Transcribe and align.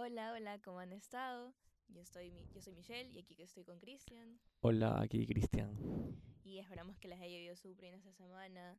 Hola, 0.00 0.32
hola, 0.32 0.60
¿cómo 0.60 0.78
han 0.78 0.92
estado? 0.92 1.52
Yo, 1.88 2.00
estoy, 2.00 2.32
yo 2.54 2.62
soy 2.62 2.72
Michelle 2.72 3.10
y 3.10 3.18
aquí 3.18 3.34
que 3.34 3.42
estoy 3.42 3.64
con 3.64 3.80
Cristian. 3.80 4.38
Hola, 4.60 5.00
aquí 5.00 5.26
Cristian. 5.26 5.76
Y 6.44 6.58
esperamos 6.58 6.96
que 7.00 7.08
les 7.08 7.20
haya 7.20 7.36
ido 7.36 7.56
súper 7.56 7.80
bien 7.80 7.94
esta 7.94 8.12
semana. 8.12 8.78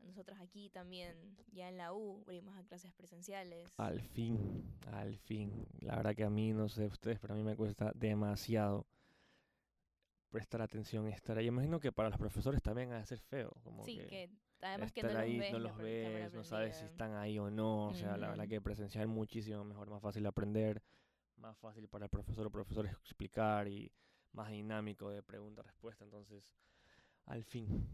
Nosotros 0.00 0.38
aquí 0.42 0.68
también, 0.68 1.38
ya 1.52 1.70
en 1.70 1.78
la 1.78 1.94
U, 1.94 2.22
volvimos 2.26 2.54
a 2.58 2.64
clases 2.64 2.92
presenciales. 2.92 3.72
Al 3.78 4.02
fin, 4.02 4.62
al 4.92 5.16
fin. 5.16 5.66
La 5.80 5.96
verdad 5.96 6.14
que 6.14 6.24
a 6.24 6.30
mí, 6.30 6.52
no 6.52 6.68
sé 6.68 6.84
ustedes, 6.84 7.18
pero 7.18 7.32
a 7.32 7.36
mí 7.38 7.42
me 7.42 7.56
cuesta 7.56 7.90
demasiado 7.94 8.86
prestar 10.30 10.62
atención 10.62 11.08
y 11.08 11.12
estar 11.12 11.38
ahí. 11.38 11.46
Imagino 11.46 11.80
que 11.80 11.92
para 11.92 12.08
los 12.08 12.18
profesores 12.18 12.62
también 12.62 12.92
ha 12.92 12.98
de 12.98 13.06
ser 13.06 13.20
feo. 13.20 13.50
Como 13.62 13.84
sí, 13.84 13.96
que 13.98 14.06
que 14.06 14.30
además 14.66 14.92
que 14.92 15.02
no 15.02 15.08
estar 15.08 15.22
los 15.22 15.30
ahí, 15.30 15.38
ves, 15.38 15.52
no 15.52 15.58
los 15.58 15.76
ves, 15.76 16.34
no 16.34 16.44
sabes 16.44 16.76
si 16.76 16.84
están 16.84 17.14
ahí 17.14 17.38
o 17.38 17.50
no. 17.50 17.88
O 17.88 17.94
sea, 17.94 18.16
la 18.16 18.28
verdad 18.28 18.48
que 18.48 18.60
presencial 18.60 19.06
muchísimo 19.06 19.64
mejor, 19.64 19.88
más 19.90 20.02
fácil 20.02 20.26
aprender, 20.26 20.82
más 21.36 21.56
fácil 21.58 21.88
para 21.88 22.06
el 22.06 22.10
profesor 22.10 22.46
o 22.46 22.50
profesor 22.50 22.86
explicar 22.86 23.68
y 23.68 23.92
más 24.32 24.50
dinámico 24.50 25.10
de 25.10 25.22
pregunta-respuesta. 25.22 26.04
Entonces, 26.04 26.56
al 27.26 27.44
fin. 27.44 27.86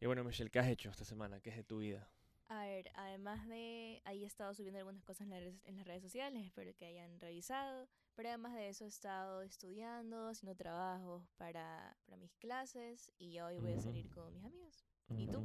Y 0.00 0.06
bueno, 0.06 0.24
Michelle, 0.24 0.50
¿qué 0.50 0.58
has 0.58 0.68
hecho 0.68 0.90
esta 0.90 1.04
semana? 1.04 1.40
¿Qué 1.40 1.50
es 1.50 1.56
de 1.56 1.64
tu 1.64 1.78
vida? 1.78 2.08
A 2.48 2.66
ver, 2.66 2.90
además 2.94 3.48
de 3.48 4.02
ahí 4.04 4.24
he 4.24 4.26
estado 4.26 4.52
subiendo 4.54 4.78
algunas 4.78 5.02
cosas 5.04 5.22
en, 5.22 5.30
las 5.30 5.40
redes- 5.40 5.60
en 5.64 5.76
las 5.78 5.86
redes 5.86 6.02
sociales, 6.02 6.44
espero 6.44 6.74
que 6.76 6.84
hayan 6.86 7.18
revisado. 7.18 7.88
Pero 8.14 8.28
además 8.28 8.54
de 8.54 8.68
eso 8.68 8.84
he 8.84 8.88
estado 8.88 9.40
estudiando, 9.42 10.28
haciendo 10.28 10.54
trabajos 10.54 11.24
para, 11.38 11.96
para 12.04 12.18
mis 12.18 12.34
clases 12.36 13.10
y 13.18 13.40
hoy 13.40 13.56
voy 13.58 13.72
a 13.72 13.80
salir 13.80 14.06
con 14.10 14.32
mis 14.34 14.44
amigos. 14.44 14.84
¿Y 15.16 15.26
tú? 15.28 15.44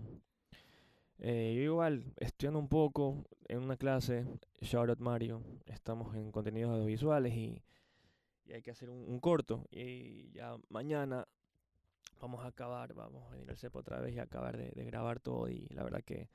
Eh, 1.20 1.53
yo 1.55 1.63
igual, 1.63 2.03
estudiando 2.17 2.59
un 2.59 2.67
poco 2.67 3.25
en 3.48 3.59
una 3.59 3.77
clase, 3.77 4.25
shout 4.61 4.89
out 4.89 4.99
Mario, 4.99 5.41
estamos 5.65 6.13
en 6.15 6.32
contenidos 6.32 6.71
audiovisuales 6.73 7.34
y, 7.34 7.63
y 8.45 8.54
hay 8.54 8.61
que 8.61 8.71
hacer 8.71 8.89
un, 8.89 8.99
un 9.09 9.20
corto 9.20 9.65
y 9.71 10.29
ya 10.34 10.57
mañana 10.70 11.27
vamos 12.20 12.43
a 12.43 12.49
acabar, 12.49 12.93
vamos 12.93 13.26
a 13.27 13.32
venir 13.32 13.49
al 13.49 13.57
CEP 13.57 13.76
otra 13.77 13.99
vez 13.99 14.13
y 14.15 14.20
acabar 14.20 14.57
de, 14.57 14.70
de 14.71 14.84
grabar 14.85 15.20
todo 15.20 15.49
y 15.49 15.67
la 15.70 15.84
verdad 15.84 16.04
que 16.04 16.29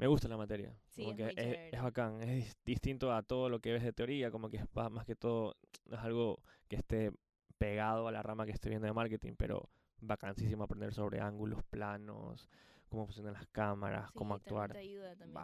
me 0.00 0.06
gusta 0.06 0.28
la 0.28 0.36
materia, 0.36 0.74
Sí, 0.88 1.02
como 1.02 1.10
es 1.10 1.16
que 1.16 1.24
muy 1.24 1.34
es, 1.72 1.82
bacán, 1.82 2.22
es 2.22 2.28
dis- 2.46 2.56
distinto 2.64 3.12
a 3.12 3.22
todo 3.22 3.48
lo 3.48 3.60
que 3.60 3.72
ves 3.72 3.82
de 3.82 3.92
teoría, 3.92 4.30
como 4.30 4.48
que 4.50 4.56
es 4.58 4.64
más 4.90 5.04
que 5.04 5.14
todo, 5.14 5.56
es 5.90 5.98
algo 5.98 6.40
que 6.68 6.76
esté 6.76 7.12
pegado 7.58 8.08
a 8.08 8.12
la 8.12 8.22
rama 8.22 8.46
que 8.46 8.52
esté 8.52 8.68
viendo 8.70 8.86
de 8.86 8.92
marketing, 8.92 9.34
pero 9.36 9.68
bacanísimo 10.00 10.64
aprender 10.64 10.94
sobre 10.94 11.20
ángulos, 11.20 11.62
planos, 11.64 12.48
cómo 12.88 13.04
funcionan 13.06 13.34
las 13.34 13.46
cámaras, 13.48 14.10
cómo 14.12 14.34
Sí, 14.34 14.40
actuar. 14.40 14.72
te 14.72 14.78
ayuda 14.78 15.16
también 15.16 15.36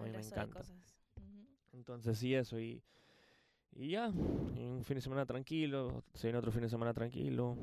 a 0.00 0.04
mí 0.04 0.10
me 0.10 0.20
encanta. 0.20 0.62
Entonces 1.72 2.18
sí, 2.18 2.34
eso 2.34 2.60
y, 2.60 2.82
y 3.72 3.90
ya, 3.90 4.08
y 4.54 4.66
un 4.66 4.84
fin 4.84 4.96
de 4.96 5.00
semana 5.00 5.26
tranquilo, 5.26 6.04
se 6.14 6.28
viene 6.28 6.38
otro 6.38 6.52
fin 6.52 6.62
de 6.62 6.68
semana 6.68 6.94
tranquilo. 6.94 7.56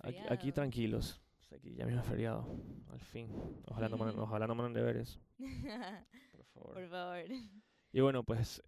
Aquí, 0.00 0.16
aquí 0.28 0.52
tranquilos, 0.52 1.20
aquí 1.54 1.74
ya 1.74 1.86
mismo 1.86 2.00
es 2.00 2.06
feriado, 2.08 2.46
al 2.90 3.00
fin. 3.00 3.30
Ojalá 3.66 3.88
no, 3.88 3.96
manden- 3.98 4.18
ojalá 4.18 4.46
no 4.46 4.54
manden 4.54 4.74
deberes, 4.74 5.20
por 6.32 6.44
favor. 6.46 6.74
Por 6.74 6.88
favor. 6.88 7.18
Y 7.92 8.00
bueno, 8.00 8.24
pues 8.24 8.62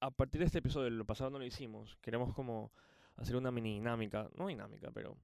a 0.00 0.10
partir 0.10 0.40
de 0.40 0.46
este 0.46 0.58
episodio, 0.58 0.90
lo 0.90 1.04
pasado 1.06 1.30
no 1.30 1.38
lo 1.38 1.44
hicimos, 1.44 1.96
queremos 2.00 2.34
como 2.34 2.72
hacer 3.16 3.36
una 3.36 3.50
mini 3.50 3.74
dinámica, 3.74 4.28
no 4.36 4.46
dinámica, 4.48 4.90
pero 4.92 5.16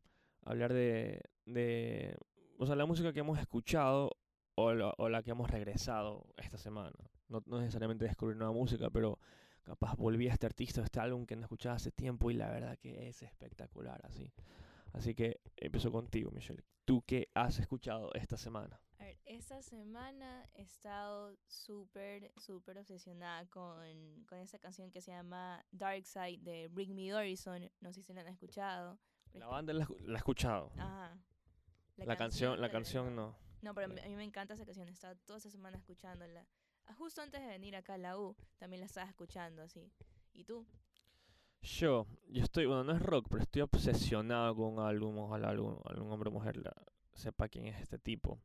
hablar 0.45 0.73
de, 0.73 1.21
de 1.47 2.17
o 2.59 2.67
sea, 2.67 2.77
la 2.77 2.87
música 2.87 3.13
que 3.13 3.21
hemos 3.21 3.39
escuchado 3.39 4.17
o 4.55 4.73
la, 4.75 4.95
o 4.99 5.09
la 5.09 5.23
que 5.23 5.31
hemos 5.33 5.51
regresado 5.51 6.27
esta 6.37 6.57
semana. 6.59 6.93
No, 7.29 7.43
no 7.47 7.59
necesariamente 7.61 8.05
descubrir 8.05 8.37
nueva 8.37 8.53
música, 8.53 8.89
pero 8.91 9.19
capaz 9.65 9.97
volví 9.97 10.29
a 10.29 10.33
este 10.33 10.47
artista, 10.47 10.81
a 10.81 10.85
este 10.85 11.01
álbum 11.01 11.27
que 11.27 11.35
no 11.37 11.43
escuchaba 11.43 11.75
hace 11.75 11.91
tiempo 11.91 12.31
y 12.31 12.35
la 12.35 12.49
verdad 12.49 12.79
que 12.79 13.09
es 13.09 13.23
espectacular, 13.23 14.01
así. 14.05 14.33
Así 14.97 15.15
que 15.15 15.41
empiezo 15.57 15.93
contigo, 15.93 16.31
Michelle. 16.31 16.65
¿Tú 16.87 17.03
qué 17.07 17.29
has 17.35 17.59
escuchado 17.59 18.13
esta 18.15 18.37
semana? 18.39 18.81
A 18.99 19.05
ver, 19.05 19.19
esta 19.27 19.61
semana 19.61 20.49
he 20.55 20.63
estado 20.63 21.37
súper, 21.47 22.33
súper 22.39 22.79
obsesionada 22.79 23.45
con, 23.51 24.25
con 24.25 24.39
esta 24.39 24.59
canción 24.59 24.91
que 24.91 25.03
se 25.03 25.11
llama 25.11 25.63
Dark 25.71 26.07
Side 26.07 26.39
de 26.41 26.69
Bring 26.69 26.95
Me 26.95 27.13
Horizon. 27.13 27.71
No 27.81 27.93
sé 27.93 28.03
si 28.03 28.15
la 28.15 28.23
han 28.23 28.29
escuchado. 28.29 28.99
La 29.35 29.47
banda 29.49 29.75
la, 29.75 29.85
he 29.85 30.03
la 30.09 30.15
he 30.15 30.17
escuchado. 30.17 30.73
Ajá. 30.79 31.19
La, 31.97 32.17
canción, 32.17 32.59
la 32.61 32.71
canción 32.71 33.15
no. 33.15 33.37
No, 33.61 33.75
pero 33.75 33.87
a 33.87 33.95
mí- 33.95 34.17
me 34.17 34.25
encanta 34.25 34.55
esa 34.55 34.65
canción. 34.65 34.89
Estaba 34.89 35.15
toda 35.15 35.37
esta 35.39 35.51
semana 35.51 35.77
escuchándola. 35.77 36.47
Ah, 36.87 36.95
Justo 36.95 37.21
antes 37.21 37.41
de 37.43 37.49
venir 37.49 37.77
acá 37.77 37.95
a 37.95 37.99
la 37.99 38.19
U, 38.19 38.35
también 38.57 38.81
la 38.81 38.87
estaba 38.87 39.07
escuchando 39.09 39.61
así. 39.61 39.93
¿Y 40.33 40.45
tú? 40.45 40.67
Yo, 41.61 42.07
yo 42.29 42.43
estoy, 42.45 42.65
bueno, 42.67 42.85
no 42.85 42.93
es 42.93 43.03
rock, 43.03 43.27
pero 43.29 43.43
estoy 43.43 43.61
obsesionado 43.63 44.55
con 44.57 44.75
un 44.75 44.81
álbum, 44.81 45.19
ojalá 45.19 45.51
algún, 45.51 45.79
algún 45.85 46.11
hombre 46.11 46.29
o 46.31 46.33
mujer 46.33 46.63
sepa 47.13 47.49
quién 47.49 47.67
es 47.67 47.81
este 47.81 47.99
tipo. 47.99 48.41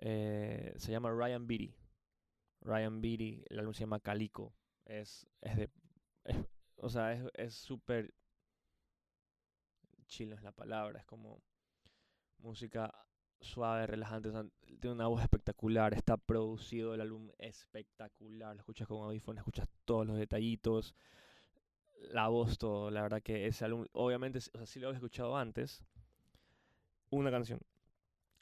Eh, 0.00 0.74
se 0.76 0.92
llama 0.92 1.10
Ryan 1.10 1.46
Beatty. 1.46 1.74
Ryan 2.62 3.00
Beatty, 3.02 3.44
el 3.50 3.60
álbum 3.60 3.74
se 3.74 3.80
llama 3.80 4.00
Calico. 4.00 4.54
Es, 4.86 5.26
es 5.42 5.56
de, 5.56 5.70
es- 6.24 6.46
o 6.78 6.90
sea, 6.90 7.12
es 7.14 7.24
es 7.34 7.54
súper 7.54 8.14
chilo 10.06 10.34
es 10.34 10.42
la 10.42 10.52
palabra, 10.52 10.98
es 11.00 11.04
como 11.06 11.42
música 12.38 12.92
suave, 13.40 13.86
relajante, 13.86 14.30
tiene 14.80 14.94
una 14.94 15.06
voz 15.08 15.22
espectacular, 15.22 15.94
está 15.94 16.16
producido 16.16 16.94
el 16.94 17.00
álbum 17.02 17.30
espectacular, 17.38 18.54
lo 18.56 18.60
escuchas 18.60 18.88
con 18.88 19.02
audífonos, 19.04 19.40
escuchas 19.40 19.68
todos 19.84 20.06
los 20.06 20.18
detallitos, 20.18 20.94
la 22.10 22.28
voz, 22.28 22.58
todo, 22.58 22.90
la 22.90 23.02
verdad 23.02 23.22
que 23.22 23.46
ese 23.46 23.64
álbum, 23.64 23.86
obviamente, 23.92 24.38
o 24.38 24.40
sea, 24.58 24.66
sí 24.66 24.80
lo 24.80 24.88
había 24.88 24.98
escuchado 24.98 25.36
antes, 25.36 25.82
una 27.10 27.30
canción, 27.30 27.60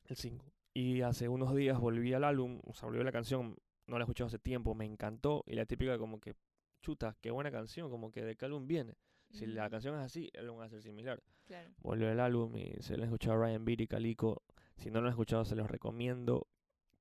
el 0.06 0.16
5, 0.16 0.44
y 0.74 1.00
hace 1.02 1.28
unos 1.28 1.54
días 1.54 1.78
volví 1.78 2.12
al 2.12 2.24
álbum, 2.24 2.60
o 2.64 2.74
sea, 2.74 2.88
volví 2.88 3.00
a 3.00 3.04
la 3.04 3.12
canción, 3.12 3.56
no 3.86 3.98
la 3.98 4.02
he 4.02 4.06
escuchado 4.06 4.28
hace 4.28 4.38
tiempo, 4.38 4.74
me 4.74 4.84
encantó, 4.84 5.44
y 5.46 5.54
la 5.54 5.66
típica 5.66 5.98
como 5.98 6.20
que, 6.20 6.34
chuta, 6.80 7.16
qué 7.20 7.30
buena 7.30 7.50
canción, 7.50 7.90
como 7.90 8.10
que 8.10 8.22
de 8.24 8.36
qué 8.36 8.44
álbum 8.44 8.66
viene, 8.66 8.96
si 9.30 9.46
la 9.46 9.68
canción 9.68 9.96
es 9.96 10.02
así, 10.02 10.30
el 10.32 10.44
álbum 10.44 10.60
va 10.60 10.66
a 10.66 10.68
ser 10.68 10.80
similar 10.82 11.20
Claro. 11.44 11.68
volvió 11.78 12.10
el 12.10 12.20
álbum 12.20 12.56
y 12.56 12.72
se 12.80 12.96
lo 12.96 13.02
han 13.02 13.08
escuchado 13.08 13.34
a 13.34 13.46
Ryan 13.46 13.64
Beatty, 13.64 13.86
Calico. 13.86 14.42
Si 14.76 14.90
no 14.90 15.00
lo 15.00 15.08
han 15.08 15.12
escuchado, 15.12 15.44
se 15.44 15.56
los 15.56 15.70
recomiendo. 15.70 16.46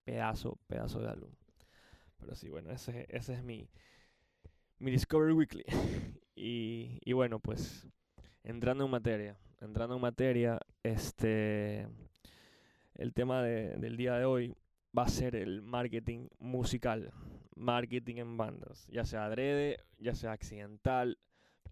Pedazo, 0.04 0.58
pedazo 0.68 1.00
de 1.00 1.10
álbum. 1.10 1.32
Pero 2.18 2.36
sí, 2.36 2.50
bueno, 2.50 2.72
ese, 2.72 3.06
ese 3.10 3.34
es 3.34 3.44
mi, 3.44 3.70
mi 4.80 4.92
Discovery 4.92 5.34
Weekly. 5.34 5.64
y, 6.36 7.00
y 7.04 7.14
bueno, 7.14 7.40
pues, 7.40 7.88
entrando 8.44 8.86
en 8.86 8.92
materia. 8.92 9.38
Entrando 9.62 9.96
en 9.96 10.02
materia, 10.02 10.60
este. 10.84 11.88
El 12.96 13.14
tema 13.14 13.42
de- 13.42 13.76
del 13.78 13.98
día 13.98 14.16
de 14.18 14.26
hoy 14.26 14.56
va 14.98 15.04
a 15.04 15.08
ser 15.10 15.36
el 15.36 15.62
marketing 15.62 16.28
musical. 16.40 17.12
Marketing 17.56 18.18
en 18.18 18.38
bandas. 18.38 18.86
Ya 18.88 19.06
sea 19.06 19.26
adrede, 19.26 19.80
ya 20.00 20.14
sea 20.16 20.32
accidental. 20.32 21.18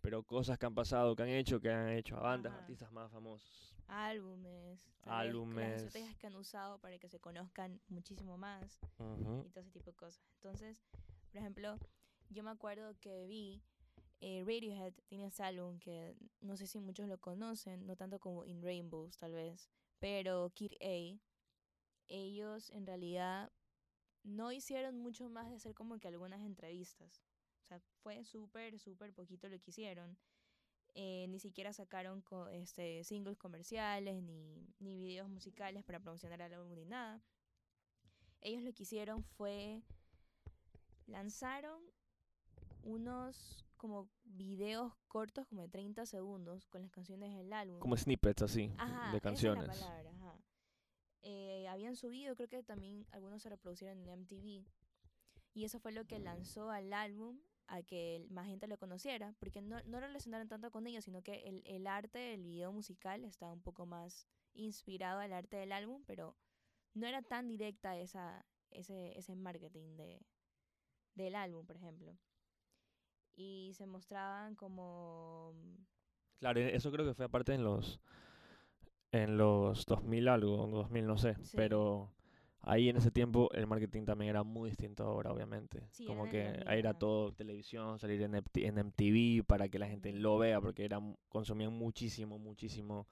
Pero 0.02 0.24
cosas 0.24 0.58
que 0.58 0.66
han 0.66 0.74
pasado, 0.74 1.16
que 1.16 1.22
han 1.24 1.30
hecho, 1.30 1.60
que 1.60 1.70
han 1.70 1.90
hecho 1.90 2.18
a 2.18 2.22
bandas, 2.22 2.54
Ajá. 2.54 2.62
artistas 2.62 2.92
más 2.92 3.12
famosos. 3.12 3.76
Álbumes. 3.88 4.88
Las 5.06 5.14
Álbumes. 5.16 5.84
estrategias 5.84 6.16
que 6.18 6.28
han 6.28 6.36
usado 6.36 6.80
para 6.80 6.98
que 6.98 7.08
se 7.08 7.20
conozcan 7.20 7.80
muchísimo 7.90 8.38
más. 8.38 8.80
Ujú. 8.98 9.44
y 9.46 9.50
todo 9.50 9.60
ese 9.62 9.72
tipo 9.72 9.92
de 9.92 9.96
cosas. 9.98 10.24
Entonces, 10.36 10.82
por 11.32 11.38
ejemplo, 11.38 11.78
yo 12.30 12.42
me 12.42 12.50
acuerdo 12.52 12.96
que 13.00 13.28
vi 13.28 13.62
eh, 14.22 14.44
Radiohead 14.46 14.94
tiene 15.08 15.26
ese 15.28 15.44
álbum 15.44 15.80
que 15.80 16.16
no 16.42 16.56
sé 16.58 16.68
si 16.68 16.80
muchos 16.80 17.08
lo 17.08 17.18
conocen, 17.20 17.86
no 17.86 17.96
tanto 17.96 18.20
como 18.20 18.46
In 18.46 18.62
Rainbows 18.62 19.18
tal 19.18 19.34
vez, 19.34 19.70
pero 20.00 20.52
Kid 20.54 20.74
A, 20.82 21.20
ellos 22.08 22.70
en 22.72 22.86
realidad 22.86 23.52
no 24.24 24.52
hicieron 24.52 24.98
mucho 24.98 25.30
más 25.30 25.50
de 25.50 25.56
hacer 25.56 25.74
como 25.74 26.00
que 26.00 26.08
algunas 26.08 26.42
entrevistas. 26.42 27.22
O 27.64 27.68
sea, 27.68 27.80
fue 28.04 28.24
súper, 28.24 28.80
súper 28.80 29.14
poquito 29.14 29.50
lo 29.50 29.60
que 29.60 29.72
hicieron. 29.72 30.18
Eh, 30.94 31.26
ni 31.30 31.40
siquiera 31.40 31.72
sacaron 31.74 32.22
co- 32.22 32.50
este, 32.50 33.04
singles 33.06 33.38
comerciales 33.38 34.22
ni, 34.24 34.68
ni 34.80 34.98
videos 34.98 35.30
musicales 35.30 35.84
para 35.86 36.00
promocionar 36.02 36.42
el 36.42 36.54
álbum 36.54 36.74
ni 36.74 36.84
nada 36.86 37.22
ellos 38.42 38.64
lo 38.64 38.74
que 38.74 38.84
hicieron 38.84 39.24
fue 39.24 39.82
lanzaron 41.08 41.82
unos 42.84 43.66
como 43.82 44.08
videos 44.24 44.94
cortos 45.08 45.48
como 45.48 45.62
de 45.64 45.70
30 45.70 46.06
segundos 46.06 46.68
con 46.68 46.84
las 46.84 46.92
canciones 46.92 47.36
del 47.36 47.52
álbum. 47.52 47.80
Como 47.80 47.98
snippets 47.98 48.44
así, 48.44 48.72
Ajá, 48.78 49.10
de 49.12 49.18
esa 49.18 49.24
canciones. 49.24 49.64
es 49.64 49.68
la 49.68 49.74
palabra, 49.88 50.12
ajá. 50.12 50.40
Eh, 51.24 51.68
habían 51.68 51.96
subido, 51.96 52.36
creo 52.36 52.48
que 52.48 52.62
también 52.62 53.08
algunos 53.12 53.42
se 53.42 53.50
reproducieron 53.50 53.98
en 53.98 54.08
MTV. 54.10 54.66
Y 55.56 55.66
eso 55.66 55.80
fue 55.80 55.92
lo 55.92 56.06
que 56.06 56.20
lanzó 56.20 56.70
al 56.70 56.94
álbum 56.94 57.40
a 57.66 57.82
que 57.82 58.16
el- 58.18 58.30
más 58.30 58.46
gente 58.46 58.68
lo 58.68 58.78
conociera, 58.78 59.34
porque 59.40 59.62
no, 59.64 59.82
no 59.86 60.00
relacionaron 60.00 60.48
tanto 60.48 60.70
con 60.70 60.86
ellos, 60.86 61.06
sino 61.06 61.24
que 61.24 61.42
el, 61.48 61.64
el 61.66 61.88
arte 61.88 62.20
del 62.20 62.44
video 62.44 62.72
musical 62.72 63.26
estaba 63.26 63.52
un 63.52 63.62
poco 63.62 63.86
más 63.88 64.28
inspirado 64.54 65.20
al 65.22 65.34
arte 65.34 65.58
del 65.58 65.72
álbum, 65.72 66.04
pero 66.06 66.36
no 66.94 67.08
era 67.08 67.22
tan 67.24 67.48
directa 67.48 67.98
esa, 67.98 68.46
ese, 68.70 69.18
ese 69.18 69.36
marketing 69.36 69.96
de, 69.96 70.22
del 71.16 71.36
álbum, 71.36 71.66
por 71.66 71.78
ejemplo. 71.78 72.16
Y 73.36 73.74
se 73.76 73.86
mostraban 73.86 74.56
como... 74.56 75.54
Claro, 76.40 76.60
e- 76.60 76.76
eso 76.76 76.92
creo 76.92 77.06
que 77.06 77.14
fue 77.14 77.26
aparte 77.26 77.54
en 77.54 77.64
los 77.64 78.00
en 79.12 79.38
los 79.38 79.86
2000 79.86 80.28
algo, 80.28 80.68
2000 80.68 81.06
no 81.06 81.18
sé, 81.18 81.36
Sí. 81.44 81.58
pero 81.58 82.12
ahí 82.62 82.90
en 82.90 82.98
ese 82.98 83.12
tiempo 83.12 83.50
el 83.54 83.68
marketing 83.68 84.06
también 84.06 84.30
era 84.30 84.44
muy 84.44 84.70
distinto 84.70 85.04
ahora, 85.04 85.32
obviamente. 85.34 85.84
Sí, 85.92 86.06
Como 86.06 86.30
que 86.30 86.44
2000, 86.44 86.68
ahí 86.68 86.80
era 86.80 86.94
todo 86.94 87.34
televisión, 87.34 88.00
salir 88.00 88.22
en, 88.22 88.36
en 88.36 88.78
MTV 88.78 89.44
para 89.46 89.68
que 89.70 89.80
la 89.80 89.88
gente 89.88 90.14
lo 90.14 90.38
vea, 90.38 90.62
porque 90.62 90.86
era, 90.86 91.00
consumían 91.30 91.74
muchísimo, 91.74 92.40
muchísimo 92.40 93.08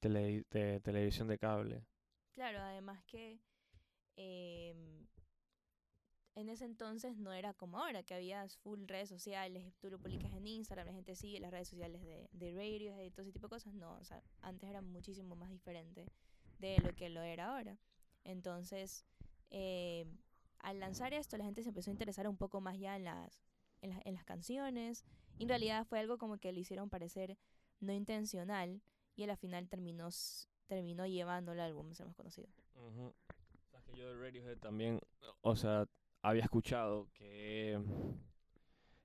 tele- 0.00 0.44
te- 0.50 0.80
televisión 0.80 1.28
de 1.28 1.38
cable. 1.38 1.84
Claro, 2.32 2.60
además 2.60 3.02
que 3.04 3.38
em, 4.16 4.99
en 6.40 6.48
ese 6.48 6.64
entonces 6.64 7.16
no 7.16 7.32
era 7.32 7.54
como 7.54 7.78
ahora, 7.78 8.02
que 8.02 8.14
había 8.14 8.46
full 8.48 8.84
redes 8.86 9.08
sociales, 9.08 9.74
tú 9.78 9.90
lo 9.90 9.98
publicas 9.98 10.32
en 10.32 10.46
Instagram, 10.46 10.86
la 10.86 10.92
gente 10.92 11.14
sigue 11.14 11.40
las 11.40 11.50
redes 11.50 11.68
sociales 11.68 12.02
de, 12.02 12.28
de 12.32 12.52
Radiohead 12.52 13.04
y 13.04 13.10
todo 13.10 13.22
ese 13.22 13.32
tipo 13.32 13.46
de 13.46 13.50
cosas. 13.50 13.74
No, 13.74 13.96
o 13.98 14.04
sea, 14.04 14.22
antes 14.40 14.68
era 14.68 14.82
muchísimo 14.82 15.36
más 15.36 15.50
diferente 15.50 16.06
de 16.58 16.78
lo 16.78 16.94
que 16.94 17.08
lo 17.08 17.22
era 17.22 17.54
ahora. 17.54 17.78
Entonces, 18.24 19.04
em, 19.50 20.18
al 20.58 20.80
lanzar 20.80 21.14
esto, 21.14 21.36
la 21.36 21.44
gente 21.44 21.62
se 21.62 21.70
empezó 21.70 21.90
a 21.90 21.92
interesar 21.92 22.28
un 22.28 22.36
poco 22.36 22.60
más 22.60 22.78
ya 22.78 22.96
en 22.96 23.04
las, 23.04 23.42
en 23.80 23.90
las, 23.90 24.00
en 24.04 24.14
las 24.14 24.24
canciones. 24.24 25.04
Y 25.38 25.44
en 25.44 25.48
realidad 25.48 25.86
fue 25.86 25.98
algo 25.98 26.18
como 26.18 26.38
que 26.38 26.52
lo 26.52 26.58
hicieron 26.58 26.90
parecer 26.90 27.38
no 27.80 27.92
intencional 27.92 28.82
y 29.16 29.24
a 29.24 29.26
la 29.26 29.36
final 29.36 29.68
terminó, 29.68 30.08
terminó 30.66 31.06
llevando 31.06 31.52
el 31.52 31.60
álbum 31.60 31.90
a 31.90 31.94
ser 31.94 32.06
más 32.06 32.16
conocido. 32.16 32.48
Ujú. 32.74 33.14
Sabes 33.70 33.86
que 33.86 33.96
yo 33.96 34.08
de 34.08 34.20
Radiohead 34.20 34.58
también, 34.58 35.00
o 35.42 35.56
sea, 35.56 35.86
había 36.22 36.42
escuchado 36.44 37.08
que 37.14 37.72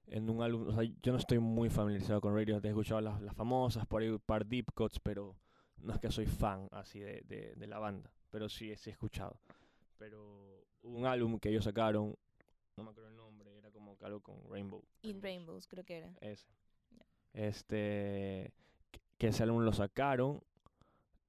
en 0.07 0.29
un 0.29 0.41
álbum, 0.41 0.67
o 0.67 0.71
sea, 0.73 0.83
yo 1.01 1.11
no 1.11 1.17
estoy 1.17 1.39
muy 1.39 1.69
familiarizado 1.69 2.21
con 2.21 2.35
Radiohead, 2.35 2.63
he 2.65 2.69
escuchado 2.69 3.01
las, 3.01 3.21
las 3.21 3.35
famosas, 3.35 3.85
por 3.87 4.01
ahí 4.01 4.09
un 4.09 4.19
par 4.19 4.45
deep 4.45 4.71
cuts, 4.73 4.99
pero 4.99 5.35
no 5.77 5.93
es 5.93 5.99
que 5.99 6.11
soy 6.11 6.25
fan 6.27 6.67
así 6.71 6.99
de, 6.99 7.21
de, 7.25 7.55
de 7.55 7.67
la 7.67 7.79
banda, 7.79 8.11
pero 8.29 8.47
sí, 8.49 8.75
sí 8.77 8.89
he 8.89 8.93
escuchado. 8.93 9.39
Pero 9.97 10.65
hubo 10.83 10.97
un 10.97 11.05
álbum 11.05 11.39
que 11.39 11.49
ellos 11.49 11.63
sacaron, 11.63 12.15
no 12.77 12.83
me 12.83 12.89
acuerdo 12.91 13.09
el 13.09 13.15
nombre, 13.15 13.57
era 13.57 13.71
como 13.71 13.97
algo 14.01 14.21
con 14.21 14.35
Rainbow. 14.49 14.83
In 15.01 15.21
Rainbows, 15.21 15.67
creo 15.67 15.83
que 15.85 15.97
era. 15.97 16.13
Ese. 16.21 16.45
Este, 17.33 18.53
que- 18.91 18.99
que 19.17 19.27
ese 19.27 19.43
álbum 19.43 19.63
lo 19.63 19.73
sacaron, 19.73 20.41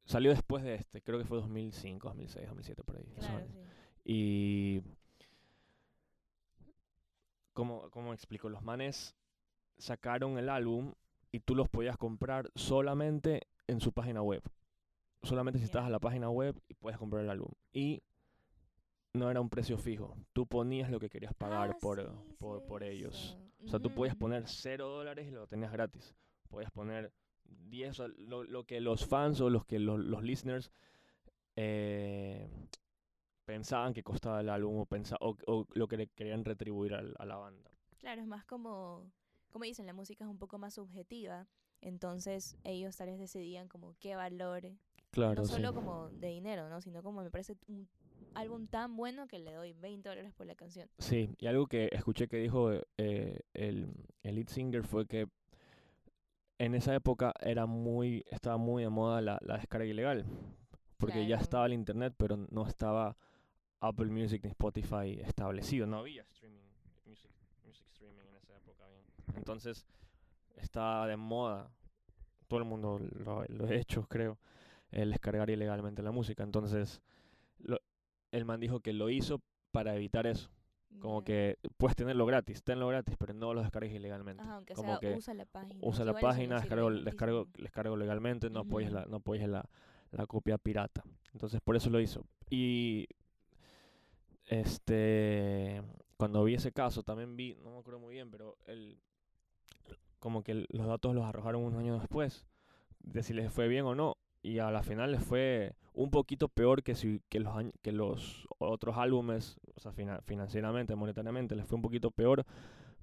salió 0.04 0.30
después 0.30 0.62
de 0.62 0.74
este, 0.76 1.02
creo 1.02 1.18
que 1.18 1.24
fue 1.24 1.38
2005, 1.38 2.08
2006, 2.08 2.46
2007 2.46 2.84
por 2.84 2.96
ahí. 2.96 3.04
Claro, 3.18 3.46
sí. 3.46 3.58
Y. 4.04 4.82
¿Cómo, 7.56 7.88
¿Cómo 7.90 8.12
explico? 8.12 8.50
Los 8.50 8.62
manes 8.62 9.16
sacaron 9.78 10.36
el 10.36 10.50
álbum 10.50 10.92
y 11.32 11.40
tú 11.40 11.54
los 11.54 11.70
podías 11.70 11.96
comprar 11.96 12.50
solamente 12.54 13.48
en 13.66 13.80
su 13.80 13.94
página 13.94 14.20
web. 14.20 14.42
Solamente 15.22 15.58
si 15.58 15.64
estás 15.64 15.86
a 15.86 15.88
la 15.88 15.98
página 15.98 16.28
web 16.28 16.54
y 16.68 16.74
puedes 16.74 16.98
comprar 16.98 17.24
el 17.24 17.30
álbum. 17.30 17.48
Y 17.72 18.02
no 19.14 19.30
era 19.30 19.40
un 19.40 19.48
precio 19.48 19.78
fijo. 19.78 20.18
Tú 20.34 20.46
ponías 20.46 20.90
lo 20.90 21.00
que 21.00 21.08
querías 21.08 21.32
pagar 21.32 21.70
Ah, 21.70 21.78
por, 21.80 22.02
sí, 22.02 22.06
por, 22.36 22.60
sí 22.60 22.66
por 22.68 22.82
ellos. 22.82 23.38
O 23.64 23.68
sea, 23.68 23.80
tú 23.80 23.90
podías 23.90 24.16
poner 24.16 24.46
0 24.46 24.86
dólares 24.86 25.26
y 25.26 25.30
lo 25.30 25.46
tenías 25.46 25.72
gratis. 25.72 26.14
Podías 26.50 26.70
poner 26.70 27.10
10, 27.46 27.88
o 27.88 27.94
sea, 27.94 28.08
lo, 28.18 28.44
lo 28.44 28.64
que 28.64 28.82
los 28.82 29.06
fans 29.06 29.40
o 29.40 29.48
los 29.48 29.64
que 29.64 29.78
los, 29.78 29.98
los 29.98 30.22
listeners 30.22 30.70
eh, 31.56 32.50
pensaban 33.46 33.94
que 33.94 34.02
costaba 34.02 34.40
el 34.42 34.50
álbum 34.50 34.76
o, 34.80 34.84
pensa- 34.86 35.16
o, 35.20 35.36
o 35.46 35.66
lo 35.72 35.88
que 35.88 35.96
le 35.96 36.08
querían 36.08 36.44
retribuir 36.44 36.92
al- 36.94 37.14
a 37.18 37.24
la 37.24 37.36
banda. 37.36 37.70
Claro, 37.98 38.20
es 38.20 38.26
más 38.26 38.44
como, 38.44 39.10
como 39.50 39.64
dicen, 39.64 39.86
la 39.86 39.94
música 39.94 40.24
es 40.24 40.30
un 40.30 40.38
poco 40.38 40.58
más 40.58 40.74
subjetiva. 40.74 41.46
Entonces 41.80 42.56
ellos 42.64 42.96
tal 42.96 43.08
vez 43.08 43.18
decidían 43.18 43.68
como 43.68 43.94
qué 44.00 44.16
valor, 44.16 44.62
Claro, 45.10 45.42
no 45.42 45.46
sí. 45.46 45.54
solo 45.54 45.72
como 45.72 46.10
de 46.10 46.28
dinero, 46.28 46.68
¿no? 46.68 46.80
Sino 46.80 47.02
como 47.02 47.22
me 47.22 47.30
parece 47.30 47.56
un 47.68 47.88
álbum 48.34 48.66
tan 48.66 48.96
bueno 48.96 49.26
que 49.28 49.38
le 49.38 49.54
doy 49.54 49.72
20 49.74 50.08
dólares 50.08 50.32
por 50.34 50.46
la 50.46 50.54
canción. 50.54 50.90
Sí, 50.98 51.30
y 51.38 51.46
algo 51.46 51.66
que 51.68 51.88
escuché 51.92 52.28
que 52.28 52.36
dijo 52.38 52.70
eh, 52.98 53.40
el, 53.54 53.92
el 54.22 54.34
lead 54.34 54.48
singer 54.48 54.82
fue 54.84 55.06
que 55.06 55.26
en 56.58 56.74
esa 56.74 56.94
época 56.94 57.32
era 57.40 57.66
muy, 57.66 58.24
estaba 58.30 58.56
muy 58.56 58.82
de 58.82 58.88
moda 58.88 59.20
la, 59.20 59.38
la 59.42 59.56
descarga 59.58 59.86
ilegal. 59.86 60.26
Porque 60.98 61.26
ya 61.26 61.36
estaba 61.36 61.66
el 61.66 61.74
internet, 61.74 62.14
pero 62.16 62.38
no 62.50 62.66
estaba 62.66 63.16
Apple 63.80 64.06
Music 64.06 64.42
ni 64.44 64.50
Spotify 64.50 65.20
establecido. 65.22 65.86
No 65.86 65.98
había 65.98 66.22
streaming, 66.22 66.62
music, 67.04 67.30
music 67.64 67.86
streaming 67.88 68.22
en 68.30 68.36
esa 68.36 68.56
época 68.56 68.84
bien. 68.88 69.02
Entonces 69.36 69.86
estaba 70.56 71.06
de 71.06 71.16
moda. 71.16 71.70
Todo 72.48 72.60
el 72.60 72.64
mundo 72.66 72.98
lo, 72.98 73.44
lo 73.44 73.66
ha 73.66 73.74
hecho, 73.74 74.06
creo, 74.08 74.38
el 74.90 75.10
descargar 75.10 75.50
ilegalmente 75.50 76.02
la 76.02 76.12
música. 76.12 76.42
Entonces 76.44 77.02
lo- 77.58 77.80
el 78.32 78.44
man 78.44 78.60
dijo 78.60 78.80
que 78.80 78.92
lo 78.92 79.10
hizo 79.10 79.40
para 79.72 79.94
evitar 79.94 80.26
eso. 80.26 80.50
Como 81.00 81.22
que 81.24 81.58
puedes 81.76 81.94
tenerlo 81.94 82.24
gratis, 82.24 82.62
tenlo 82.62 82.88
gratis, 82.88 83.16
pero 83.18 83.34
no 83.34 83.52
lo 83.52 83.60
descargues 83.60 83.92
ilegalmente. 83.92 84.42
Ajá, 84.42 84.54
aunque 84.54 84.72
como 84.74 84.92
sea, 84.92 85.00
que 85.00 85.14
usa 85.14 85.34
la 85.34 85.44
página. 85.44 85.80
Usa 85.82 86.04
la 86.06 86.12
página, 86.14 86.60
descargo, 86.60 86.90
descargo, 86.90 87.48
descargo 87.58 87.96
legalmente, 87.98 88.48
no 88.48 88.60
apoyes 88.60 88.90
la, 88.92 89.04
no 89.04 89.16
apoyes 89.16 89.46
la, 89.46 89.68
la 90.12 90.26
copia 90.26 90.56
pirata. 90.56 91.02
Entonces 91.34 91.60
por 91.60 91.76
eso 91.76 91.90
lo 91.90 92.00
hizo. 92.00 92.24
Y 92.48 93.06
este 94.46 95.82
cuando 96.16 96.44
vi 96.44 96.54
ese 96.54 96.72
caso 96.72 97.02
también 97.02 97.36
vi, 97.36 97.54
no 97.62 97.72
me 97.72 97.78
acuerdo 97.78 98.00
muy 98.00 98.14
bien, 98.14 98.30
pero 98.30 98.56
el 98.66 98.98
como 100.18 100.42
que 100.42 100.66
los 100.70 100.86
datos 100.86 101.14
los 101.14 101.24
arrojaron 101.24 101.62
unos 101.64 101.78
años 101.80 102.00
después 102.00 102.46
de 103.00 103.22
si 103.22 103.34
les 103.34 103.52
fue 103.52 103.68
bien 103.68 103.84
o 103.86 103.94
no. 103.94 104.16
Y 104.42 104.60
a 104.60 104.70
la 104.70 104.82
final 104.82 105.12
les 105.12 105.24
fue 105.24 105.74
un 105.92 106.10
poquito 106.10 106.48
peor 106.48 106.82
que 106.84 106.94
si 106.94 107.20
que 107.28 107.40
los 107.40 107.54
que 107.82 107.92
los 107.92 108.46
otros 108.58 108.96
álbumes, 108.96 109.58
o 109.74 109.80
sea, 109.80 109.92
fina- 109.92 110.20
financieramente, 110.22 110.94
monetariamente, 110.94 111.56
les 111.56 111.66
fue 111.66 111.76
un 111.76 111.82
poquito 111.82 112.10
peor, 112.12 112.44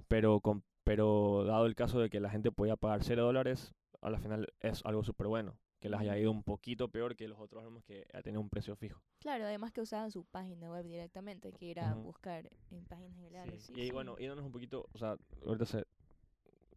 pero 0.07 0.39
con, 0.41 0.63
pero 0.83 1.43
dado 1.45 1.65
el 1.65 1.75
caso 1.75 1.99
de 1.99 2.09
que 2.09 2.19
la 2.21 2.29
gente 2.29 2.51
podía 2.51 2.77
pagar 2.77 3.03
0 3.03 3.25
dólares, 3.25 3.73
a 4.01 4.09
la 4.09 4.19
final 4.19 4.47
es 4.61 4.85
algo 4.85 5.03
súper 5.03 5.27
bueno, 5.27 5.57
que 5.83 5.89
les 5.89 5.99
haya 5.99 6.17
ido 6.17 6.31
un 6.31 6.43
poquito 6.43 6.87
peor 6.87 7.13
que 7.13 7.27
los 7.27 7.37
otros 7.37 7.61
álbumes 7.61 7.83
que 7.83 8.07
ya 8.13 8.21
tenían 8.21 8.41
un 8.41 8.49
precio 8.49 8.73
fijo. 8.77 9.01
Claro, 9.19 9.43
además 9.43 9.73
que 9.73 9.81
usaban 9.81 10.11
su 10.11 10.23
página 10.23 10.71
web 10.71 10.85
directamente, 10.85 11.51
que 11.51 11.65
ir 11.65 11.81
a 11.81 11.91
Ujú. 11.93 12.03
buscar 12.03 12.49
en 12.71 12.85
páginas 12.85 13.17
ilegales. 13.17 13.69
y 13.69 13.81
ahí, 13.81 13.91
bueno, 13.91 14.17
yéndonos 14.17 14.45
un 14.45 14.53
poquito, 14.53 14.87
o 14.93 14.97
sea, 14.97 15.17
ahorita 15.45 15.65
se, 15.65 15.85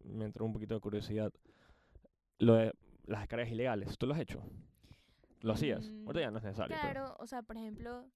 me 0.03 0.25
entró 0.25 0.45
un 0.45 0.53
poquito 0.53 0.75
de 0.75 0.81
curiosidad. 0.81 1.33
Lo 2.41 2.55
de 2.55 2.73
las 3.05 3.21
descargas 3.21 3.49
ilegales, 3.49 3.97
¿tú 3.97 4.09
lo 4.09 4.15
has 4.15 4.21
hecho? 4.21 4.43
¿Lo 5.43 5.53
hacías? 5.53 5.89
Mm, 5.89 6.07
Ahorita 6.09 6.21
ya 6.23 6.31
no 6.33 6.39
es 6.39 6.45
necesario. 6.45 6.77
pero- 6.83 6.93
Claro, 6.93 7.17
o 7.21 7.27
sea, 7.29 7.43
por 7.43 7.57
ejemplo, 7.57 8.11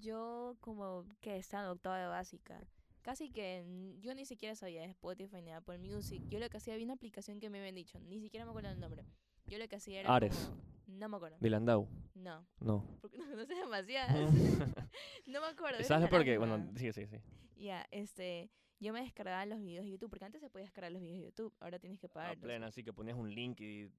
yo 0.00 0.56
como 0.58 1.06
que 1.20 1.36
estaba 1.36 1.62
en 1.62 1.70
octava 1.70 2.00
de 2.00 2.08
básica, 2.08 2.60
casi 3.02 3.30
que 3.30 3.64
yo 4.00 4.12
ni 4.16 4.24
siquiera 4.26 4.56
sabía 4.56 4.80
de 4.80 4.88
Spotify 4.88 5.42
ni 5.42 5.52
Apple 5.52 5.78
Music. 5.78 6.24
Yo 6.28 6.40
lo 6.40 6.48
que 6.50 6.56
hacía, 6.56 6.74
había 6.74 6.86
una 6.86 6.94
aplicación 6.94 7.38
que 7.38 7.50
me 7.50 7.60
habían 7.60 7.76
dicho, 7.76 8.00
ni 8.00 8.18
siquiera 8.18 8.44
me 8.44 8.50
acuerdo 8.50 8.70
el 8.70 8.80
nombre. 8.80 9.04
Yo 9.46 9.58
lo 9.58 9.68
que 9.68 9.76
hacía 9.76 10.00
era 10.00 10.14
Ares. 10.14 10.34
como- 10.36 10.62
no 10.86 11.08
me 11.08 11.16
acuerdo. 11.16 11.36
Dilandau, 11.40 11.88
No, 12.14 12.46
no. 12.60 12.84
porque 13.00 13.18
no 13.18 13.24
conoces 13.30 13.56
demasiadas. 13.58 14.14
no 15.26 15.40
me 15.40 15.46
acuerdo. 15.46 15.78
era 15.78 15.88
¿Sabes 15.88 16.08
por 16.08 16.24
qué? 16.24 16.38
Bueno, 16.38 16.70
sí, 16.76 16.92
sí, 16.92 17.06
sí. 17.06 17.16
Ya, 17.56 17.86
este, 17.90 18.50
yo 18.80 18.92
me 18.92 19.00
descargaba 19.02 19.44
los 19.46 19.60
videos 19.60 19.84
de 19.84 19.90
YouTube, 19.92 20.10
porque 20.10 20.24
antes 20.26 20.40
se 20.40 20.50
podía 20.50 20.64
descargar 20.66 20.92
los 20.92 21.00
videos 21.02 21.18
de 21.18 21.24
YouTube, 21.24 21.54
ahora 21.60 21.78
tienes 21.78 21.98
que 21.98 22.06
A 22.06 22.10
pagar. 22.10 22.38
plena, 22.38 22.66
así 22.66 22.82
que 22.84 22.92
ponías 22.92 23.16
un 23.16 23.34
link 23.34 23.60
y 23.60 23.90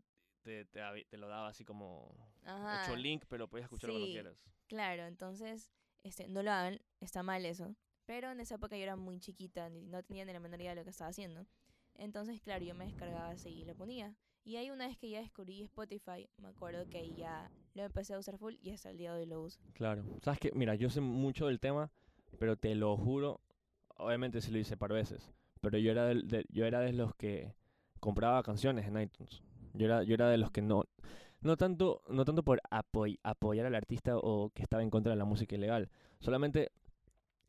te, 0.43 0.65
te, 0.65 0.79
avi- 0.81 1.07
te 1.09 1.17
lo 1.17 1.27
daba 1.27 1.47
así 1.47 1.65
como 1.65 2.15
Ajá. 2.43 2.83
hecho 2.85 2.95
link, 2.95 3.25
pero 3.27 3.47
podías 3.49 3.65
escucharlo 3.65 3.93
cuando 3.95 4.07
Sí. 4.07 4.13
quieras. 4.13 4.45
Claro, 4.67 5.05
entonces, 5.05 5.71
este, 6.03 6.27
no 6.27 6.43
lo 6.43 6.51
hagan, 6.51 6.79
está 6.99 7.23
mal 7.23 7.45
eso. 7.45 7.75
Pero 8.05 8.31
en 8.31 8.39
esa 8.39 8.55
época 8.55 8.77
yo 8.77 8.83
era 8.83 8.95
muy 8.95 9.19
chiquita, 9.19 9.69
ni- 9.69 9.81
no 9.87 10.03
tenía 10.03 10.23
ni 10.25 10.33
la 10.33 10.39
menor 10.39 10.61
idea 10.61 10.71
de 10.71 10.75
lo 10.75 10.83
que 10.83 10.91
estaba 10.91 11.09
haciendo. 11.09 11.47
Entonces, 11.95 12.39
claro, 12.41 12.63
yo 12.63 12.75
me 12.75 12.85
descargaba 12.85 13.29
así 13.29 13.49
y 13.49 13.65
lo 13.65 13.75
ponía. 13.75 14.15
Y 14.45 14.57
ahí 14.57 14.69
una 14.69 14.87
vez 14.87 14.97
que 14.97 15.09
ya 15.09 15.19
descubrí 15.21 15.63
Spotify, 15.63 16.29
me 16.37 16.49
acuerdo 16.49 16.87
que 16.87 17.15
ya 17.15 17.49
lo 17.73 17.83
empecé 17.83 18.13
a 18.13 18.19
usar 18.19 18.37
full 18.37 18.53
y 18.61 18.69
hasta 18.69 18.91
el 18.91 18.97
día 18.97 19.11
de 19.13 19.21
hoy 19.21 19.25
lo 19.25 19.41
uso. 19.41 19.59
Claro. 19.73 20.05
¿Sabes 20.21 20.39
qué? 20.39 20.51
Mira, 20.53 20.75
yo 20.75 20.89
sé 20.89 21.01
mucho 21.01 21.47
del 21.47 21.59
tema, 21.59 21.89
pero 22.39 22.55
te 22.55 22.75
lo 22.75 22.95
juro, 22.95 23.41
obviamente 23.97 24.41
sí 24.41 24.51
lo 24.51 24.59
hice 24.59 24.77
par 24.77 24.93
veces, 24.93 25.31
pero 25.61 25.79
yo 25.79 25.91
era, 25.91 26.05
del- 26.05 26.27
de, 26.27 26.45
yo 26.49 26.65
era 26.65 26.79
de 26.79 26.93
los 26.93 27.15
que 27.15 27.55
compraba 27.99 28.43
canciones 28.43 28.85
en 28.85 29.01
iTunes. 29.01 29.41
Yo 29.73 29.85
era, 29.87 30.03
yo 30.03 30.13
era 30.13 30.29
de 30.29 30.37
los 30.37 30.51
que 30.51 30.61
no, 30.61 30.83
no 31.41 31.57
tanto, 31.57 32.03
no 32.07 32.23
tanto 32.23 32.43
por 32.43 32.61
apoy- 32.69 33.19
apoyar 33.23 33.65
al 33.65 33.73
artista 33.75 34.15
o 34.15 34.51
que 34.51 34.61
estaba 34.61 34.83
en 34.83 34.91
contra 34.91 35.11
de 35.11 35.17
la 35.17 35.25
música 35.25 35.55
ilegal, 35.55 35.89
solamente, 36.19 36.71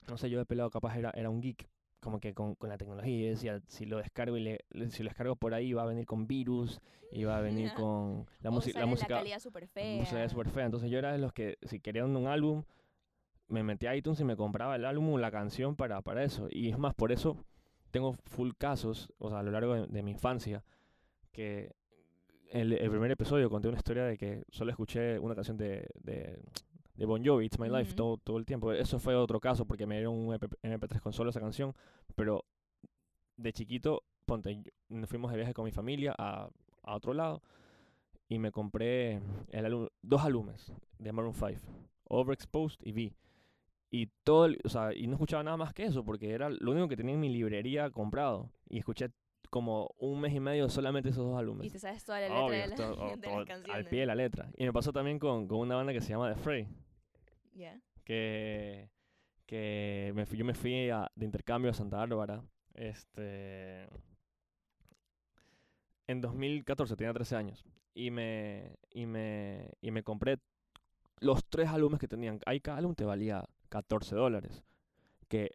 no 0.09 0.17
sé, 0.17 0.31
yo 0.31 0.39
de 0.39 0.47
pelado 0.47 0.71
capaz 0.71 0.97
era, 0.97 1.11
era 1.11 1.29
un 1.29 1.43
geek, 1.43 1.69
como 2.01 2.21
que 2.21 2.35
con, 2.35 2.55
con 2.55 2.69
la 2.69 2.79
tecnología, 2.79 3.15
y 3.17 3.29
decía, 3.31 3.61
si 3.67 3.85
lo 3.87 3.99
descargo 3.99 4.37
ile- 4.37 4.61
si 4.91 5.03
lo 5.03 5.09
descargo 5.09 5.37
por 5.37 5.55
ahí 5.55 5.73
va 5.73 5.83
a 5.83 5.87
venir 5.87 6.07
con 6.07 6.27
virus, 6.27 6.81
y 7.11 7.25
va 7.25 7.39
a 7.39 7.41
venir 7.41 7.71
con 7.75 8.27
la, 8.41 8.51
música 8.51 8.81
la 8.81 8.87
música 8.87 9.15
La 9.15 9.21
calidad 9.21 9.39
súper 9.41 9.63
la 9.65 9.69
fea. 9.69 10.25
es 10.25 10.31
súper 10.33 10.49
fea. 10.51 10.65
Entonces 10.67 10.91
yo 10.91 10.99
era 10.99 11.13
de 11.13 11.19
los 11.19 11.33
que 11.33 11.57
si 11.63 11.81
querían 11.81 12.15
un 12.17 12.27
álbum, 12.27 12.65
me 13.49 13.63
metía 13.63 13.91
a 13.91 13.97
iTunes 13.97 14.21
y 14.21 14.25
me 14.25 14.37
compraba 14.37 14.75
el 14.77 14.85
álbum 14.85 15.11
o 15.15 15.19
la 15.19 15.31
canción 15.31 15.77
para, 15.77 16.01
para 16.03 16.25
eso. 16.25 16.49
Y 16.51 16.69
es 16.71 16.79
más, 16.79 16.95
por 16.95 17.13
eso 17.13 17.37
tengo 17.93 18.13
full 18.25 18.51
casos, 18.59 19.13
o 19.19 19.29
sea, 19.31 19.39
a 19.39 19.43
lo 19.43 19.51
largo 19.53 19.75
de, 19.75 19.87
de 19.87 20.03
mi 20.03 20.11
infancia, 20.11 20.65
que 21.33 21.75
el, 22.51 22.73
el 22.73 22.91
primer 22.91 23.11
episodio 23.11 23.49
conté 23.49 23.69
una 23.69 23.77
historia 23.79 24.05
de 24.05 24.17
que 24.19 24.45
solo 24.51 24.71
escuché 24.71 25.19
una 25.19 25.35
canción 25.35 25.57
de, 25.57 25.89
de, 26.03 26.41
de 26.97 27.05
Bon 27.07 27.25
Jovi, 27.25 27.47
It's 27.47 27.59
My 27.59 27.69
Life, 27.69 27.91
Ujú. 27.91 27.97
todo, 27.97 28.17
todo 28.19 28.39
el 28.39 28.47
tiempo. 28.47 28.73
Eso 28.73 28.99
fue 28.99 29.15
otro 29.15 29.39
caso 29.41 29.65
porque 29.67 29.87
me 29.87 29.97
dieron 29.97 30.15
un 30.15 30.35
MP- 30.35 30.57
MP3 30.63 31.01
con 31.01 31.13
solo 31.13 31.31
esa 31.31 31.41
canción, 31.41 31.75
pero 32.15 32.45
de 33.37 33.53
chiquito, 33.53 34.03
ponte, 34.25 34.63
nos 34.89 35.09
fuimos 35.09 35.31
de 35.31 35.37
viaje 35.37 35.53
con 35.55 35.65
mi 35.65 35.71
familia 35.73 36.15
a, 36.19 36.49
a 36.83 36.95
otro 36.97 37.13
lado 37.13 37.43
y 38.29 38.39
me 38.39 38.51
compré 38.51 39.21
el 39.51 39.67
álbum- 39.67 39.89
dos 40.03 40.23
álbumes 40.25 40.73
de 40.99 41.13
Maroon 41.13 41.35
5, 41.35 41.61
Overexposed 42.09 42.81
y 42.85 42.93
V. 42.93 43.13
Y 43.91 44.07
todo, 44.25 44.47
el- 44.47 44.59
o 44.65 44.69
sea, 44.69 44.93
y 44.95 45.07
no 45.07 45.13
escuchaba 45.15 45.43
nada 45.43 45.57
más 45.57 45.73
que 45.75 45.85
eso 45.85 46.05
porque 46.05 46.33
era 46.33 46.49
lo 46.51 46.73
único 46.73 46.89
que 46.89 46.97
tenía 46.97 47.15
en 47.15 47.21
mi 47.21 47.29
librería 47.29 47.91
comprado 47.91 48.51
y 48.69 48.79
escuché 48.79 49.11
como 49.49 49.91
un 49.99 50.21
mes 50.21 50.35
y 50.35 50.41
medio 50.41 50.69
solamente 50.69 51.11
esos 51.11 51.25
dos 51.25 51.39
álbumes. 51.39 51.67
Y 51.67 51.71
te 51.71 51.79
sabes 51.79 52.05
toda 52.05 52.21
la 52.21 52.27
letra 52.29 52.45
Obvio, 52.45 52.59
de, 52.63 52.67
la- 52.69 52.75
to- 52.77 52.93
o- 53.05 53.11
de 53.11 53.17
todo 53.19 53.37
las 53.41 53.47
canciones. 53.47 53.77
al 53.77 53.85
pie 53.89 54.01
de 54.01 54.07
la 54.07 54.15
letra. 54.17 54.51
Y 54.57 54.65
me 54.65 54.73
pasó 54.73 54.93
también 54.93 55.19
con, 55.21 55.47
con 55.47 55.59
una 55.61 55.77
banda 55.77 55.93
que 55.93 56.01
se 56.01 56.09
llama 56.09 56.35
The 56.35 56.41
Fray, 56.41 56.67
Que, 58.05 58.91
que 59.47 60.13
me 60.15 60.27
fui- 60.27 60.39
yo 60.39 60.45
me 60.45 60.55
fui 60.55 60.91
a- 60.91 61.11
de 61.15 61.25
intercambio 61.27 61.71
a 61.71 61.75
Santa 61.75 61.97
Bárbara. 61.99 62.43
Este, 62.75 63.89
en 66.07 66.21
2014, 66.21 66.97
tenía 66.97 67.13
13 67.13 67.37
años. 67.37 67.65
Y 67.95 68.11
me, 68.11 68.77
y 68.91 69.07
me, 69.07 69.71
y 69.81 69.91
me 69.91 70.03
compré 70.03 70.39
los 71.21 71.45
tres 71.47 71.69
álbumes 71.69 71.99
que 71.99 72.09
tenían. 72.09 72.41
Ahí 72.47 72.61
cada 72.61 72.79
álbum 72.79 72.95
te 72.95 73.05
valía 73.05 73.45
14 73.71 74.15
dólares. 74.15 74.63
Que 75.29 75.51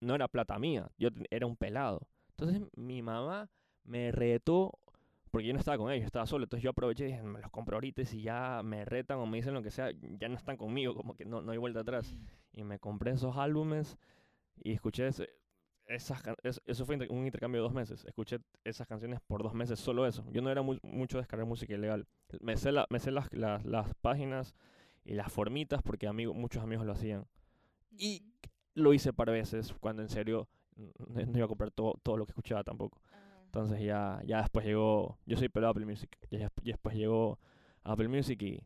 no 0.00 0.14
era 0.14 0.28
plata 0.28 0.58
mía, 0.58 0.90
yo 0.98 1.08
era 1.30 1.46
un 1.46 1.56
pelado. 1.56 2.06
Entonces 2.30 2.60
mi 2.76 3.00
mamá 3.02 3.48
me 3.84 4.10
retó, 4.12 4.78
porque 5.36 5.48
yo 5.48 5.52
no 5.52 5.58
estaba 5.58 5.76
con 5.76 5.92
ellos, 5.92 6.06
estaba 6.06 6.24
solo. 6.24 6.44
Entonces 6.44 6.64
yo 6.64 6.70
aproveché 6.70 7.04
y 7.04 7.08
dije, 7.08 7.22
me 7.22 7.40
los 7.42 7.50
compro 7.50 7.76
ahorita 7.76 8.00
y 8.00 8.06
si 8.06 8.22
ya 8.22 8.62
me 8.64 8.86
retan 8.86 9.18
o 9.18 9.26
me 9.26 9.36
dicen 9.36 9.52
lo 9.52 9.62
que 9.62 9.70
sea, 9.70 9.90
ya 10.18 10.30
no 10.30 10.34
están 10.34 10.56
conmigo, 10.56 10.94
como 10.94 11.14
que 11.14 11.26
no, 11.26 11.42
no 11.42 11.52
hay 11.52 11.58
vuelta 11.58 11.80
atrás. 11.80 12.16
Y 12.54 12.64
me 12.64 12.78
compré 12.78 13.10
esos 13.10 13.36
álbumes 13.36 13.98
y 14.64 14.72
escuché 14.72 15.08
ese- 15.08 15.28
esas 15.88 16.22
eso 16.64 16.86
fue 16.86 16.96
un 17.10 17.26
intercambio 17.26 17.60
de 17.60 17.64
dos 17.64 17.74
meses. 17.74 18.06
Escuché 18.06 18.38
esas 18.64 18.86
canciones 18.86 19.20
por 19.26 19.42
dos 19.42 19.52
meses, 19.52 19.78
solo 19.78 20.06
eso. 20.06 20.24
Yo 20.32 20.40
no 20.40 20.50
era 20.50 20.62
muy, 20.62 20.78
mucho 20.82 21.18
de 21.18 21.24
descargar 21.24 21.46
música 21.46 21.74
ilegal. 21.74 22.06
Me 22.40 22.56
sé, 22.56 22.72
la- 22.72 22.86
me 22.88 22.98
sé 22.98 23.10
las, 23.10 23.30
las, 23.34 23.62
las 23.66 23.92
páginas 24.00 24.54
y 25.04 25.12
las 25.12 25.30
formitas 25.30 25.82
porque 25.82 26.06
amigo, 26.06 26.32
muchos 26.32 26.62
amigos 26.62 26.86
lo 26.86 26.92
hacían. 26.92 27.26
Y- 27.90 28.22
Ujú. 28.22 28.32
Lo 28.72 28.94
hice 28.94 29.12
par 29.12 29.30
veces 29.30 29.74
cuando 29.80 30.00
en 30.00 30.08
serio 30.08 30.48
no 30.76 31.36
iba 31.36 31.44
a 31.44 31.48
comprar 31.48 31.70
todo, 31.72 32.00
todo 32.02 32.16
lo 32.16 32.24
que 32.24 32.30
escuchaba 32.32 32.64
tampoco. 32.64 33.02
Ajá. 33.56 33.64
Entonces 33.64 33.86
ya, 33.86 34.20
ya 34.24 34.38
después 34.42 34.64
llegó, 34.66 35.18
yo 35.26 35.36
soy 35.36 35.48
pelado 35.48 35.70
Apple 35.72 35.86
Music, 35.86 36.16
y 36.30 36.36
des- 36.38 36.50
y 36.62 36.70
después 36.70 36.94
llegó 36.96 37.38
Apple 37.82 38.08
Music 38.08 38.40
y, 38.42 38.62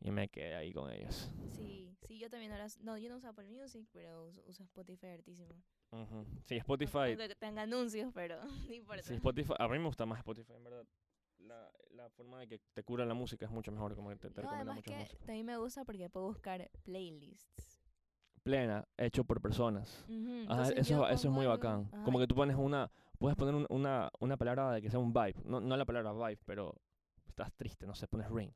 y 0.00 0.10
me 0.10 0.28
quedé 0.28 0.54
ahí 0.54 0.72
con 0.72 0.90
ellos. 0.90 1.30
Sí, 1.50 1.96
sí, 2.06 2.18
yo 2.18 2.28
también 2.30 2.52
ahora. 2.52 2.66
No, 2.82 2.96
yo 2.98 3.08
no 3.08 3.16
uso 3.16 3.28
Apple 3.28 3.48
Music, 3.48 3.86
pero 3.92 4.26
uso, 4.26 4.42
uso 4.46 4.62
Spotify 4.64 5.06
hartísimo. 5.08 5.54
Ujú. 5.90 6.24
Sí, 6.44 6.54
Aunque- 6.54 6.56
Spotify, 6.58 6.98
Aunque 7.20 7.34
tenga 7.34 7.62
anuncios, 7.62 8.10
pero 8.14 8.36
no 8.68 8.74
importa. 8.74 9.02
sí, 9.02 9.14
Spotify, 9.14 9.52
a 9.58 9.68
mí 9.68 9.78
me 9.78 9.86
gusta 9.86 10.06
más 10.06 10.18
Spotify, 10.18 10.52
en 10.54 10.64
verdad. 10.64 10.84
La, 11.38 11.72
la 11.90 12.08
forma 12.10 12.38
de 12.38 12.46
que 12.46 12.60
te 12.72 12.84
cura 12.84 13.04
la 13.04 13.14
música 13.14 13.44
es 13.46 13.50
mucho 13.50 13.72
mejor, 13.72 13.96
como 13.96 14.10
que 14.10 14.16
te, 14.16 14.30
te 14.30 14.42
No, 14.42 14.50
además 14.50 14.80
que 14.82 14.94
música. 14.96 15.18
también 15.26 15.44
me 15.46 15.56
gusta 15.56 15.84
porque 15.84 16.08
puedo 16.08 16.26
buscar 16.28 16.70
playlists. 16.84 17.80
Plena, 18.44 18.86
hecho 18.96 19.24
por 19.24 19.40
personas. 19.40 20.04
Ujú, 20.08 20.44
Ajá, 20.48 20.68
entonces 20.68 20.78
eso, 20.78 21.08
eso 21.08 21.28
es 21.28 21.34
muy 21.34 21.46
bacán. 21.46 21.88
ajá, 21.92 22.04
Como 22.04 22.18
que 22.20 22.26
tú 22.28 22.34
pones 22.36 22.56
una, 22.56 22.90
puedes 23.22 23.36
poner 23.36 23.54
un- 23.54 23.66
una, 23.70 24.10
una 24.20 24.36
palabra 24.36 24.72
de 24.72 24.82
que 24.82 24.90
sea 24.90 24.98
un 24.98 25.12
vibe, 25.12 25.34
no, 25.44 25.60
no 25.60 25.76
la 25.76 25.84
palabra 25.84 26.12
vibe, 26.12 26.40
pero 26.44 26.74
estás 27.26 27.52
triste, 27.54 27.86
no 27.86 27.94
sé, 27.94 28.06
pones 28.08 28.28
rain. 28.28 28.50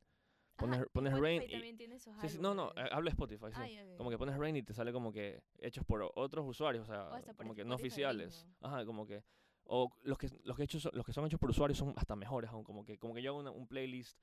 ajá, 0.58 0.58
pones- 0.58 0.82
y 0.82 0.88
pones 0.92 1.18
Rain 1.20 1.42
y- 1.42 1.52
también 1.52 1.76
tiene 1.76 1.94
esos 1.96 2.14
Sí, 2.20 2.28
sí, 2.30 2.38
no, 2.40 2.54
no, 2.54 2.70
eh, 2.76 2.88
hablo 2.90 3.04
de 3.04 3.11
Spotify, 3.11 3.46
sí. 3.52 3.61
Ay. 3.61 3.94
Como 3.96 4.11
que 4.11 4.18
pones 4.18 4.37
Rain 4.37 4.56
y 4.56 4.62
te 4.62 4.73
sale 4.75 4.92
como 4.92 5.12
que 5.12 5.42
hechos 5.58 5.85
por 5.85 6.11
otros 6.14 6.46
usuarios, 6.49 6.85
o 6.85 6.87
sea, 6.92 7.08
O 7.08 7.23
por 7.23 7.37
como 7.37 7.54
que 7.54 7.64
no 7.64 7.75
oficiales. 7.75 8.44
mismo. 8.44 8.56
Ajá, 8.61 8.85
como 8.87 9.06
que 9.06 9.23
o 9.64 9.90
los 10.02 10.16
que 10.18 10.28
los 10.44 10.56
que 10.56 10.62
hechos 10.64 10.88
los 10.92 11.04
que 11.04 11.12
son 11.12 11.26
hechos 11.26 11.38
por 11.40 11.50
usuarios 11.50 11.78
son 11.78 11.92
hasta 11.96 12.14
mejores 12.16 12.50
aún, 12.50 12.64
como 12.64 12.85
que 12.85 12.99
como 12.99 13.14
que 13.14 13.23
yo 13.23 13.30
hago 13.32 13.40
una- 13.40 13.50
un 13.50 13.66
playlist 13.66 14.18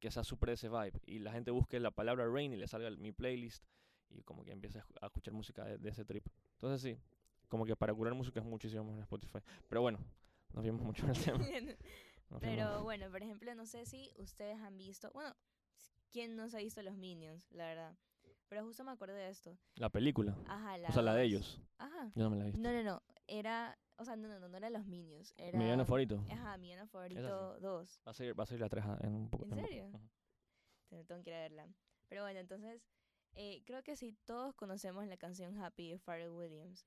que 0.00 0.10
sea 0.10 0.24
súper 0.24 0.48
de 0.50 0.54
ese 0.54 0.68
vibe 0.68 1.00
y 1.06 1.18
la 1.20 1.32
gente 1.32 1.50
busque 1.50 1.78
la 1.80 1.90
palabra 1.90 2.26
Rain 2.26 2.52
y 2.52 2.56
le 2.56 2.66
salga 2.68 2.90
mi 2.90 3.12
playlist 3.12 3.64
y 4.10 4.22
como 4.22 4.44
que 4.44 4.52
empiece 4.52 4.78
a 4.78 4.82
escu- 4.82 4.98
a 5.00 5.06
escuchar 5.06 5.34
música 5.34 5.64
de, 5.64 5.78
de 5.78 5.90
ese 5.90 6.04
trip. 6.04 6.26
Entonces 6.52 6.80
sí, 6.82 6.98
como 7.48 7.64
que 7.64 7.76
para 7.76 7.94
curar 7.94 8.14
música 8.14 8.40
es 8.40 8.46
muchísimo 8.46 8.82
mejor 8.84 8.96
en 8.98 9.02
Spotify. 9.02 9.38
Pero 9.68 9.80
bueno, 9.82 9.98
nos 10.52 10.64
vimos 10.64 10.82
mucho 10.82 11.04
en 11.04 11.10
el 11.10 11.24
tema. 11.24 11.38
nos 12.30 12.40
Pero 12.40 12.82
bueno, 12.82 13.10
por 13.10 13.22
ejemplo, 13.22 13.54
no 13.54 13.66
sé 13.66 13.86
si 13.86 14.12
ustedes 14.18 14.58
han 14.60 14.76
visto, 14.76 15.10
bueno, 15.12 15.34
¿quién 16.12 16.36
no 16.36 16.48
se 16.48 16.56
ha 16.56 16.60
visto 16.60 16.82
los 16.82 16.96
Minions, 16.96 17.46
la 17.50 17.64
verdad? 17.66 17.96
Pero 18.48 18.64
justo 18.64 18.84
me 18.84 18.92
acordé 18.92 19.14
de 19.14 19.28
esto. 19.28 19.56
la 19.74 19.88
película, 19.90 20.36
Ajá, 20.46 20.78
la 20.78 20.88
o 20.88 20.92
sea, 20.92 21.02
la 21.02 21.14
de 21.14 21.24
ellos. 21.24 21.60
Ajá. 21.78 22.12
Yo 22.14 22.22
no 22.24 22.30
me 22.30 22.36
la 22.36 22.42
he 22.44 22.46
visto. 22.46 22.60
No, 22.60 22.72
no, 22.72 22.82
no, 22.84 23.02
era, 23.26 23.76
o 23.96 24.04
sea, 24.04 24.14
no, 24.16 24.28
no, 24.28 24.38
no, 24.38 24.48
no 24.48 24.56
era 24.56 24.70
los 24.70 24.86
Minions, 24.86 25.34
era... 25.36 25.58
Mi 25.58 25.64
villano 25.64 25.84
favorito. 25.84 26.24
Ajá, 26.30 26.56
mi 26.56 26.68
villano 26.68 26.86
favorito 26.86 27.58
2. 27.60 28.02
Va 28.06 28.10
a 28.10 28.14
ser 28.14 28.38
va 28.38 28.44
a 28.44 28.46
ser 28.46 28.60
la 28.60 28.68
3 28.68 28.84
en 29.00 29.14
un 29.14 29.28
poco. 29.30 29.44
¿En 29.46 29.50
serio? 29.54 29.90
Te- 30.88 31.04
Tengo 31.04 31.22
que 31.24 31.30
ir 31.30 31.36
a 31.36 31.40
verla. 31.40 31.68
Pero 32.08 32.22
bueno, 32.22 32.38
entonces, 32.38 32.86
eh, 33.34 33.62
creo 33.66 33.82
que 33.82 33.96
sí, 33.96 34.16
todos 34.24 34.54
conocemos 34.54 35.04
la 35.08 35.16
canción 35.16 35.58
Happy 35.58 35.90
de 35.90 35.98
Pharrell 35.98 36.30
Williams. 36.30 36.86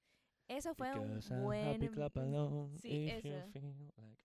Eso 0.49 0.73
fue 0.73 0.93
un 0.93 1.07
Because 1.15 1.33
buen... 1.35 1.75
happy, 1.75 1.87
clap 1.89 2.17
along 2.17 2.77
Sí, 2.79 3.07
if 3.07 3.23
you 3.23 3.33
eso. 3.35 3.51
feel 3.53 3.61
like- 3.61 3.61
mm, 3.61 3.67
mm, 3.67 3.91
mm. 3.97 4.15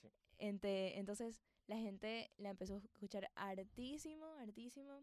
Sí. 0.00 0.08
Ente- 0.38 0.98
entonces 0.98 1.40
la 1.66 1.76
gente 1.76 2.30
la 2.38 2.50
empezó 2.50 2.74
a 2.74 2.78
escuchar 2.78 3.30
hartísimo, 3.34 4.26
hartísimo, 4.38 5.02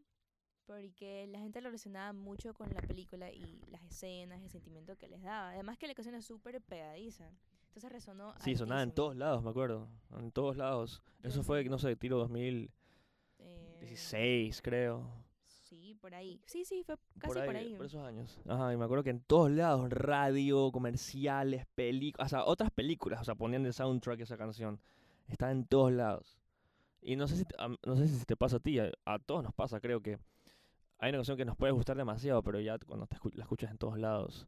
porque 0.66 1.28
la 1.28 1.40
gente 1.40 1.62
lo 1.62 1.70
relacionaba 1.70 2.12
mucho 2.14 2.54
con 2.54 2.70
la 2.74 2.82
película 2.82 3.32
y 3.32 3.62
las 3.70 3.84
escenas, 3.84 4.42
el 4.42 4.50
sentimiento 4.50 4.98
que 4.98 5.08
les 5.08 5.22
daba. 5.22 5.52
Además 5.52 5.78
que 5.78 5.88
la 5.88 5.94
canción 5.96 6.16
es 6.16 6.26
súper 6.26 6.62
pegadiza. 6.62 7.32
Entonces 7.70 7.92
resonó 7.92 8.34
Sí, 8.40 8.56
sonaba 8.56 8.82
en 8.84 8.92
todos 8.92 9.16
lados, 9.16 9.44
me 9.44 9.50
acuerdo. 9.52 9.88
En 10.18 10.32
todos 10.32 10.58
lados. 10.58 11.02
Eso 11.24 11.44
fue, 11.44 11.64
no 11.66 11.78
sé, 11.78 11.96
tiro 11.96 12.18
2016, 12.18 14.58
Eh, 14.60 14.62
creo. 14.64 15.08
Sí, 15.68 15.96
por 16.00 16.14
ahí. 16.16 16.42
Sí, 16.46 16.66
sí, 16.66 16.84
fue 16.84 16.96
casi 17.20 17.34
Por 17.34 17.46
por 17.46 17.56
ahí, 17.56 17.76
por 17.76 17.86
esos 17.86 18.04
años. 18.06 18.40
Ajá, 18.48 18.74
y 18.74 18.78
me 18.78 18.86
acuerdo 18.86 19.04
que 19.04 19.10
en 19.12 19.22
todos 19.22 19.52
lados, 19.52 19.90
radio, 19.90 20.72
comerciales, 20.72 21.66
películas, 21.76 22.28
o 22.28 22.30
sea, 22.30 22.46
otras 22.46 22.72
películas, 22.72 23.22
o 23.22 23.24
sea, 23.26 23.36
ponían 23.36 23.64
de 23.64 23.74
soundtrack 23.74 24.22
esa 24.22 24.38
canción. 24.38 24.80
Estaba 25.28 25.52
en 25.52 25.66
todos 25.66 25.92
lados. 25.92 26.38
Y 27.02 27.16
no 27.16 27.28
sé 27.28 27.38
si 27.38 27.46
no 27.86 27.96
sé 27.96 28.08
si 28.08 28.26
te 28.26 28.36
pasa 28.36 28.58
a 28.58 28.60
ti, 28.60 28.80
a, 28.80 28.92
a 29.06 29.20
todos 29.20 29.44
nos 29.44 29.54
pasa, 29.54 29.80
creo 29.80 30.02
que 30.02 30.18
hay 31.00 31.10
una 31.10 31.20
canción 31.20 31.38
que 31.38 31.46
nos 31.46 31.56
puede 31.58 31.72
gustar 31.74 31.96
demasiado, 31.98 32.42
pero 32.44 32.60
ya 32.60 32.80
cuando 32.80 33.06
te 33.08 33.18
escu- 33.18 33.34
la 33.36 33.44
escuchas 33.44 33.72
en 33.72 33.78
todos 33.78 33.98
lados, 34.00 34.48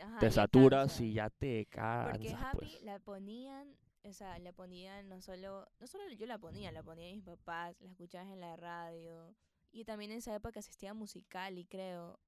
Ajá, 0.00 0.18
te 0.20 0.26
ya 0.26 0.30
saturas 0.30 0.92
cansa. 0.92 1.02
y 1.04 1.12
ya 1.14 1.28
te 1.30 1.66
Porque 1.66 1.76
cansas, 1.76 2.42
Happy 2.42 2.58
pues. 2.58 2.82
la 2.82 2.98
ponían, 3.00 3.74
o 4.04 4.12
sea, 4.12 4.38
la 4.38 4.52
ponían 4.52 5.08
no 5.08 5.20
solo, 5.20 5.66
no 5.80 5.86
solo 5.86 6.04
yo 6.12 6.26
la 6.26 6.38
ponía, 6.38 6.70
la 6.72 6.82
ponían 6.84 7.16
mis 7.16 7.24
papás, 7.24 7.76
la 7.80 7.90
escuchabas 7.90 8.28
en 8.32 8.40
la 8.40 8.56
radio. 8.56 9.34
Y 9.72 9.84
también 9.84 10.10
en 10.10 10.18
esa 10.18 10.34
época 10.34 10.60
asistía 10.60 10.90
a 10.90 10.94
musical 10.94 11.58
y 11.58 11.64
creo. 11.64 12.18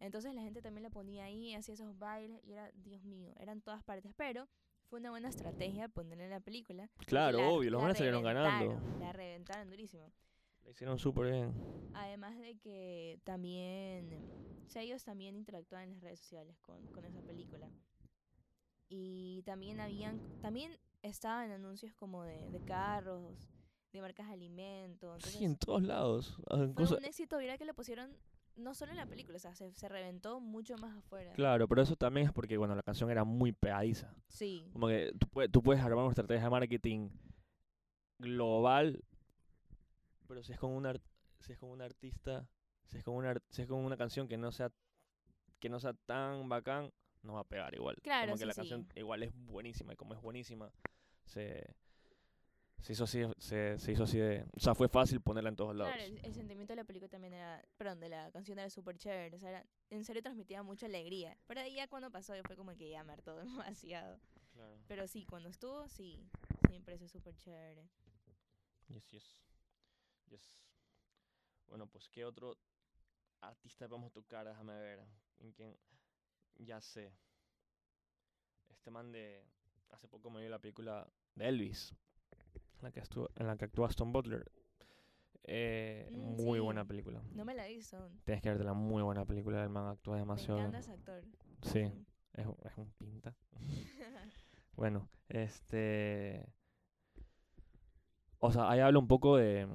Entonces 0.00 0.34
la 0.34 0.42
gente 0.42 0.62
también 0.62 0.82
la 0.84 0.90
ponía 0.90 1.24
ahí, 1.24 1.54
hacía 1.54 1.74
esos 1.74 1.98
bailes 1.98 2.40
y 2.44 2.52
era, 2.52 2.70
Dios 2.74 3.02
mío, 3.04 3.32
eran 3.38 3.60
todas 3.60 3.82
partes. 3.82 4.12
Pero 4.16 4.48
fue 4.88 5.00
una 5.00 5.10
buena 5.10 5.28
estrategia 5.28 5.88
ponerla 5.88 6.24
en 6.24 6.30
la 6.30 6.40
película. 6.40 6.88
Claro, 7.06 7.38
la- 7.38 7.48
obvio, 7.48 7.70
los 7.70 7.80
buenos 7.80 7.98
salieron 7.98 8.22
ganando. 8.22 8.80
La 9.00 9.12
reventaron 9.12 9.68
durísimo. 9.70 10.12
La 10.64 10.70
hicieron 10.70 10.98
súper 10.98 11.32
bien. 11.32 11.52
Además 11.94 12.36
de 12.38 12.56
que 12.58 13.20
también, 13.24 14.12
o 14.66 14.70
sea, 14.70 14.82
ellos 14.82 15.02
también 15.02 15.34
interactuaban 15.36 15.88
en 15.88 15.94
las 15.94 16.02
redes 16.02 16.20
sociales 16.20 16.58
con, 16.60 16.86
con 16.88 17.04
esa 17.04 17.20
película. 17.22 17.68
Y 18.88 19.42
también 19.44 19.80
habían, 19.80 20.20
también 20.40 20.78
estaban 21.02 21.50
anuncios 21.50 21.94
como 21.94 22.24
de, 22.24 22.50
de 22.50 22.60
carros, 22.64 23.48
de 23.92 24.00
marcas 24.00 24.26
de 24.28 24.32
alimentos. 24.34 25.16
Entonces, 25.16 25.32
Sí, 25.38 25.44
en 25.44 25.56
todos 25.56 25.82
lados. 25.82 26.36
ah, 26.50 26.66
fue 26.74 26.96
un 26.98 27.04
éxito 27.04 27.38
viral 27.38 27.58
que 27.58 27.64
lo 27.64 27.74
pusieron 27.74 28.10
no 28.56 28.74
solo 28.74 28.90
en 28.90 28.96
la 28.98 29.06
película, 29.06 29.36
o 29.36 29.40
sea, 29.40 29.54
se, 29.54 29.72
se 29.72 29.88
reventó 29.88 30.40
mucho 30.40 30.76
más 30.78 30.96
afuera. 30.96 31.32
Claro, 31.34 31.68
pero 31.68 31.80
eso 31.82 31.94
también 31.94 32.26
es 32.26 32.32
porque, 32.32 32.56
bueno, 32.56 32.74
la 32.74 32.82
canción 32.82 33.08
era 33.08 33.22
muy 33.22 33.52
pegadiza. 33.52 34.12
Sí, 34.26 34.68
Como 34.72 34.88
que 34.88 35.12
tú, 35.18 35.28
puedes, 35.28 35.52
tú 35.52 35.62
puedes 35.62 35.80
armar 35.82 35.98
una 36.04 36.08
estrategia 36.10 36.42
de 36.44 36.50
marketing 36.50 37.08
global, 38.18 39.04
pero 40.26 40.42
si 40.42 40.52
es 40.52 40.58
con 40.58 40.72
un 40.72 40.86
ar- 40.86 41.00
si 41.40 41.52
es 41.52 41.58
con 41.58 41.70
un 41.70 41.82
artista, 41.82 42.48
si 42.86 42.98
es 42.98 43.04
con 43.04 43.14
una 43.14 43.34
si 43.50 43.62
es 43.62 43.68
con 43.68 43.78
una 43.84 43.96
canción 43.96 44.26
que 44.28 44.36
no 44.36 44.50
sea 44.50 44.70
que 45.60 45.68
no 45.68 45.78
sea 45.80 45.92
tan 45.94 46.48
bacán, 46.48 46.92
no 47.22 47.34
va 47.34 47.40
a 47.40 47.44
pegar 47.44 47.74
igual. 47.74 47.96
Claro, 48.02 48.28
como 48.30 48.38
que 48.38 48.46
la 48.46 48.52
sí. 48.54 48.58
canción 48.60 48.88
igual 48.96 49.22
es 49.22 49.32
buenísima 49.34 49.92
y 49.92 49.96
como 49.96 50.14
es 50.14 50.20
buenísima 50.20 50.72
se 51.24 51.74
se 52.80 52.92
hizo 52.92 53.04
así 53.04 53.22
se, 53.38 53.78
se 53.78 53.92
hizo 53.92 54.04
así 54.04 54.18
de, 54.18 54.46
o 54.56 54.60
sea, 54.60 54.74
fue 54.74 54.88
fácil 54.88 55.20
ponerla 55.20 55.50
en 55.50 55.56
todos 55.56 55.74
lados. 55.74 55.92
claro, 55.94 56.08
el, 56.10 56.24
el 56.24 56.34
sentimiento 56.34 56.72
de 56.72 56.76
la 56.76 56.84
película 56.84 57.08
también 57.08 57.34
era, 57.34 57.62
perdón, 57.76 58.00
de 58.00 58.08
la 58.08 58.30
canción 58.30 58.58
era 58.58 58.70
súper 58.70 58.96
chévere, 58.96 59.36
o 59.36 59.38
sea, 59.38 59.50
era- 59.50 59.66
en 59.90 60.04
serio 60.04 60.22
transmitía 60.22 60.62
mucha 60.62 60.86
alegría. 60.86 61.36
Pero 61.46 61.60
ahí 61.60 61.74
ya 61.74 61.88
cuando 61.88 62.10
pasó, 62.10 62.34
ya 62.36 62.42
fue 62.44 62.56
como 62.56 62.74
que 62.76 62.88
ya 62.90 63.02
me 63.04 63.12
hartó 63.12 63.36
demasiado. 63.76 64.18
Claro. 64.52 64.78
Pero 64.88 65.06
sí, 65.06 65.24
cuando 65.26 65.48
estuvo, 65.48 65.88
sí. 65.88 66.28
Me 66.70 66.80
parece 66.80 67.08
súper 67.08 67.34
chévere. 67.36 67.88
Yes, 68.88 69.08
yes. 69.10 69.42
Yes. 70.28 70.58
Bueno, 71.66 71.86
pues 71.86 72.08
qué 72.08 72.24
otro 72.24 72.56
artista 73.40 73.86
vamos 73.86 74.10
a 74.10 74.14
tocar, 74.14 74.46
déjame 74.46 74.74
ver. 74.78 75.04
¿En 75.40 75.52
quién? 75.52 75.76
Ya 76.56 76.80
sé. 76.80 77.12
Este 78.68 78.90
man 78.90 79.12
de. 79.12 79.44
Hace 79.90 80.08
poco 80.08 80.30
me 80.30 80.42
vi 80.42 80.48
la 80.48 80.58
película 80.58 81.08
de 81.34 81.48
Elvis. 81.48 81.94
En 82.78 82.84
la 82.84 82.90
que, 82.92 83.00
estuvo, 83.00 83.28
en 83.36 83.46
la 83.46 83.56
que 83.56 83.64
actúa 83.64 83.88
Aston 83.88 84.12
Butler. 84.12 84.44
Eh, 85.50 86.08
Mm, 86.12 86.36
muy 86.42 86.58
sí. 86.58 86.64
buena 86.64 86.84
película. 86.84 87.22
No 87.34 87.44
me 87.44 87.54
la 87.54 87.68
hizo. 87.68 88.10
Tienes 88.24 88.42
que 88.42 88.50
verte 88.50 88.64
la 88.64 88.74
muy 88.74 89.02
buena 89.02 89.24
película. 89.24 89.62
El 89.62 89.70
man 89.70 89.86
actúa 89.88 90.14
Me 90.14 90.20
demasiado. 90.20 90.58
encanta 90.60 90.78
ese 90.78 90.92
actor. 90.92 91.22
Sí, 91.62 91.80
es, 92.34 92.46
un- 92.46 92.56
es 92.64 92.76
un 92.76 92.90
pinta. 92.92 93.34
Bueno, 94.76 95.08
este. 95.28 96.46
O 98.38 98.52
sea, 98.52 98.70
ahí 98.70 98.80
habla 98.80 98.98
un 98.98 99.08
poco 99.08 99.36
de. 99.36 99.66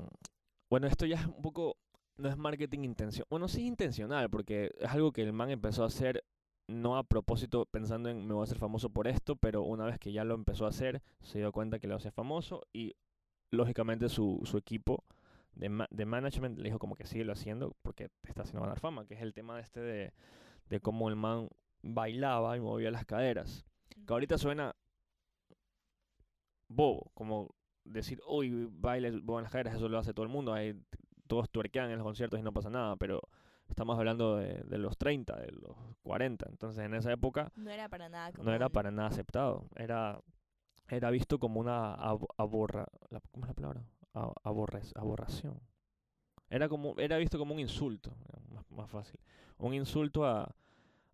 Bueno, 0.69 0.87
esto 0.87 1.05
ya 1.05 1.17
es 1.17 1.25
un 1.25 1.41
poco. 1.41 1.77
No 2.15 2.29
es 2.29 2.37
marketing 2.37 2.83
intencional. 2.83 3.27
Bueno, 3.29 3.47
sí 3.47 3.61
es 3.61 3.67
intencional, 3.67 4.29
porque 4.29 4.71
es 4.79 4.89
algo 4.89 5.11
que 5.11 5.23
el 5.23 5.33
man 5.33 5.49
empezó 5.49 5.83
a 5.83 5.87
hacer 5.87 6.23
no 6.67 6.97
a 6.97 7.03
propósito 7.03 7.65
pensando 7.65 8.09
en 8.09 8.25
me 8.25 8.33
voy 8.33 8.41
a 8.41 8.45
hacer 8.45 8.57
famoso 8.57 8.89
por 8.89 9.07
esto, 9.07 9.35
pero 9.35 9.63
una 9.63 9.85
vez 9.85 9.99
que 9.99 10.11
ya 10.11 10.23
lo 10.23 10.35
empezó 10.35 10.65
a 10.65 10.69
hacer, 10.69 11.01
se 11.21 11.39
dio 11.39 11.51
cuenta 11.51 11.79
que 11.79 11.87
lo 11.87 11.95
hacía 11.95 12.11
famoso 12.11 12.63
y 12.73 12.95
lógicamente 13.51 14.09
su, 14.09 14.41
su 14.45 14.57
equipo 14.57 15.03
de, 15.53 15.69
ma- 15.69 15.87
de 15.91 16.05
management 16.05 16.57
le 16.57 16.65
dijo 16.65 16.79
como 16.79 16.95
que 16.95 17.05
sigue 17.05 17.25
lo 17.25 17.33
haciendo 17.33 17.75
porque 17.81 18.09
te 18.21 18.29
está 18.29 18.43
haciendo 18.43 18.61
ganar 18.61 18.79
fama, 18.79 19.05
que 19.05 19.13
es 19.13 19.21
el 19.21 19.33
tema 19.33 19.59
este 19.59 19.79
de, 19.81 20.13
de 20.69 20.79
cómo 20.79 21.09
el 21.09 21.15
man 21.15 21.49
bailaba 21.81 22.55
y 22.57 22.61
movía 22.61 22.89
las 22.91 23.05
caderas. 23.05 23.65
Que 24.07 24.13
ahorita 24.13 24.37
suena 24.37 24.75
bobo, 26.67 27.11
como 27.13 27.53
decir, 27.83 28.21
uy, 28.27 28.67
baile, 28.71 29.11
mueven 29.11 29.43
las 29.43 29.51
caderas, 29.51 29.75
eso 29.75 29.89
lo 29.89 29.97
hace 29.97 30.13
todo 30.13 30.23
el 30.25 30.31
mundo, 30.31 30.53
ahí 30.53 30.73
todos 31.27 31.49
tuerquean 31.49 31.91
en 31.91 31.97
los 31.97 32.05
conciertos 32.05 32.39
y 32.39 32.43
no 32.43 32.53
pasa 32.53 32.69
nada, 32.69 32.95
pero 32.95 33.21
estamos 33.69 33.97
hablando 33.97 34.37
de, 34.37 34.55
de 34.63 34.77
los 34.77 34.97
30, 34.97 35.35
de 35.39 35.51
los 35.51 35.75
40, 36.03 36.47
entonces 36.49 36.83
en 36.85 36.93
esa 36.93 37.11
época 37.11 37.51
No 37.55 37.69
era 37.71 37.89
para 37.89 38.09
nada 38.09 38.31
como. 38.31 38.43
no 38.49 38.53
era 38.53 38.69
para 38.69 38.91
nada 38.91 39.07
aceptado, 39.09 39.65
era, 39.75 40.19
era 40.89 41.09
visto 41.09 41.39
como 41.39 41.59
una 41.59 41.95
ab- 41.95 42.27
aborra, 42.37 42.85
¿cómo 43.31 43.45
es 43.45 43.47
la 43.49 43.53
palabra? 43.53 43.83
Aborres- 44.13 44.93
aborración. 44.95 45.59
Era 46.49 46.69
como, 46.69 46.93
era 46.99 47.17
visto 47.17 47.39
como 47.39 47.53
un 47.55 47.59
insulto, 47.59 48.15
más, 48.51 48.69
más 48.71 48.89
fácil, 48.91 49.19
un 49.57 49.73
insulto 49.73 50.23
a, 50.25 50.53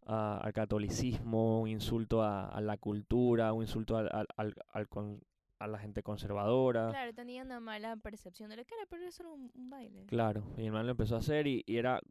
a- 0.06 0.38
al 0.39 0.51
catolicismo, 0.53 1.62
un 1.62 1.70
insulto 1.70 2.22
a, 2.24 2.50
a 2.50 2.60
la 2.60 2.77
cultura, 2.77 3.53
un 3.53 3.62
insulto 3.63 3.96
al, 3.96 4.10
al, 4.12 4.27
al- 4.36 4.56
al 4.74 4.88
con- 4.89 5.22
a 5.60 5.68
la 5.68 5.77
gente 5.79 6.03
conservadora. 6.03 6.89
Claro, 6.89 7.13
tenía 7.13 7.44
una 7.44 7.60
mala 7.60 7.96
percepción 7.98 8.50
de 8.50 8.56
lo 8.58 8.65
que 8.65 8.75
era, 8.75 8.86
pero 8.89 9.03
era 9.03 9.12
solo 9.12 9.34
un, 9.34 9.51
un 9.53 9.70
baile. 9.70 10.06
Claro, 10.08 10.44
y 10.58 10.65
el 10.65 10.72
man 10.72 10.86
lo 10.86 10.91
empezó 10.91 11.15
a 11.15 11.20
hacer 11.20 11.48
y, 11.48 11.63
y 11.68 11.77
era 11.77 12.01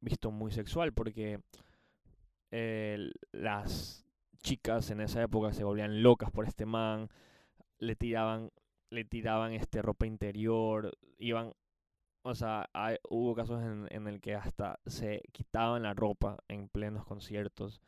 visto 0.00 0.30
muy 0.30 0.50
sexual 0.52 0.92
porque 0.92 1.40
eh, 2.50 3.10
las 3.32 4.04
chicas 4.42 4.90
en 4.90 5.00
esa 5.00 5.22
época 5.22 5.52
se 5.52 5.64
volvían 5.64 6.02
locas 6.02 6.30
por 6.30 6.46
este 6.46 6.64
man, 6.66 7.08
le 7.78 7.96
tiraban, 7.96 8.50
le 8.90 9.04
tiraban 9.04 9.52
este 9.52 9.82
ropa 9.82 10.06
interior, 10.06 10.96
iban, 11.18 11.52
o 12.22 12.34
sea, 12.34 12.68
hay- 12.72 12.98
hubo 13.08 13.34
casos 13.34 13.62
en, 13.62 13.86
en 13.90 14.06
el 14.06 14.20
que 14.20 14.34
hasta 14.34 14.78
se 14.86 15.22
quitaban 15.32 15.82
la 15.82 15.94
ropa 15.94 16.38
en 16.48 16.68
plenos 16.68 17.04
conciertos. 17.04 17.80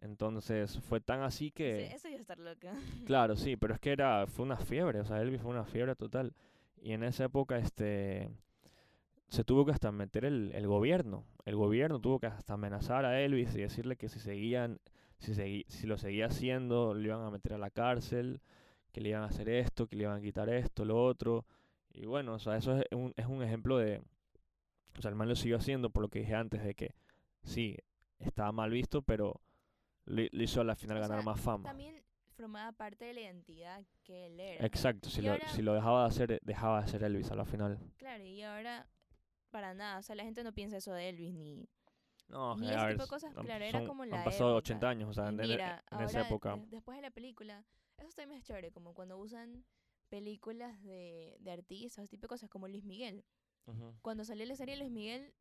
Entonces 0.00 0.78
fue 0.80 1.00
tan 1.00 1.22
así 1.22 1.50
que... 1.50 1.88
Sí, 1.88 1.94
eso 1.94 2.08
ya 2.08 2.16
estar 2.16 2.38
loca. 2.38 2.72
Claro, 3.06 3.34
sí, 3.36 3.56
pero 3.56 3.74
es 3.74 3.80
que 3.80 3.92
era, 3.92 4.26
fue 4.26 4.44
una 4.44 4.56
fiebre, 4.58 5.00
o 5.00 5.04
sea, 5.04 5.20
Elvis 5.20 5.40
fue 5.42 5.50
una 5.50 5.64
fiebre 5.64 5.96
total. 5.96 6.34
Y 6.80 6.92
en 6.92 7.02
esa 7.02 7.24
época, 7.24 7.58
este, 7.58 8.30
se 9.28 9.42
tuvo 9.42 9.64
que 9.64 9.72
hasta 9.72 9.90
meter 9.90 10.24
el, 10.24 10.52
el 10.54 10.66
gobierno. 10.66 11.24
El 11.46 11.56
gobierno 11.56 11.98
tuvo 12.00 12.18
que 12.20 12.26
hasta 12.26 12.52
amenazar 12.54 13.06
a 13.06 13.18
Elvis 13.22 13.54
y 13.54 13.60
decirle 13.62 13.96
que 13.96 14.08
si 14.10 14.18
seguían, 14.20 14.78
si, 15.18 15.32
segui- 15.32 15.64
si 15.68 15.86
lo 15.86 15.96
seguía 15.96 16.26
haciendo, 16.26 16.92
le 16.92 17.06
iban 17.08 17.22
a 17.24 17.30
meter 17.30 17.54
a 17.54 17.58
la 17.58 17.70
cárcel, 17.70 18.40
que 18.92 19.00
le 19.00 19.08
iban 19.10 19.22
a 19.22 19.26
hacer 19.26 19.48
esto, 19.48 19.86
que 19.86 19.96
le 19.96 20.02
iban 20.02 20.18
a 20.18 20.20
quitar 20.20 20.48
esto, 20.50 20.84
lo 20.84 21.02
otro. 21.02 21.46
Y 21.92 22.04
bueno, 22.04 22.34
o 22.34 22.38
sea, 22.38 22.56
eso 22.58 22.76
es 22.76 22.84
un, 22.92 23.14
es 23.16 23.26
un 23.26 23.42
ejemplo 23.42 23.78
de, 23.78 24.02
o 24.98 25.00
sea, 25.00 25.08
el 25.08 25.14
man 25.14 25.28
lo 25.28 25.36
siguió 25.36 25.56
haciendo 25.56 25.88
por 25.90 26.02
lo 26.02 26.08
que 26.08 26.18
dije 26.18 26.34
antes, 26.34 26.62
de 26.62 26.74
que 26.74 26.94
sí, 27.42 27.76
estaba 28.18 28.52
mal 28.52 28.70
visto, 28.70 29.00
pero 29.02 29.40
le, 30.04 30.28
le 30.32 30.44
hizo 30.44 30.60
a 30.60 30.64
la 30.64 30.74
final 30.76 30.98
O 30.98 31.00
ganar 31.00 31.18
sea, 31.18 31.24
más 31.24 31.40
fama. 31.40 31.64
También 31.68 32.02
formaba 32.36 32.72
parte 32.72 33.04
de 33.06 33.14
la 33.14 33.20
identidad 33.20 33.84
que 34.04 34.26
él 34.26 34.40
era. 34.40 34.66
Exacto, 34.66 35.08
si 35.10 35.20
Y 35.20 35.24
lo, 35.24 35.32
ahora- 35.32 35.48
si 35.48 35.62
lo 35.62 35.74
dejaba 35.74 36.02
de 36.02 36.08
hacer, 36.08 36.40
dejaba 36.42 36.82
de 36.82 36.88
ser 36.88 37.02
Elvis 37.04 37.30
a 37.30 37.36
la 37.36 37.44
final. 37.44 37.78
Claro, 37.98 38.24
y 38.24 38.42
ahora 38.42 38.86
para 39.56 39.72
nada. 39.72 39.98
O 39.98 40.02
sea, 40.02 40.14
la 40.14 40.22
gente 40.22 40.44
no 40.44 40.52
piensa 40.52 40.76
eso 40.76 40.92
de 40.92 41.08
Elvis 41.08 41.32
ni. 41.34 41.66
No, 42.28 42.56
Ni 42.58 42.68
a 42.68 42.74
ese 42.74 42.88
tipo 42.92 43.02
de 43.04 43.08
cosas, 43.08 43.34
han- 43.36 43.44
claro, 43.44 43.64
era 43.64 43.86
como 43.86 44.02
Han 44.02 44.10
la 44.10 44.22
pasado 44.24 44.50
época. 44.50 44.58
80 44.58 44.88
años, 44.90 45.08
o 45.08 45.14
sea, 45.14 45.24
Y 45.24 45.28
en, 45.28 45.40
en- 45.40 45.48
mira, 45.48 45.84
en 45.90 46.00
esa 46.00 46.18
ahora, 46.18 46.28
época. 46.28 46.56
de- 46.56 46.66
después 46.66 46.96
de 46.96 47.02
la 47.02 47.10
película, 47.10 47.64
eso 47.96 48.08
también 48.16 48.40
es 48.40 48.44
chévere, 48.44 48.70
como 48.70 48.92
cuando 48.92 49.16
usan 49.16 49.64
películas 50.10 50.82
de, 50.82 51.36
de 51.40 51.50
artistas, 51.50 52.10
tipo 52.10 52.22
de 52.22 52.28
cosas, 52.28 52.50
como 52.50 52.68
Luis 52.68 52.84
Miguel. 52.84 53.24
Cuando 54.02 54.24
salió 54.24 54.44
la 54.44 54.54
serie 54.56 54.76
Luis 54.76 54.90
Miguel, 54.90 55.32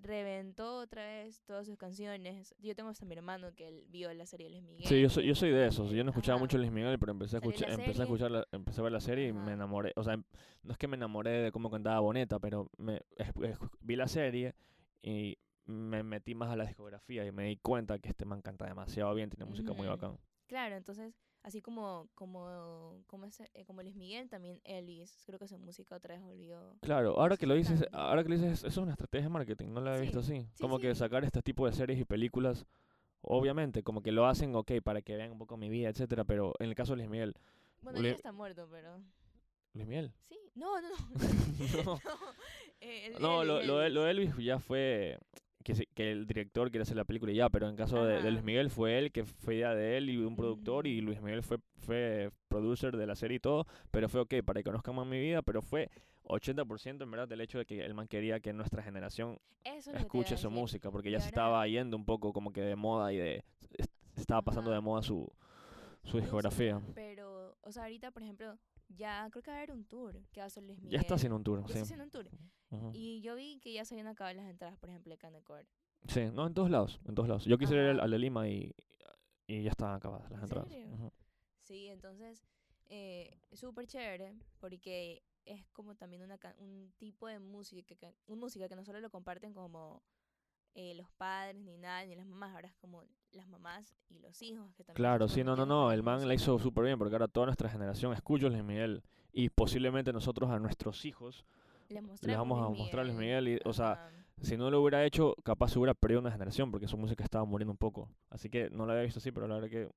reventó 0.00 0.76
otra 0.78 1.04
vez 1.06 1.42
todas 1.44 1.66
sus 1.66 1.76
canciones. 1.78 2.54
Yo 2.58 2.74
tengo 2.74 2.90
hasta 2.90 3.04
mi 3.06 3.14
hermano 3.14 3.54
que 3.54 3.68
él 3.68 3.84
vio 3.88 4.12
la 4.14 4.26
serie 4.26 4.50
Luis 4.50 4.62
Miguel. 4.62 4.86
Sí, 4.86 5.00
yo 5.00 5.08
soy, 5.08 5.26
yo 5.26 5.34
soy 5.34 5.50
de 5.50 5.66
esos. 5.66 5.90
Yo 5.90 6.04
no 6.04 6.10
escuchaba 6.10 6.36
Ajá. 6.36 6.44
mucho 6.44 6.58
Luis 6.58 6.70
Miguel, 6.70 6.98
pero 6.98 7.12
empecé 7.12 7.36
a 7.36 7.38
escuchar, 7.38 7.70
empecé 7.70 8.00
a 8.00 8.04
escuchar, 8.04 8.30
la- 8.30 8.46
empecé 8.52 8.80
a 8.80 8.84
ver 8.84 8.92
la 8.92 9.00
serie 9.00 9.28
y 9.28 9.32
me 9.32 9.52
enamoré. 9.52 9.92
O 9.96 10.04
sea, 10.04 10.14
em- 10.14 10.24
no 10.62 10.72
es 10.72 10.78
que 10.78 10.88
me 10.88 10.96
enamoré 10.96 11.30
de 11.30 11.52
cómo 11.52 11.70
cantaba 11.70 12.00
Boneta, 12.00 12.38
pero 12.38 12.70
me 12.76 12.96
es- 13.16 13.32
es- 13.42 13.58
vi 13.80 13.96
la 13.96 14.08
serie 14.08 14.54
y 15.02 15.38
me 15.66 16.02
metí 16.02 16.34
más 16.34 16.50
a 16.50 16.56
la 16.56 16.66
discografía 16.66 17.24
y 17.24 17.32
me 17.32 17.44
di 17.46 17.56
cuenta 17.56 17.98
que 17.98 18.10
este 18.10 18.26
man 18.26 18.42
canta 18.42 18.66
demasiado 18.66 19.14
bien, 19.14 19.30
tiene 19.30 19.46
música 19.46 19.72
muy 19.72 19.86
bacán. 19.86 20.18
Claro, 20.46 20.76
entonces, 20.76 21.14
así 21.44 21.62
como 21.62 22.08
como 22.16 23.00
como, 23.06 23.24
ese- 23.26 23.48
eh, 23.54 23.64
como 23.64 23.82
Luis 23.82 23.94
Miguel, 23.94 24.28
también 24.28 24.60
Elvis, 24.64 25.22
creo 25.24 25.38
que 25.38 25.46
su 25.46 25.56
música 25.58 25.94
otra 25.94 26.14
vez 26.16 26.22
volvió. 26.24 26.76
Claro, 26.80 27.18
ahora 27.20 27.36
que 27.36 27.46
lo 27.46 27.54
dices, 27.54 27.84
ahora 27.92 28.24
que 28.24 28.30
lo 28.30 28.34
dices, 28.34 28.58
eso 28.58 28.66
es 28.66 28.76
una 28.78 28.90
estrategia 28.92 29.26
de 29.26 29.30
marketing, 29.32 29.68
no 29.68 29.80
la 29.80 29.94
he 29.94 29.98
Sí, 29.98 30.02
visto 30.02 30.18
así. 30.18 30.46
sí, 30.52 30.60
como 30.60 30.78
que 30.80 30.92
sacar 30.96 31.22
este 31.24 31.40
tipo 31.42 31.66
de 31.66 31.72
series 31.72 32.00
y 32.00 32.04
películas, 32.04 32.66
obviamente, 33.22 33.82
como 33.84 34.02
que 34.02 34.10
lo 34.12 34.26
hacen, 34.26 34.54
ok, 34.56 34.72
para 34.82 35.00
que 35.02 35.16
vean 35.16 35.30
un 35.32 35.38
poco 35.38 35.56
mi 35.56 35.68
vida, 35.68 35.88
etcétera, 35.88 36.24
pero 36.24 36.52
en 36.58 36.68
el 36.70 36.74
caso 36.74 36.92
de 36.92 36.96
Luis 36.98 37.08
Miguel, 37.10 37.34
Bueno, 37.82 37.98
él 38.00 38.04
ya 38.06 38.10
está 38.12 38.32
muerto, 38.32 38.66
pero 38.70 38.98
Luis 39.74 39.86
Miguel. 39.86 40.12
sí. 40.28 40.38
No, 40.54 40.80
no, 40.80 40.88
no. 40.88 40.96
no, 41.84 42.00
eh, 42.80 43.06
el- 43.06 43.20
no, 43.22 43.44
lo, 43.44 43.60
Elvis. 43.60 43.92
lo 43.92 44.02
de 44.04 44.10
Elvis 44.10 44.36
ya 44.38 44.58
fue 44.58 45.18
que, 45.64 45.74
se- 45.74 45.86
que 45.86 46.12
el 46.12 46.26
director 46.26 46.70
quiere 46.70 46.82
hacer 46.82 46.96
la 46.96 47.04
película 47.04 47.32
y 47.32 47.36
ya, 47.36 47.48
pero 47.48 47.68
en 47.68 47.74
caso 47.74 48.04
de, 48.04 48.22
de 48.22 48.30
Luis. 48.30 48.44
Miguel 48.44 48.70
fue 48.70 48.98
él, 48.98 49.10
que 49.10 49.24
fue 49.24 49.56
idea 49.56 49.74
de 49.74 49.96
él 49.96 50.10
y 50.10 50.16
un 50.18 50.36
productor, 50.36 50.86
y 50.86 50.98
Ujú. 50.98 51.06
Luis 51.06 51.20
Miguel 51.20 51.42
fue, 51.42 51.58
fue 51.78 52.30
producer 52.48 52.96
de 52.96 53.06
la 53.06 53.16
serie 53.16 53.38
y 53.38 53.40
todo, 53.40 53.66
pero 53.90 54.08
fue 54.08 54.20
ok, 54.20 54.34
para 54.44 54.60
que 54.60 54.64
conozcan 54.64 54.94
más 54.94 55.06
mi 55.06 55.18
vida, 55.18 55.42
pero 55.42 55.60
fue 55.62 55.90
80% 56.24 57.02
en 57.04 57.10
verdad 57.10 57.26
del 57.28 57.40
hecho 57.40 57.58
de 57.58 57.66
que 57.66 57.84
el 57.84 57.94
man 57.94 58.06
quería 58.08 58.40
que 58.40 58.52
nuestra 58.52 58.82
generación 58.82 59.38
Eso 59.64 59.90
es 59.90 60.00
escuche 60.02 60.36
su 60.36 60.50
música, 60.50 60.90
porque 60.90 61.10
ya 61.10 61.18
se 61.20 61.28
estaba 61.28 61.66
yendo 61.66 61.96
un 61.96 62.04
poco 62.04 62.32
como 62.32 62.52
que 62.52 62.60
de 62.60 62.76
moda 62.76 63.12
y 63.12 63.16
de 63.16 63.44
es- 63.76 63.88
estaba 64.16 64.42
pasando 64.42 64.70
de 64.70 64.76
Ajá. 64.76 64.84
moda 64.84 65.02
su, 65.02 65.30
su 66.04 66.18
discografía. 66.18 66.80
Pero, 66.94 67.56
o 67.62 67.72
sea, 67.72 67.84
ahorita, 67.84 68.10
por 68.10 68.22
ejemplo, 68.22 68.58
ya 68.88 69.28
creo 69.30 69.42
que 69.42 69.50
va 69.50 69.56
a 69.56 69.60
haber 69.60 69.72
un 69.72 69.84
tour 69.84 70.20
que 70.32 70.40
va 70.40 70.44
a 70.44 70.46
hacer 70.48 70.62
Luis 70.62 70.78
Miguel. 70.78 70.92
Ya 70.92 71.00
está 71.00 71.14
haciendo 71.14 71.36
un 71.36 71.44
tour, 71.44 71.60
Ya 71.62 71.66
sí. 71.66 71.72
está 71.72 71.82
haciendo 71.82 72.04
un 72.04 72.10
tour. 72.10 72.28
Y 72.92 73.20
yo 73.20 73.34
vi 73.34 73.58
que 73.60 73.72
ya 73.72 73.84
se 73.84 73.94
habían 73.94 74.06
acabado 74.08 74.36
las 74.36 74.46
entradas, 74.48 74.78
por 74.78 74.88
ejemplo, 74.88 75.12
de 75.12 75.18
Canaccord. 75.18 75.66
Sí, 76.08 76.26
no, 76.32 76.46
en 76.46 76.54
todos 76.54 76.70
lados, 76.70 77.00
en 77.06 77.14
todos 77.14 77.28
lados. 77.28 77.44
Yo 77.44 77.58
quise 77.58 77.74
ir 77.74 77.80
al, 77.80 78.10
de 78.10 78.18
Lima 78.18 78.48
y, 78.48 78.74
y 79.46 79.62
ya 79.62 79.70
estaban 79.70 79.96
acabadas 79.96 80.30
las 80.30 80.38
¿En 80.38 80.44
entradas. 80.44 80.68
serio? 80.68 81.12
Sí, 81.62 81.88
entonces, 81.88 82.46
eh, 82.86 83.38
súper 83.52 83.86
chévere, 83.86 84.34
porque 84.58 85.22
es 85.46 85.66
como 85.68 85.94
también 85.94 86.22
una 86.22 86.38
un 86.58 86.92
tipo 86.98 87.26
de 87.26 87.38
música 87.38 87.82
que, 87.94 88.14
un 88.26 88.38
música 88.38 88.68
que 88.68 88.76
no 88.76 88.84
solo 88.84 89.00
lo 89.00 89.10
comparten 89.10 89.52
como 89.52 90.02
eh, 90.74 90.94
los 90.94 91.10
padres, 91.12 91.62
ni 91.62 91.78
nada, 91.78 92.04
ni 92.04 92.14
las 92.14 92.26
mamás, 92.26 92.54
ahora 92.54 92.68
es 92.68 92.74
como 92.76 93.04
las 93.30 93.48
mamás 93.48 93.96
y 94.08 94.18
los 94.18 94.42
hijos. 94.42 94.74
Que 94.74 94.84
también 94.84 94.96
Claro, 94.96 95.28
sí, 95.28 95.44
no, 95.44 95.56
no, 95.56 95.64
metieron 95.64 95.68
no, 95.68 95.92
el 95.92 96.02
man 96.02 96.26
la 96.26 96.34
hizo 96.34 96.58
súper 96.58 96.84
bien 96.84 96.98
porque 96.98 97.14
ahora 97.14 97.28
toda 97.28 97.46
nuestra 97.46 97.68
generación 97.68 98.12
escucha 98.12 98.46
a 98.46 98.50
Luis 98.50 98.64
Miguel 98.64 99.02
y 99.32 99.48
posiblemente 99.50 100.12
nosotros 100.12 100.50
a 100.50 100.58
nuestros 100.58 101.04
hijos, 101.04 101.44
Les, 102.02 102.22
les 102.22 102.36
vamos 102.36 102.60
a 102.60 102.68
Luis 102.68 102.78
mostrar 102.78 103.00
a 103.02 103.04
Luis 103.04 103.16
Miguel 103.16 103.48
y, 103.48 103.60
o 103.64 103.72
sea, 103.72 104.10
si 104.40 104.56
no 104.56 104.70
lo 104.70 104.80
hubiera 104.80 105.04
hecho, 105.04 105.34
capaz 105.44 105.68
se 105.68 105.78
hubiera 105.78 105.94
perdido 105.94 106.20
una 106.20 106.30
generación 106.30 106.70
porque 106.70 106.88
su 106.88 106.96
música 106.96 107.24
estaba 107.24 107.44
muriendo 107.44 107.72
un 107.72 107.78
poco. 107.78 108.08
Así 108.30 108.50
que 108.50 108.70
no 108.70 108.86
lo 108.86 108.92
había 108.92 109.04
visto 109.04 109.18
así, 109.18 109.32
pero 109.32 109.46
la 109.46 109.54
verdad 109.54 109.70
que 109.70 109.90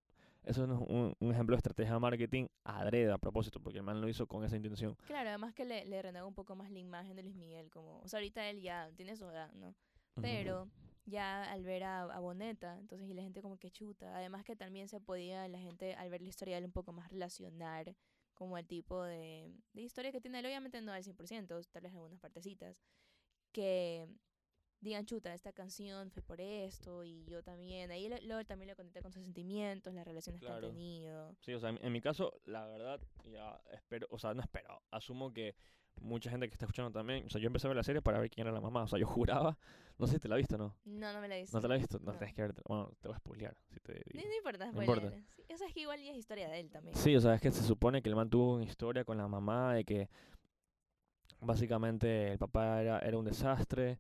eso 0.44 0.64
es 0.64 0.70
un, 0.70 1.14
un 1.20 1.32
ejemplo 1.32 1.56
de 1.56 1.58
estrategia 1.58 1.94
de 1.94 2.00
marketing 2.00 2.48
adrede 2.64 3.12
a 3.12 3.18
propósito, 3.18 3.60
porque 3.60 3.80
el 3.80 3.84
man 3.84 4.00
lo 4.00 4.08
hizo 4.08 4.28
con 4.28 4.46
esa 4.46 4.56
intención. 4.56 4.96
Claro, 5.06 5.28
además 5.30 5.54
que 5.54 5.66
le, 5.66 5.86
le 5.86 6.02
renueva 6.02 6.26
un 6.26 6.36
poco 6.36 6.56
más 6.56 6.72
la 6.72 6.80
imagen 6.80 7.18
de 7.18 7.24
Luis 7.24 7.36
Miguel, 7.36 7.70
como, 7.70 8.00
o 8.00 8.08
sea, 8.08 8.20
ahorita 8.20 8.50
él 8.50 8.62
ya 8.62 8.90
tiene 8.96 9.18
su 9.18 9.26
edad, 9.26 9.52
¿no? 9.54 9.76
Pero 10.22 10.70
ya 11.06 11.52
al 11.52 11.64
ver 11.64 11.84
a, 11.84 12.04
a 12.04 12.20
Boneta, 12.20 12.78
entonces 12.80 13.10
y 13.10 13.14
la 13.14 13.22
gente 13.22 13.42
como 13.42 13.58
que 13.58 13.72
chuta. 13.72 14.16
Además 14.16 14.44
que 14.44 14.56
también 14.56 14.88
se 14.88 15.00
podía 15.00 15.48
la 15.48 15.60
gente 15.60 15.96
al 15.96 16.10
ver 16.10 16.22
la 16.22 16.30
historia 16.30 16.56
de 16.56 16.60
él 16.60 16.66
un 16.66 16.72
poco 16.72 16.92
más 16.92 17.10
relacionar 17.10 17.94
como 18.38 18.58
el 18.58 18.68
tipo 18.68 19.04
de, 19.04 19.52
de 19.74 19.82
historia 19.82 20.12
que 20.12 20.22
tiene 20.22 20.40
él, 20.40 20.46
obviamente 20.46 20.80
no 20.82 20.92
al 20.94 21.04
100%, 21.04 21.62
tal 21.72 21.82
vez 21.82 21.92
algunas 21.94 22.20
partecitas, 22.20 22.80
que 23.52 24.08
digan, 24.80 25.06
chuta, 25.06 25.34
esta 25.34 25.52
canción 25.54 26.12
fue 26.12 26.22
por 26.22 26.40
esto 26.40 27.04
y 27.04 27.26
yo 27.26 27.42
también. 27.44 27.90
Ahí 27.90 28.08
lo- 28.22 28.46
también 28.46 28.70
lo 28.70 28.76
conecté 28.76 29.02
con 29.02 29.12
sus 29.12 29.24
sentimientos, 29.24 29.94
las 29.94 30.06
relaciones 30.06 30.40
que 30.42 30.46
Claro. 30.46 30.68
han 30.68 30.74
tenido. 30.74 31.36
Sí, 31.42 31.54
o 31.54 31.60
sea, 31.60 31.70
en, 31.72 31.80
en 31.84 31.92
mi 31.92 32.00
caso, 32.00 32.32
la 32.46 32.68
verdad, 32.68 33.02
ya 33.26 33.60
espero, 33.72 34.08
o 34.12 34.20
sea, 34.20 34.34
no 34.36 34.42
espero, 34.42 34.82
asumo 34.92 35.34
que 35.34 35.56
mucha 36.02 36.30
gente 36.30 36.48
que 36.48 36.54
está 36.54 36.66
escuchando 36.66 36.92
también, 36.92 37.26
o 37.26 37.30
sea, 37.30 37.42
yo 37.42 37.48
empecé 37.48 37.68
a 37.68 37.70
ver 37.70 37.78
la 37.78 37.84
serie 37.84 38.02
para 38.02 38.20
ver 38.20 38.30
quién 38.30 38.46
era 38.48 38.54
la 38.54 38.62
mamá, 38.62 38.84
o 38.84 38.88
sea, 38.88 39.00
yo 39.00 39.08
juraba, 39.08 39.58
no 39.98 40.08
sé 40.08 40.14
si 40.14 40.20
te 40.20 40.28
la 40.28 40.36
viste 40.36 40.56
o 40.56 40.58
no. 40.58 40.76
No, 40.86 41.12
no 41.14 41.22
me 41.22 41.28
la 41.28 41.38
he 41.38 41.42
visto. 41.42 41.58
¿No 41.58 41.62
te 41.62 41.68
la 41.68 41.76
has 41.76 41.82
visto? 41.82 42.00
No, 42.00 42.12
No. 42.14 42.18
tienes 42.18 42.36
que 42.36 42.42
verte. 42.42 42.62
Bueno, 42.68 42.92
te 43.02 43.08
voy 43.08 43.16
a 43.16 43.18
spoilear. 43.20 43.58
Si 43.70 43.80
te 43.80 43.94
No, 43.94 44.00
digo. 44.22 44.28
no 44.30 44.36
importa, 44.36 44.72
No 44.72 44.82
importa. 44.82 45.12
Sí, 45.36 45.54
o 45.54 45.58
sea, 45.58 45.68
es 45.68 45.74
que 45.74 45.80
igual 45.82 46.00
ya 46.02 46.12
es 46.12 46.18
historia 46.18 46.48
de 46.50 46.60
él 46.60 46.70
también. 46.70 46.96
Sí, 46.96 47.16
o 47.16 47.22
sea, 47.22 47.34
es 47.36 47.42
que 47.42 47.52
se 47.52 47.64
supone 47.64 48.02
que 48.02 48.10
el 48.10 48.16
man 48.16 48.30
tuvo 48.30 48.56
una 48.56 48.64
historia 48.66 49.04
con 49.06 49.18
la 49.18 49.28
mamá 49.28 49.74
de 49.74 49.86
que 49.86 50.10
básicamente 51.42 52.32
el 52.32 52.38
papá 52.38 52.82
era, 52.82 53.00
era 53.00 53.18
un 53.18 53.26
desastre, 53.26 54.00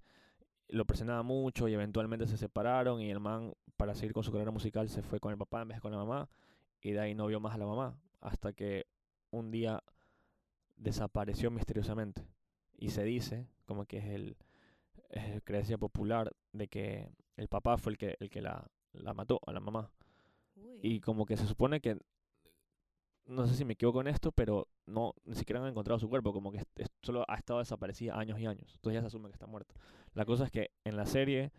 lo 0.70 0.86
presionaba 0.86 1.24
mucho 1.24 1.68
y 1.68 1.74
eventualmente 1.74 2.28
se 2.28 2.38
separaron 2.38 3.02
y 3.02 3.10
el 3.12 3.20
man 3.20 3.54
para 3.78 3.94
seguir 3.96 4.14
con 4.14 4.24
su 4.24 4.32
carrera 4.32 4.52
musical 4.52 4.90
se 4.90 5.02
fue 5.04 5.20
con 5.20 5.32
el 5.32 5.38
papá 5.38 5.62
en 5.62 5.70
vez 5.70 5.78
de 5.78 5.82
con 5.82 5.92
la 5.92 5.98
mamá 5.98 6.30
y 6.82 6.92
de 6.92 7.00
ahí 7.00 7.16
no 7.16 7.28
vio 7.28 7.40
más 7.40 7.54
a 7.56 7.58
la 7.58 7.66
mamá 7.66 7.96
hasta 8.22 8.54
que 8.54 8.88
un 9.32 9.52
día 9.52 9.84
desapareció 10.78 11.52
misteriosamente 11.52 12.26
y 12.78 12.90
se 12.90 13.04
dice 13.04 13.48
como 13.66 13.86
que 13.86 13.98
es 13.98 14.06
el 14.06 14.38
es 15.10 15.42
creencia 15.44 15.78
popular 15.78 16.34
de 16.54 16.68
que 16.68 17.10
el 17.36 17.48
papá 17.48 17.78
fue 17.78 17.94
el 17.94 17.98
que 17.98 18.16
el 18.20 18.30
que 18.30 18.42
la, 18.42 18.70
la 18.94 19.14
mató 19.14 19.40
a 19.46 19.52
la 19.54 19.60
mamá 19.60 19.90
Uy. 20.56 20.80
y 20.84 21.00
como 21.02 21.26
que 21.26 21.38
se 21.38 21.46
supone 21.48 21.82
que 21.82 21.98
no 23.26 23.46
sé 23.46 23.56
si 23.56 23.66
me 23.66 23.74
equivoco 23.74 24.00
en 24.00 24.08
esto, 24.08 24.32
pero 24.32 24.70
no 24.86 25.14
ni 25.26 25.36
siquiera 25.36 25.62
han 25.62 25.68
encontrado 25.68 26.00
su 26.00 26.08
cuerpo, 26.08 26.32
como 26.32 26.50
que 26.52 26.60
es- 26.60 26.66
es- 26.78 26.88
solo 27.02 27.26
ha 27.28 27.36
estado 27.36 27.60
desaparecida 27.60 28.18
años 28.18 28.40
y 28.40 28.46
años. 28.46 28.72
Entonces 28.76 28.94
ya 28.96 29.02
se 29.02 29.08
asume 29.08 29.28
que 29.28 29.34
está 29.34 29.48
muerta. 29.48 29.74
La 30.14 30.24
cosa 30.26 30.46
es 30.46 30.52
que 30.52 30.72
en 30.86 30.96
la 30.96 31.06
serie 31.06 31.52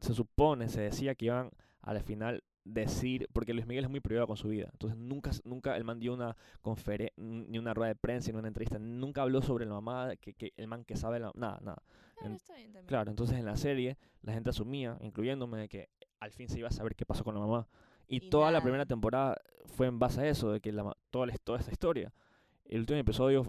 se 0.00 0.12
supone, 0.14 0.68
se 0.68 0.82
decía 0.82 1.14
que 1.14 1.24
iban 1.26 1.50
al 1.80 2.00
final 2.02 2.44
decir, 2.64 3.28
porque 3.32 3.52
Luis 3.52 3.66
Miguel 3.66 3.84
es 3.84 3.90
muy 3.90 4.00
privado 4.00 4.26
con 4.26 4.36
su 4.38 4.48
vida, 4.48 4.68
entonces 4.72 4.98
nunca 4.98 5.30
nunca 5.44 5.76
el 5.76 5.84
man 5.84 6.00
dio 6.00 6.14
una 6.14 6.34
conferencia, 6.62 7.12
ni 7.16 7.58
una 7.58 7.74
rueda 7.74 7.88
de 7.88 7.94
prensa, 7.96 8.32
ni 8.32 8.38
una 8.38 8.48
entrevista, 8.48 8.78
nunca 8.78 9.22
habló 9.22 9.42
sobre 9.42 9.66
la 9.66 9.74
mamá, 9.74 10.16
que, 10.16 10.32
que 10.34 10.52
el 10.56 10.66
man 10.66 10.84
que 10.84 10.96
sabe 10.96 11.20
la, 11.20 11.30
nada, 11.34 11.60
nada. 11.62 11.82
Claro, 12.14 12.26
en- 12.30 12.36
está 12.36 12.54
bien 12.54 12.66
también. 12.68 12.86
Claro, 12.86 13.10
entonces 13.10 13.38
en 13.38 13.44
la 13.44 13.56
serie 13.56 13.98
la 14.22 14.32
gente 14.32 14.50
asumía, 14.50 14.96
incluyéndome, 15.02 15.58
de 15.58 15.68
que 15.68 15.88
al 16.20 16.32
fin 16.32 16.48
se 16.48 16.58
iba 16.58 16.68
a 16.68 16.72
saber 16.72 16.94
qué 16.96 17.04
pasó 17.04 17.22
con 17.22 17.34
la 17.34 17.40
mamá. 17.40 17.68
Y, 18.08 18.16
Y 18.16 18.30
toda 18.30 18.50
la 18.50 18.60
primera 18.62 18.86
temporada 18.86 19.36
fue 19.66 19.86
en 19.86 19.98
base 19.98 20.22
a 20.22 20.28
eso, 20.28 20.50
de 20.52 20.60
que 20.60 20.72
la, 20.72 20.96
toda, 21.10 21.26
la- 21.26 21.36
toda 21.36 21.58
esta 21.58 21.70
historia. 21.70 22.12
El 22.64 22.80
último 22.80 22.98
episodio, 22.98 23.46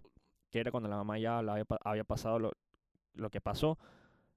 que 0.52 0.60
era 0.60 0.72
cuando 0.72 0.90
la 0.90 0.98
mamá 0.98 1.18
ya 1.20 1.42
la 1.42 1.54
había, 1.54 1.66
pa- 1.66 1.80
había 1.86 2.04
pasado 2.04 2.38
lo, 2.40 2.52
lo 3.14 3.30
que 3.30 3.40
pasó, 3.40 3.78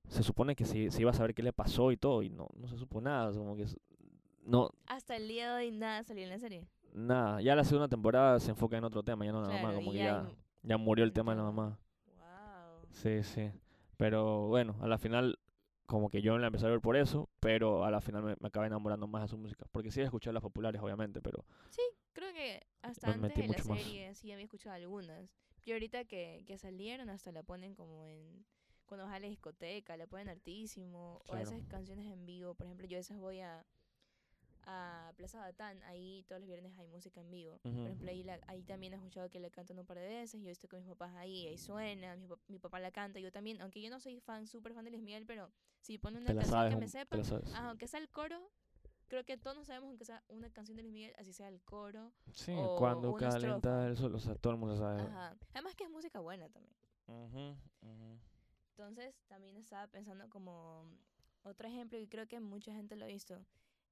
se 0.07 0.23
supone 0.23 0.55
que 0.55 0.64
se, 0.64 0.91
se 0.93 1.01
iba 1.01 1.11
a 1.11 1.14
saber 1.14 1.35
qué 1.35 1.43
le 1.43 1.53
pasó 1.53 1.91
y 1.93 1.97
todo, 1.97 2.23
y 2.23 2.31
no, 2.31 2.47
no 2.57 2.69
se 2.69 2.77
supo 2.79 3.01
nada, 3.01 3.33
como 3.33 3.57
que 3.57 3.67
no, 4.49 4.71
Hasta 4.87 5.17
el 5.17 5.29
día 5.29 5.53
de 5.55 5.65
hoy 5.67 5.71
nada 5.71 6.03
salió 6.05 6.25
en 6.25 6.31
la 6.31 6.39
serie. 6.39 6.67
nada. 6.93 7.41
Ya 7.43 7.55
la 7.55 7.65
segunda 7.65 7.89
temporada 7.89 8.41
se 8.41 8.51
enfoca 8.51 8.77
en 8.77 8.85
otro 8.85 9.03
tema, 9.03 9.25
ya 9.25 9.33
no 9.33 9.41
la 9.43 9.49
mamá, 9.49 9.61
Claro, 9.61 9.75
como 9.77 9.93
y 9.93 9.97
que 9.97 9.99
ya 10.05 10.29
ya, 10.63 10.77
murió 10.79 11.05
el 11.05 11.13
tema 11.13 11.33
de 11.33 11.39
la 11.39 11.45
mamá. 11.45 11.79
Wow. 12.17 12.87
Sí, 12.91 13.23
sí. 13.23 13.51
Pero 13.97 14.49
bueno, 14.49 14.77
a 14.81 14.87
la 14.89 14.99
final, 14.99 15.39
como 15.87 16.09
que 16.11 16.21
yo 16.23 16.37
la 16.39 16.47
empecé 16.49 16.67
a 16.67 16.71
ver 16.71 16.81
por 16.81 16.97
eso, 16.97 17.29
pero 17.41 17.85
a 17.85 17.91
la 17.91 18.01
final 18.01 18.23
me, 18.23 18.37
me 18.41 18.49
acabé 18.49 18.67
enamorando 18.67 19.07
más 19.07 19.23
de 19.23 19.29
su 19.29 19.39
música. 19.39 19.67
Porque 19.73 19.91
sí 19.91 20.01
he 20.01 20.05
escuchado 20.05 20.33
las 20.35 20.43
populares, 20.43 20.81
obviamente, 20.83 21.21
pero 21.23 21.45
Creo 22.13 22.33
que 22.33 22.67
hasta 22.83 23.13
antes 23.13 23.35
de 23.35 23.43
la 23.43 23.49
más. 23.65 23.81
serie 23.83 24.15
sí 24.15 24.33
había 24.33 24.45
escuchado 24.45 24.75
algunas. 24.75 25.31
Y 25.65 25.73
ahorita 25.73 26.05
que, 26.05 26.43
que 26.47 26.59
salieron 26.59 27.11
hasta 27.11 27.31
la 27.31 27.43
ponen 27.45 27.75
como 27.75 28.05
en... 28.07 28.45
Cuando 28.87 29.05
vas 29.05 29.15
a 29.15 29.21
la 29.21 29.29
discoteca, 29.29 29.97
la 29.97 30.07
ponen 30.07 30.29
hartísimo. 30.29 31.21
O 31.25 31.25
Claro. 31.25 31.43
esas 31.43 31.65
canciones 31.67 32.07
en 32.07 32.25
vivo. 32.27 32.55
Por 32.55 32.67
ejemplo, 32.67 32.87
yo 32.89 32.97
veces 32.97 33.17
voy 33.19 33.39
a, 33.41 33.65
a 34.70 35.12
Plaza 35.16 35.38
Batán. 35.40 35.83
Ahí 35.85 36.24
todos 36.28 36.40
los 36.40 36.46
viernes 36.48 36.76
hay 36.78 36.87
música 36.88 37.20
en 37.20 37.31
vivo. 37.31 37.59
Por 37.62 37.72
ejemplo, 37.72 38.11
ahí, 38.11 38.22
la- 38.22 38.38
ahí 38.48 38.62
también 38.62 38.92
he 38.92 38.96
escuchado 38.96 39.31
que 39.31 39.40
la 39.40 39.48
cantan 39.50 39.78
un 39.78 39.87
par 39.87 39.98
de 39.98 40.07
veces. 40.07 40.42
Yo 40.42 40.50
estoy 40.50 40.68
con 40.68 40.81
mis 40.81 40.88
papás 40.88 41.14
ahí, 41.16 41.46
ahí 41.46 41.57
suena. 41.59 42.14
Mi, 42.16 42.26
pap- 42.28 42.40
mi 42.48 42.59
papá 42.59 42.78
la 42.78 42.90
canta, 42.92 43.18
yo 43.18 43.33
también. 43.33 43.61
Aunque 43.62 43.81
yo 43.81 43.88
no 43.90 43.98
soy 43.98 44.20
fan, 44.20 44.46
súper 44.46 44.74
fan 44.74 44.85
de 44.85 44.90
Luis 44.90 45.02
Miguel, 45.02 45.24
pero 45.26 45.50
si 45.81 45.96
pone 45.96 46.18
una 46.18 46.26
te 46.26 46.35
canción 46.35 46.50
sabes, 46.52 46.74
que 46.74 46.81
me 46.81 46.88
sepa, 46.88 47.16
aunque 47.57 47.88
sea 47.88 47.98
el 48.00 48.11
coro, 48.11 48.50
creo 49.09 49.24
que 49.24 49.38
todos 49.38 49.66
sabemos 49.66 49.88
aunque 49.88 50.04
sea 50.04 50.22
una 50.28 50.50
canción 50.50 50.76
de 50.76 50.83
Luis 50.83 50.92
Miguel, 50.92 51.14
así 51.18 51.33
sea 51.33 51.48
el 51.48 51.62
coro. 51.62 52.12
Sí, 52.33 52.52
o 52.54 52.76
cuando 52.76 53.11
una 53.12 53.31
calienta 53.31 53.87
el 53.87 53.96
sol, 53.96 54.14
o 54.14 54.18
sea, 54.20 54.35
todo 54.35 54.52
el 54.52 54.59
mundo 54.59 54.76
sabe. 54.76 55.00
Ajá. 55.00 55.35
Además 55.54 55.74
que 55.76 55.85
es 55.85 55.90
música 55.90 56.20
buena 56.20 56.48
también. 56.50 56.74
Entonces 58.76 59.14
también 59.26 59.57
estaba 59.57 59.87
pensando 59.88 60.28
como 60.28 60.85
otro 61.42 61.66
ejemplo 61.68 61.98
y 61.98 62.07
creo 62.07 62.28
que 62.28 62.38
mucha 62.40 62.72
gente 62.74 62.96
lo 62.96 63.04
ha 63.04 63.09
visto 63.09 63.44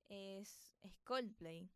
es, 0.08 0.74
es 0.82 0.96
Coldplay. 1.04 1.68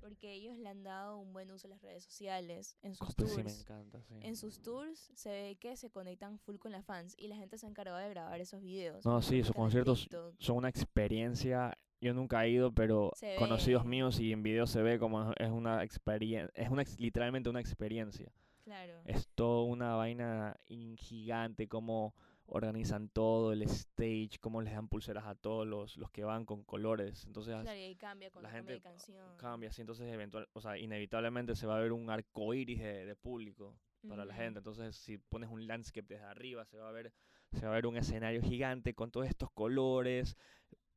Porque 0.00 0.34
ellos 0.34 0.58
le 0.58 0.68
han 0.68 0.82
dado 0.82 1.16
un 1.18 1.32
buen 1.32 1.50
uso 1.50 1.66
a 1.66 1.70
las 1.70 1.80
redes 1.80 2.04
sociales 2.04 2.76
en 2.82 2.94
sus 2.94 3.06
Coldplay 3.14 3.28
sí 3.28 3.36
me 3.38 3.42
tours. 3.44 3.60
encanta, 3.60 4.02
sí. 4.02 4.14
En 4.20 4.36
sus 4.36 4.60
tours 4.62 5.10
se 5.14 5.30
ve 5.30 5.56
que 5.58 5.74
se 5.76 5.90
conectan 5.90 6.38
full 6.38 6.56
con 6.58 6.70
las 6.70 6.84
fans 6.84 7.14
y 7.18 7.28
la 7.28 7.36
gente 7.36 7.56
se 7.56 7.66
ha 7.66 7.70
encargado 7.70 7.96
de 7.98 8.10
grabar 8.10 8.38
esos 8.40 8.60
videos. 8.60 9.04
No, 9.06 9.22
sí, 9.22 9.42
sus 9.42 9.54
conciertos. 9.56 10.06
Son 10.38 10.56
una 10.58 10.68
experiencia, 10.68 11.76
yo 12.00 12.12
nunca 12.12 12.44
he 12.44 12.50
ido, 12.50 12.72
pero 12.72 13.10
Se 13.16 13.36
conocidos 13.36 13.84
ve. 13.84 13.88
míos 13.88 14.20
y 14.20 14.32
en 14.32 14.42
video 14.42 14.66
se 14.66 14.82
ve 14.82 14.98
como 14.98 15.32
es- 15.32 15.50
una 15.50 15.82
experiencia, 15.82 16.50
es 16.54 16.68
una 16.68 16.84
literalmente 16.98 17.48
una 17.48 17.60
experiencia. 17.60 18.30
Claro. 18.64 19.00
Es 19.06 19.28
toda 19.34 19.64
una 19.64 19.94
vaina 19.94 20.54
in- 20.68 20.96
gigante, 20.98 21.68
cómo 21.68 22.14
organizan 22.46 23.08
todo, 23.08 23.52
el 23.52 23.62
stage, 23.62 24.38
cómo 24.40 24.62
les 24.62 24.72
dan 24.74 24.88
pulseras 24.88 25.26
a 25.26 25.34
todos 25.34 25.66
los, 25.66 25.96
los 25.96 26.10
que 26.10 26.24
van 26.24 26.44
con 26.44 26.62
colores. 26.64 27.24
Entonces 27.26 27.54
Claro, 27.60 27.78
y 27.78 27.82
ahí 27.82 27.96
cambia 27.96 28.30
cuando 28.30 28.48
la 28.48 28.54
cambia 28.54 28.74
gente 28.76 28.88
canción. 28.88 29.36
cambia 29.36 29.70
entonces 29.76 30.06
eventual, 30.12 30.48
o 30.52 30.60
sea, 30.60 30.78
inevitablemente 30.78 31.54
se 31.56 31.66
va 31.66 31.76
a 31.76 31.80
ver 31.80 31.92
un 31.92 32.08
arco 32.10 32.54
iris 32.54 32.78
de, 32.80 33.04
de 33.04 33.16
público 33.16 33.76
para 34.08 34.24
la 34.24 34.34
gente. 34.34 34.58
Entonces, 34.58 34.96
si 34.96 35.18
pones 35.18 35.50
un 35.50 35.66
landscape 35.66 36.06
desde 36.14 36.24
arriba, 36.26 36.64
se 36.64 36.78
va 36.78 36.88
a 36.88 36.92
ver, 36.92 37.12
se 37.52 37.66
va 37.66 37.72
a 37.72 37.74
ver 37.74 37.86
un 37.86 37.96
escenario 37.96 38.40
gigante 38.42 38.94
con 38.94 39.10
todos 39.10 39.26
estos 39.26 39.50
colores, 39.50 40.36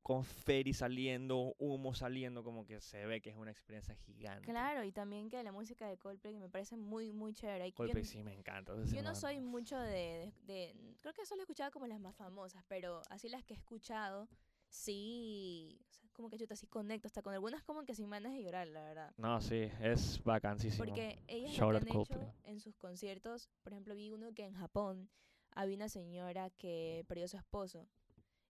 con 0.10 0.24
ferry 0.24 0.74
saliendo, 0.74 1.54
humo 1.60 1.94
saliendo, 1.94 2.44
como 2.44 2.66
que 2.66 2.82
se 2.82 3.06
ve 3.06 3.22
que 3.22 3.30
es 3.30 3.36
una 3.36 3.52
experiencia 3.52 3.94
gigante. 3.94 4.44
Claro, 4.50 4.84
y 4.84 4.92
también 4.92 5.30
que 5.30 5.44
la 5.44 5.52
música 5.52 5.88
de 5.88 6.00
Coldplay 6.00 6.36
me 6.40 6.50
parece 6.50 6.78
muy, 6.78 7.12
muy 7.12 7.32
chévere. 7.32 7.70
yo 7.70 7.76
Coldplay 7.76 8.02
n- 8.02 8.10
sí 8.10 8.24
me 8.24 8.34
encanta. 8.34 8.74
Yo 8.88 9.04
no 9.04 9.14
soy 9.14 9.40
mucho 9.40 9.78
de, 9.78 10.34
de, 10.48 10.74
de- 10.74 10.96
Creo 11.00 11.14
que 11.14 11.28
solo 11.28 11.42
he 11.42 11.44
escuchado 11.44 11.70
como 11.70 11.86
las 11.86 12.00
más 12.00 12.16
famosas, 12.16 12.64
pero 12.68 13.04
así 13.12 13.30
las 13.30 13.44
que 13.44 13.54
he 13.54 13.58
escuchado, 13.58 14.28
sí. 14.68 15.80
o 15.88 15.94
sea, 15.94 16.10
como 16.14 16.28
que 16.32 16.40
chuta, 16.40 16.56
sí 16.56 16.66
conecto. 16.66 17.08
Hasta 17.08 17.22
con 17.22 17.36
algunas 17.36 17.62
como 17.62 17.84
que 17.86 17.94
sin 17.94 18.10
ganas 18.10 18.34
de 18.34 18.42
llorar, 18.42 18.68
la 18.68 18.82
verdad. 18.82 19.14
No, 19.18 19.40
sí, 19.42 19.70
es 19.80 20.24
vacancísimo. 20.24 20.86
Porque 20.86 21.20
ellas 21.28 21.56
lo 21.60 21.70
que 21.70 21.78
han 21.78 21.88
hecho 21.88 21.94
Coldplay. 22.06 22.32
en 22.46 22.60
sus 22.60 22.76
conciertos, 22.78 23.48
por 23.62 23.74
ejemplo, 23.74 23.94
vi 23.94 24.10
uno 24.10 24.34
que 24.34 24.46
en 24.46 24.54
Japón 24.56 25.08
había 25.52 25.76
una 25.76 25.88
señora 25.88 26.50
que 26.50 27.06
perdió 27.08 27.26
a 27.26 27.28
su 27.28 27.38
esposo 27.38 27.88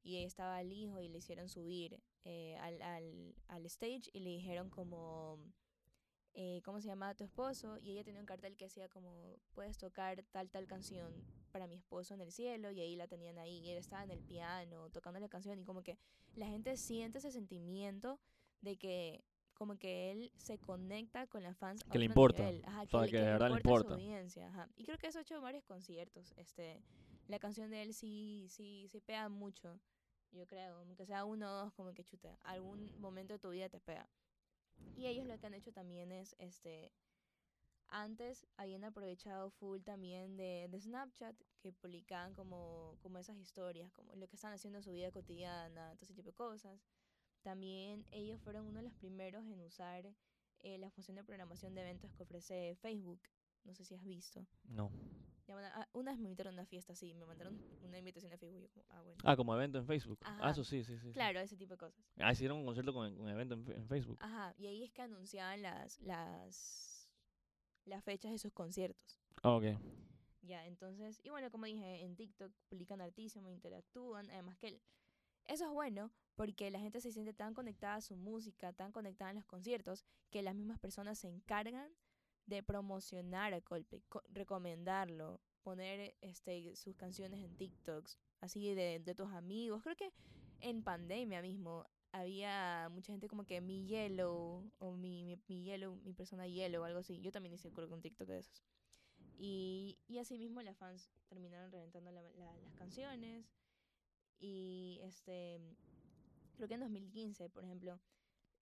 y 0.04 0.16
ahí 0.18 0.24
estaba 0.24 0.60
el 0.62 0.72
hijo 0.72 1.02
y 1.02 1.10
le 1.10 1.18
hicieron 1.20 1.50
subir 1.50 2.00
eh, 2.26 2.56
al, 2.58 2.82
al, 2.82 3.36
al 3.48 3.66
stage 3.66 4.10
y 4.14 4.20
le 4.20 4.30
dijeron 4.32 4.70
como, 4.70 5.40
eh, 6.34 6.62
¿cómo 6.64 6.80
se 6.82 6.88
llama 6.88 7.16
tu 7.16 7.24
esposo? 7.24 7.78
Y 7.80 7.92
ella 7.92 8.04
tenía 8.04 8.20
un 8.22 8.26
cartel 8.28 8.56
que 8.56 8.66
decía 8.66 8.88
como, 8.90 9.38
puedes 9.54 9.78
tocar 9.78 10.24
tal, 10.32 10.50
tal 10.50 10.68
canción 10.68 11.14
para 11.52 11.68
mi 11.68 11.76
esposo 11.76 12.14
en 12.14 12.22
el 12.22 12.32
cielo 12.32 12.72
y 12.72 12.80
ahí 12.80 12.96
la 12.96 13.08
tenían 13.08 13.38
ahí 13.40 13.58
y 13.60 13.70
él 13.72 13.78
estaba 13.78 14.04
en 14.04 14.12
el 14.12 14.22
piano 14.24 14.90
tocando 14.92 15.20
la 15.20 15.30
canción 15.30 15.60
y 15.60 15.64
como 15.66 15.82
que 15.82 15.98
la 16.36 16.48
gente 16.48 16.78
siente 16.78 17.18
ese 17.18 17.32
sentimiento 17.32 18.20
de 18.62 18.78
que 18.78 19.24
como 19.56 19.78
que 19.78 20.12
él 20.12 20.32
se 20.38 20.58
conecta 20.58 21.28
con 21.28 21.44
las 21.44 21.58
fans 21.58 21.84
Que 21.92 22.00
le 22.00 22.06
importa. 22.06 22.48
Ajá, 22.64 22.84
o 22.84 22.88
sea, 22.88 23.02
le- 23.02 23.12
que 23.12 23.18
le 23.18 23.56
importa. 23.58 23.88
su 23.90 23.94
audiencia, 23.96 24.48
ajá. 24.48 24.70
Y 24.78 24.84
creo 24.86 24.98
que 24.98 25.08
eso 25.08 25.20
ha 25.20 25.22
hecho 25.24 25.42
varios 25.42 25.66
conciertos. 25.66 26.34
Este, 26.38 26.82
la 27.30 27.39
canción 27.39 27.70
de 27.70 27.84
él 27.84 27.94
sí, 27.94 28.48
sí, 28.50 28.88
sí 28.89 29.00
pega 29.02 29.30
mucho. 29.30 29.80
Yo 30.32 30.48
creo, 30.48 30.78
aunque 30.80 31.06
sea 31.06 31.26
uno 31.26 31.50
o 31.50 31.56
dos, 31.63 31.74
como 31.74 31.94
que 31.94 32.04
chuta, 32.04 32.38
algún 32.44 32.92
momento 33.00 33.34
de 33.34 33.39
tu 33.39 33.50
vida 33.52 33.70
te 33.70 33.80
pega. 33.80 34.10
Y 34.96 35.06
ellos 35.06 35.28
lo 35.28 35.38
que 35.39 35.48
han 35.48 35.54
hecho 35.54 35.72
también 35.72 36.12
es, 36.12 36.36
este, 36.39 36.92
antes 37.88 38.48
habían 38.58 38.84
aprovechado 38.84 39.52
full 39.52 39.82
también 39.82 40.38
de, 40.38 40.68
de 40.70 40.82
Snapchat, 40.82 41.36
que 41.62 41.72
publicaban 41.72 42.34
como, 42.34 42.98
como 43.02 43.20
esas 43.20 43.38
historias, 43.38 43.92
como 43.92 44.15
lo 44.15 44.28
que 44.28 44.36
están 44.36 44.54
haciendo 44.54 44.80
en 44.80 44.84
su 44.84 44.92
vida 44.92 45.12
cotidiana, 45.12 45.96
todo 45.96 46.06
ese 46.06 46.15
tipo 46.15 46.30
de 46.30 46.34
cosas. 46.34 46.82
También 47.42 48.06
ellos 48.12 48.42
fueron 48.42 48.65
uno 48.65 48.78
de 48.80 48.84
los 48.84 48.94
primeros 48.96 49.46
en 49.46 49.62
usar 49.62 50.13
eh, 50.62 50.78
la 50.80 50.89
función 50.89 51.15
de 51.15 51.24
programación 51.24 51.76
de 51.76 51.82
eventos 51.82 52.12
que 52.12 52.24
ofrece 52.24 52.76
Facebook. 52.82 53.22
No 53.63 53.76
sé 53.76 53.86
si 53.86 53.94
has 53.94 54.04
visto. 54.04 54.46
No. 54.63 54.92
Ah, 55.58 55.88
una 55.94 56.12
vez 56.12 56.20
me 56.20 56.28
invitaron 56.28 56.54
a 56.54 56.62
una 56.62 56.66
fiesta, 56.66 56.96
sí, 56.96 57.14
me 57.14 57.26
mandaron 57.26 57.62
una 57.82 57.98
invitación 57.98 58.32
a 58.34 58.38
Facebook. 58.38 58.62
yo 58.62 58.70
como, 58.70 58.86
ah, 58.90 59.02
bueno. 59.02 59.22
Ah, 59.24 59.36
como 59.36 59.56
evento 59.56 59.78
en 59.78 59.86
Facebook. 59.86 60.20
Ah, 60.24 60.52
eso 60.52 60.64
sí, 60.64 60.84
sí, 60.84 60.98
sí. 61.00 61.12
Claro, 61.12 61.40
ese 61.40 61.58
tipo 61.58 61.74
de 61.74 61.78
cosas. 61.78 62.00
Ah, 62.18 62.32
hicieron 62.32 62.58
un 62.58 62.66
concierto 62.66 62.94
con, 62.94 63.16
con 63.16 63.28
evento 63.28 63.56
en, 63.56 63.88
Facebook. 63.88 64.18
Ajá, 64.22 64.54
y 64.58 64.68
ahí 64.68 64.84
es 64.84 64.92
que 64.92 65.02
anunciaban 65.02 65.62
las, 65.62 66.00
las, 66.02 67.10
las 67.86 68.04
fechas 68.04 68.32
de 68.32 68.38
sus 68.38 68.52
conciertos. 68.54 69.20
Ah, 69.42 69.56
ok. 69.56 69.66
Ya, 70.42 70.66
entonces, 70.66 71.20
y 71.24 71.30
bueno, 71.30 71.52
como 71.52 71.66
dije, 71.66 72.04
en 72.04 72.16
TikTok 72.16 72.52
publican 72.70 73.02
hartísimo, 73.02 73.50
interactúan, 73.50 74.30
además 74.30 74.58
que 74.58 74.68
el- 74.68 74.82
eso 75.48 75.66
es 75.66 75.72
bueno 75.72 76.12
porque 76.36 76.72
la 76.72 76.80
gente 76.80 77.02
se 77.02 77.12
siente 77.12 77.34
tan 77.34 77.54
conectada 77.54 77.96
a 77.96 78.02
su 78.02 78.16
música, 78.16 78.72
tan 78.72 78.92
conectada 78.92 79.32
en 79.32 79.38
los 79.38 79.46
conciertos, 79.46 80.06
que 80.30 80.42
las 80.42 80.56
mismas 80.56 80.80
personas 80.80 81.20
se 81.20 81.28
encargan 81.28 81.92
de 82.50 82.64
promocionar 82.64 83.54
a 83.54 83.62
Coldplay, 83.62 84.02
co- 84.10 84.24
recomendarlo, 84.30 85.42
poner 85.64 86.16
este 86.22 86.76
sus 86.76 86.96
canciones 86.96 87.44
en 87.44 87.56
TikToks, 87.56 88.18
así 88.42 88.74
de, 88.76 89.00
de 89.00 89.16
tus 89.16 89.32
amigos. 89.32 89.82
Creo 89.84 89.96
que 89.96 90.12
en 90.62 90.84
pandemia 90.84 91.42
mismo 91.42 91.86
había 92.12 92.90
mucha 92.92 93.14
gente 93.14 93.28
como 93.28 93.46
que 93.46 93.62
mi 93.62 93.86
yellow 93.88 94.72
o 94.80 94.92
mi, 94.94 95.24
mi, 95.24 95.38
mi 95.48 95.64
yellow, 95.64 95.96
mi 95.98 96.14
persona 96.14 96.48
yellow 96.48 96.82
o 96.82 96.86
algo 96.86 97.00
así. 97.00 97.20
Yo 97.22 97.32
también 97.32 97.54
hice 97.56 97.70
un 97.70 98.02
TikTok 98.02 98.28
de 98.28 98.40
esos. 98.40 98.64
Y, 99.38 99.98
y 100.08 100.18
así 100.20 100.38
mismo 100.38 100.62
las 100.62 100.78
fans 100.78 101.12
terminaron 101.28 101.72
reventando 101.72 102.12
la- 102.12 102.22
la- 102.22 102.58
las 102.58 102.74
canciones. 102.76 103.46
Y 104.40 105.00
este 105.04 105.60
creo 106.56 106.68
que 106.68 106.76
en 106.76 106.82
2015, 106.82 107.50
por 107.50 107.64
ejemplo, 107.64 108.00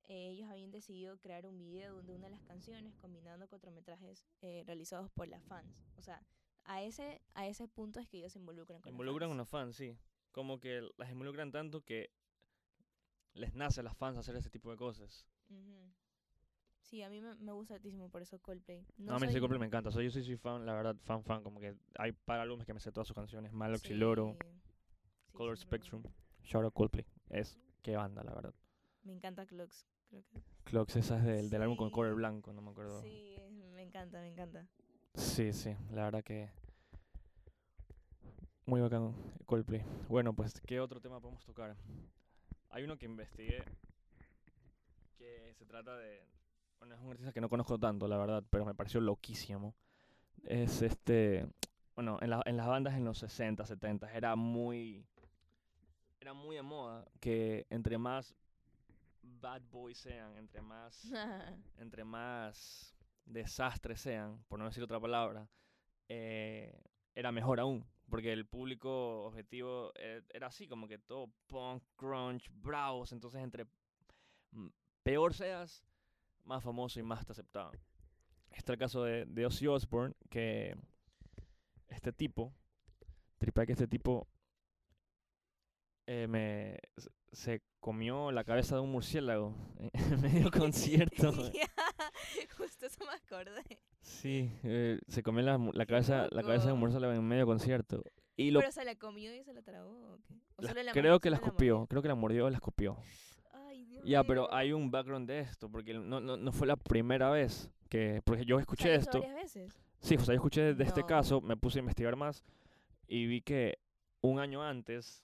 eh, 0.07 0.29
ellos 0.29 0.49
habían 0.49 0.71
decidido 0.71 1.17
crear 1.19 1.45
un 1.45 1.57
video 1.57 2.01
de 2.01 2.13
una 2.15 2.25
de 2.27 2.31
las 2.31 2.43
canciones 2.43 2.95
combinando 2.95 3.47
cortometrajes 3.47 4.25
eh, 4.41 4.63
realizados 4.65 5.09
por 5.11 5.27
las 5.27 5.43
fans. 5.43 5.75
O 5.97 6.01
sea, 6.01 6.21
a 6.63 6.81
ese, 6.83 7.21
a 7.33 7.47
ese 7.47 7.67
punto 7.67 7.99
es 7.99 8.07
que 8.07 8.17
ellos 8.17 8.33
se 8.33 8.39
involucran 8.39 8.81
con 8.81 8.91
Involucran 8.91 9.29
a 9.29 9.33
las 9.33 9.37
los 9.39 9.49
fans, 9.49 9.75
sí. 9.75 9.97
Como 10.31 10.59
que 10.59 10.87
las 10.97 11.09
involucran 11.11 11.51
tanto 11.51 11.81
que 11.83 12.09
les 13.33 13.53
nace 13.53 13.79
a 13.81 13.83
las 13.83 13.95
fans 13.97 14.17
hacer 14.17 14.35
ese 14.35 14.49
tipo 14.49 14.71
de 14.71 14.77
cosas. 14.77 15.25
Sí, 16.81 17.01
a 17.03 17.09
mí 17.09 17.19
me, 17.19 17.35
me 17.35 17.51
gusta 17.51 17.73
altísimo 17.75 18.09
por 18.09 18.21
eso 18.21 18.39
Coldplay. 18.39 18.85
No, 18.97 19.15
a 19.15 19.19
mí 19.19 19.27
sí 19.27 19.33
soy- 19.33 19.41
Coldplay 19.41 19.59
me 19.59 19.65
encanta. 19.65 19.91
Sea, 19.91 20.01
yo 20.01 20.09
sí 20.09 20.23
soy 20.23 20.37
fan, 20.37 20.65
la 20.65 20.73
verdad, 20.73 20.95
fan, 21.03 21.23
fan. 21.23 21.43
Como 21.43 21.59
que 21.59 21.75
hay 21.97 22.13
para 22.13 22.43
álbumes 22.43 22.65
que 22.65 22.73
me 22.73 22.79
sé 22.79 22.91
todas 22.91 23.07
sus 23.07 23.15
canciones. 23.15 23.51
Malox 23.51 23.83
y 23.89 23.93
Loro, 23.93 24.37
Sí, 24.39 24.47
sí, 25.31 25.37
Color 25.37 25.57
Spectrum. 25.57 26.03
Shout 26.43 26.63
out 26.63 26.73
Coldplay. 26.73 27.05
Es 27.29 27.57
qué 27.81 27.95
banda, 27.97 28.23
la 28.23 28.33
verdad. 28.33 28.53
Me 29.03 29.13
encanta 29.13 29.45
Clocks, 29.45 29.85
creo 30.09 30.23
que. 30.23 30.41
Clocks, 30.65 30.95
esa 30.97 31.17
es 31.17 31.23
del, 31.23 31.49
del 31.49 31.61
álbum 31.61 31.77
con 31.77 31.91
cover 31.91 32.11
Sí. 32.11 32.15
blanco, 32.17 32.53
no 32.53 32.61
me 32.61 32.71
acuerdo. 32.71 33.01
Sí, 33.01 33.37
me 33.73 33.83
encanta, 33.83 34.19
me 34.19 34.27
encanta. 34.27 34.67
Sí, 35.13 35.53
sí, 35.53 35.75
la 35.91 36.03
verdad 36.03 36.23
que 36.23 36.49
muy 38.65 38.81
bacán 38.81 39.13
Coldplay. 39.45 39.81
Bueno, 40.09 40.33
pues, 40.33 40.59
¿qué 40.65 40.79
otro 40.79 40.99
tema 40.99 41.19
podemos 41.21 41.43
tocar? 41.45 41.75
Hay 42.69 42.83
uno 42.83 42.97
que 42.97 43.05
investigué 43.05 43.63
que 45.17 45.53
se 45.57 45.65
trata 45.65 45.95
de... 45.97 46.21
Bueno, 46.79 46.95
es 46.95 47.01
un 47.01 47.09
artista 47.11 47.31
que 47.31 47.41
no 47.41 47.49
conozco 47.49 47.79
tanto, 47.79 48.07
la 48.07 48.17
verdad, 48.17 48.43
pero 48.49 48.65
me 48.65 48.75
pareció 48.75 48.99
loquísimo. 48.99 49.73
Es 50.43 50.81
este... 50.81 51.47
Bueno, 51.95 52.19
en, 52.21 52.29
la- 52.29 52.43
en 52.45 52.57
las 52.57 52.67
bandas 52.67 52.93
en 52.95 53.05
los 53.05 53.17
60, 53.19 53.65
70 53.65 54.13
era 54.13 54.35
muy... 54.35 55.05
Era 56.19 56.33
muy 56.33 56.55
de 56.57 56.61
moda 56.61 57.07
que 57.21 57.65
entre 57.69 57.97
más 57.97 58.35
bad 59.27 59.61
boys 59.69 59.97
sean, 59.97 60.35
entre 60.37 60.61
más 60.61 61.11
entre 61.77 62.03
más 62.03 62.95
desastres 63.25 64.01
sean, 64.01 64.43
por 64.47 64.59
no 64.59 64.65
decir 64.65 64.83
otra 64.83 64.99
palabra, 64.99 65.47
eh, 66.09 66.81
era 67.15 67.31
mejor 67.31 67.59
aún. 67.59 67.85
Porque 68.09 68.31
el 68.31 68.45
público 68.45 69.25
objetivo 69.25 69.91
eh, 69.95 70.21
era 70.29 70.47
así, 70.47 70.67
como 70.67 70.87
que 70.87 70.97
todo 70.97 71.29
punk, 71.47 71.83
grunge, 71.97 72.49
bravos. 72.53 73.11
Entonces, 73.11 73.41
entre 73.41 73.67
peor 75.03 75.33
seas, 75.33 75.83
más 76.45 76.63
famoso 76.63 76.99
y 77.01 77.03
más 77.03 77.25
te 77.25 77.33
aceptaban. 77.33 77.77
Está 78.51 78.71
el 78.71 78.79
caso 78.79 79.03
de, 79.03 79.25
de 79.25 79.45
Ozzy 79.45 79.67
Osbourne, 79.67 80.15
que 80.29 80.77
este 81.89 82.13
tipo, 82.13 82.53
tripa 83.37 83.65
que 83.65 83.73
este 83.73 83.87
tipo 83.87 84.27
eh, 86.07 86.25
me, 86.27 86.79
se 87.31 87.61
comió 87.79 88.31
la 88.31 88.43
cabeza 88.43 88.75
de 88.75 88.81
un 88.81 88.91
murciélago 88.91 89.53
en 89.93 90.21
medio 90.21 90.49
concierto. 90.51 91.31
Justo 92.57 92.85
eso 92.85 92.99
me 93.05 93.13
acordé. 93.13 93.63
Sí, 94.01 94.51
eh, 94.63 94.99
se 95.07 95.21
comió 95.23 95.43
la, 95.43 95.57
la 95.73 95.85
cabeza, 95.85 96.27
la 96.31 96.41
cabeza 96.43 96.67
de 96.67 96.73
un 96.73 96.79
murciélago 96.79 97.13
en 97.13 97.23
medio 97.27 97.45
concierto. 97.45 98.03
Y 98.35 98.51
lo 98.51 98.59
Pero 98.59 98.71
se 98.71 98.85
la 98.85 98.95
comió 98.95 99.33
y 99.35 99.43
se 99.43 99.53
la 99.53 99.61
tragó. 99.61 99.89
¿o 100.13 100.17
qué? 100.27 100.33
¿O 100.57 100.61
la- 100.61 100.69
solo 100.69 100.83
la 100.83 100.91
creo 100.91 101.19
que 101.19 101.29
la 101.29 101.37
escupió, 101.37 101.85
creo 101.87 102.01
que 102.01 102.07
la 102.07 102.15
mordió 102.15 102.45
o 102.45 102.49
la 102.49 102.57
escupió. 102.57 102.97
Ay, 103.51 103.85
Dios 103.85 104.03
Ya, 104.05 104.23
pero 104.23 104.51
hay 104.53 104.73
un 104.73 104.89
background 104.91 105.27
de 105.27 105.39
esto, 105.39 105.69
porque 105.69 105.93
no, 105.93 106.19
no, 106.19 106.37
no 106.37 106.51
fue 106.51 106.67
la 106.67 106.75
primera 106.75 107.29
vez 107.29 107.69
que, 107.89 108.21
porque 108.23 108.45
yo 108.45 108.59
escuché 108.59 108.95
esto. 108.95 109.19
varias 109.19 109.35
veces. 109.35 109.83
Sí, 109.99 110.15
o 110.15 110.19
sea, 110.19 110.27
yo 110.27 110.33
escuché 110.35 110.73
de 110.75 110.83
este 110.83 111.03
caso, 111.03 111.41
me 111.41 111.57
puse 111.57 111.79
a 111.79 111.81
investigar 111.81 112.15
más 112.15 112.43
y 113.07 113.25
vi 113.25 113.41
que 113.41 113.79
un 114.21 114.39
año 114.39 114.61
antes, 114.63 115.23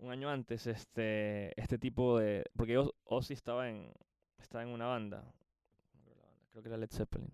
un 0.00 0.10
año 0.10 0.28
antes, 0.30 0.66
este, 0.66 1.58
este 1.60 1.78
tipo 1.78 2.18
de, 2.18 2.44
porque 2.56 2.78
Oz- 2.78 2.94
Ozzy 3.04 3.34
estaba 3.34 3.68
en, 3.68 3.92
estaba 4.38 4.64
en 4.64 4.70
una 4.70 4.86
banda, 4.86 5.24
creo 6.50 6.62
que 6.62 6.68
era 6.68 6.78
Led 6.78 6.90
Zeppelin. 6.90 7.30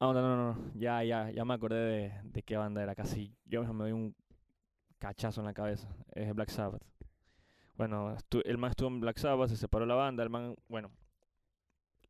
Ah, 0.00 0.12
no, 0.12 0.22
no, 0.22 0.36
no, 0.36 0.52
no, 0.54 0.72
ya, 0.74 1.02
ya, 1.02 1.30
ya 1.30 1.44
me 1.44 1.54
acordé 1.54 1.76
de, 1.76 2.20
de 2.22 2.42
qué 2.42 2.56
banda 2.56 2.82
era, 2.82 2.94
casi 2.94 3.34
yo 3.46 3.60
mismo 3.60 3.74
me 3.74 3.84
doy 3.84 3.92
un 3.92 4.14
cachazo 4.98 5.40
en 5.40 5.46
la 5.46 5.54
cabeza, 5.54 5.88
es 6.14 6.32
Black 6.34 6.50
Sabbath. 6.50 6.82
Bueno, 7.76 8.16
el 8.44 8.58
man 8.58 8.70
estuvo 8.70 8.88
en 8.88 9.00
Black 9.00 9.18
Sabbath, 9.18 9.50
se 9.50 9.56
separó 9.56 9.86
la 9.86 9.94
banda, 9.94 10.22
el 10.22 10.30
man, 10.30 10.54
bueno, 10.68 10.90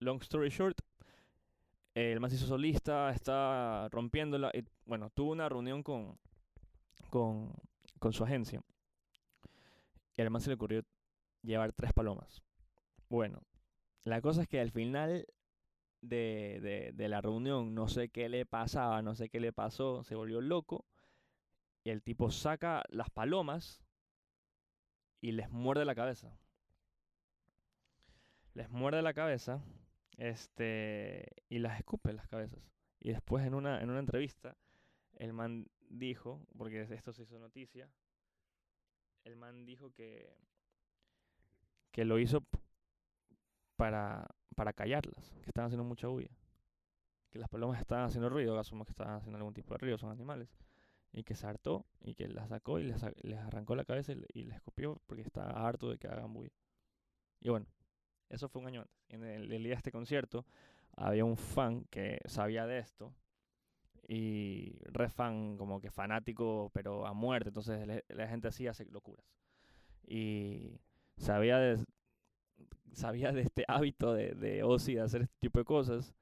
long 0.01 0.21
story 0.23 0.49
short, 0.51 0.81
eh, 1.95 2.13
el 2.13 2.21
man 2.21 2.31
se 2.31 2.37
hizo 2.37 2.47
solista, 2.47 3.11
está 3.11 3.89
rompiéndola. 3.91 4.51
Bueno, 4.87 5.11
tuvo 5.11 5.33
una 5.33 5.49
reunión 5.49 5.83
con, 5.83 6.19
con, 7.11 7.53
con 7.99 8.13
su 8.13 8.25
agencia. 8.25 8.63
Y 10.19 10.23
al 10.23 10.31
man 10.31 10.43
se 10.43 10.51
le 10.51 10.57
ocurrió 10.57 10.83
llevar 11.43 11.73
tres 11.73 11.93
palomas. 11.93 12.43
Bueno, 13.09 13.41
la 14.03 14.21
cosa 14.21 14.43
es 14.43 14.49
que 14.49 14.59
al 14.61 14.73
final 14.73 15.27
de, 16.01 16.59
de, 16.61 16.91
de 16.93 17.09
la 17.09 17.21
reunión, 17.21 17.73
no 17.73 17.87
sé 17.87 18.09
qué 18.09 18.29
le 18.29 18.45
pasaba, 18.45 19.01
no 19.01 19.15
sé 19.15 19.29
qué 19.29 19.39
le 19.39 19.53
pasó, 19.53 20.03
se 20.03 20.17
volvió 20.17 20.41
loco. 20.41 20.85
Y 21.85 21.91
el 21.91 22.03
tipo 22.03 22.33
saca 22.33 22.83
las 22.89 23.11
palomas 23.11 23.81
y 25.21 25.31
les 25.31 25.51
muerde 25.51 25.85
la 25.85 25.95
cabeza. 25.95 26.37
Les 28.55 28.69
muerde 28.71 29.03
la 29.03 29.15
cabeza 29.15 29.63
este 30.17 31.29
y 31.49 31.61
las 31.61 31.79
escupe 31.79 32.13
las 32.13 32.27
cabezas. 32.27 32.59
Y 32.99 33.11
después 33.11 33.47
en 33.47 33.55
una, 33.55 33.81
en 33.81 33.89
una 33.89 34.01
entrevista, 34.01 34.57
el 35.15 35.33
man 35.33 35.69
dijo, 35.89 36.45
porque 36.57 36.83
esto 36.83 37.13
se 37.13 37.23
hizo 37.23 37.39
noticia, 37.39 37.89
el 39.29 39.37
man 39.37 39.65
dijo 39.65 39.93
que, 39.93 40.35
que 41.93 42.05
lo 42.05 42.19
hizo 42.19 42.43
para, 43.77 44.27
para 44.57 44.73
callarlas, 44.73 45.31
que 45.43 45.51
estaban 45.51 45.69
haciendo 45.69 45.85
mucha 45.85 46.09
bulla. 46.09 46.31
Que 47.31 47.39
las 47.39 47.49
palomas 47.49 47.79
estaban 47.79 48.05
haciendo 48.05 48.31
ruido, 48.31 48.59
asumo 48.59 48.85
que 48.85 48.93
estaban 48.93 49.17
haciendo 49.17 49.37
algún 49.37 49.55
tipo 49.55 49.75
de 49.75 49.79
ruido, 49.79 49.99
son 49.99 50.11
animales. 50.11 50.49
Y 51.13 51.25
que 51.25 51.35
se 51.35 51.47
hartó 51.47 51.87
y 52.01 52.15
que 52.15 52.29
las 52.29 52.49
sacó 52.49 52.79
y 52.79 52.85
les, 52.85 53.03
les 53.23 53.39
arrancó 53.39 53.75
la 53.77 53.85
cabeza 53.85 54.13
y, 54.13 54.25
y 54.33 54.45
les 54.45 54.57
escupió 54.57 55.01
porque 55.07 55.23
estaba 55.23 55.67
harto 55.67 55.91
de 55.91 55.99
que 55.99 56.09
hagan 56.09 56.33
bulla. 56.33 56.53
Y 57.41 57.51
bueno, 57.51 57.67
eso 58.29 58.49
fue 58.49 58.61
un 58.63 58.69
año 58.69 58.81
antes. 58.83 58.97
En 59.09 59.25
el, 59.25 59.53
el 59.53 59.63
día 59.63 59.73
de 59.73 59.79
este 59.79 59.93
concierto 59.93 60.45
había 60.97 61.25
un 61.25 61.37
fan 61.37 61.85
que 61.85 62.21
sabía 62.27 62.67
de 62.67 62.79
esto 62.79 63.15
y 64.09 64.79
re 64.87 65.09
fan, 65.11 65.57
como 65.59 65.81
que 65.81 65.91
fanático, 65.91 66.71
pero 66.73 67.07
a 67.07 67.13
muerte. 67.13 67.51
Entonces 67.51 67.87
le- 67.87 68.05
la 68.09 68.27
gente 68.27 68.49
así 68.49 68.67
hace 68.67 68.87
locuras. 68.87 69.25
Y 70.07 70.81
sabía 71.19 71.59
de, 71.59 71.85
sabía 72.93 73.33
de 73.33 73.43
este 73.43 73.65
hábito 73.69 74.15
de, 74.15 74.35
de 74.35 74.63
Ozzy 74.63 74.95
de 74.95 75.03
hacer 75.03 75.23
este 75.23 75.37
tipo 75.41 75.59
de 75.59 75.65
cosas 75.65 76.15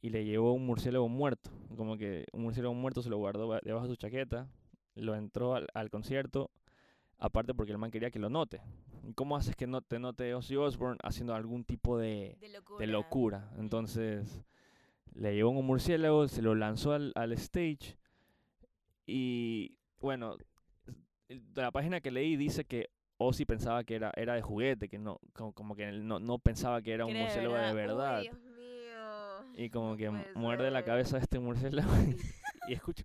y 0.00 0.10
le 0.10 0.24
llevó 0.24 0.52
un 0.52 0.64
murciélago 0.66 1.08
muerto. 1.08 1.50
Como 1.76 1.96
que 1.96 2.24
un 2.32 2.42
murciélago 2.42 2.74
muerto 2.74 3.02
se 3.02 3.10
lo 3.10 3.18
guardó 3.18 3.48
ba- 3.48 3.60
debajo 3.62 3.84
de 3.86 3.90
su 3.92 3.96
chaqueta, 3.96 4.48
lo 4.94 5.14
entró 5.14 5.54
al, 5.54 5.66
al 5.74 5.90
concierto, 5.90 6.50
aparte 7.18 7.52
porque 7.54 7.72
el 7.72 7.78
man 7.78 7.90
quería 7.90 8.10
que 8.10 8.18
lo 8.18 8.30
note. 8.30 8.60
¿Y 9.04 9.12
¿Cómo 9.12 9.36
haces 9.36 9.54
que 9.54 9.66
no 9.66 9.82
te 9.82 9.98
note 9.98 10.34
Ozzy 10.34 10.56
Osbourne 10.56 10.98
haciendo 11.02 11.34
algún 11.34 11.64
tipo 11.64 11.98
de, 11.98 12.36
De 12.40 12.48
locura. 12.48 12.78
de 12.80 12.86
locura. 12.92 13.50
Entonces, 13.58 14.40
le 15.14 15.34
llevó 15.34 15.50
un 15.50 15.66
murciélago, 15.66 16.28
se 16.28 16.42
lo 16.42 16.54
lanzó 16.54 16.92
al, 16.92 17.12
al 17.14 17.32
stage. 17.32 17.96
Y 19.06 19.76
bueno, 20.00 20.36
de 21.28 21.62
la 21.62 21.70
página 21.70 22.00
que 22.00 22.10
leí 22.10 22.36
dice 22.36 22.64
que 22.64 22.90
Ozzy 23.18 23.44
pensaba 23.44 23.84
que 23.84 23.94
era, 23.96 24.12
era 24.16 24.34
de 24.34 24.42
juguete, 24.42 24.88
que 24.88 24.98
no, 24.98 25.18
como, 25.32 25.52
como 25.52 25.74
que 25.74 25.88
él 25.88 26.06
no, 26.06 26.20
no 26.20 26.38
pensaba 26.38 26.82
que 26.82 26.92
era 26.92 27.04
un 27.06 27.16
murciélago 27.16 27.54
de 27.56 27.70
Uy, 27.70 27.74
verdad. 27.76 28.20
Dios 28.22 28.38
mío. 28.40 29.54
y 29.56 29.70
como 29.70 29.90
no 29.90 29.96
que 29.96 30.10
muerde 30.34 30.70
la 30.70 30.84
cabeza 30.84 31.16
de 31.16 31.22
este 31.22 31.38
murciélago. 31.38 31.90
y- 32.02 32.16
y 32.70 32.74
escucha. 32.74 33.04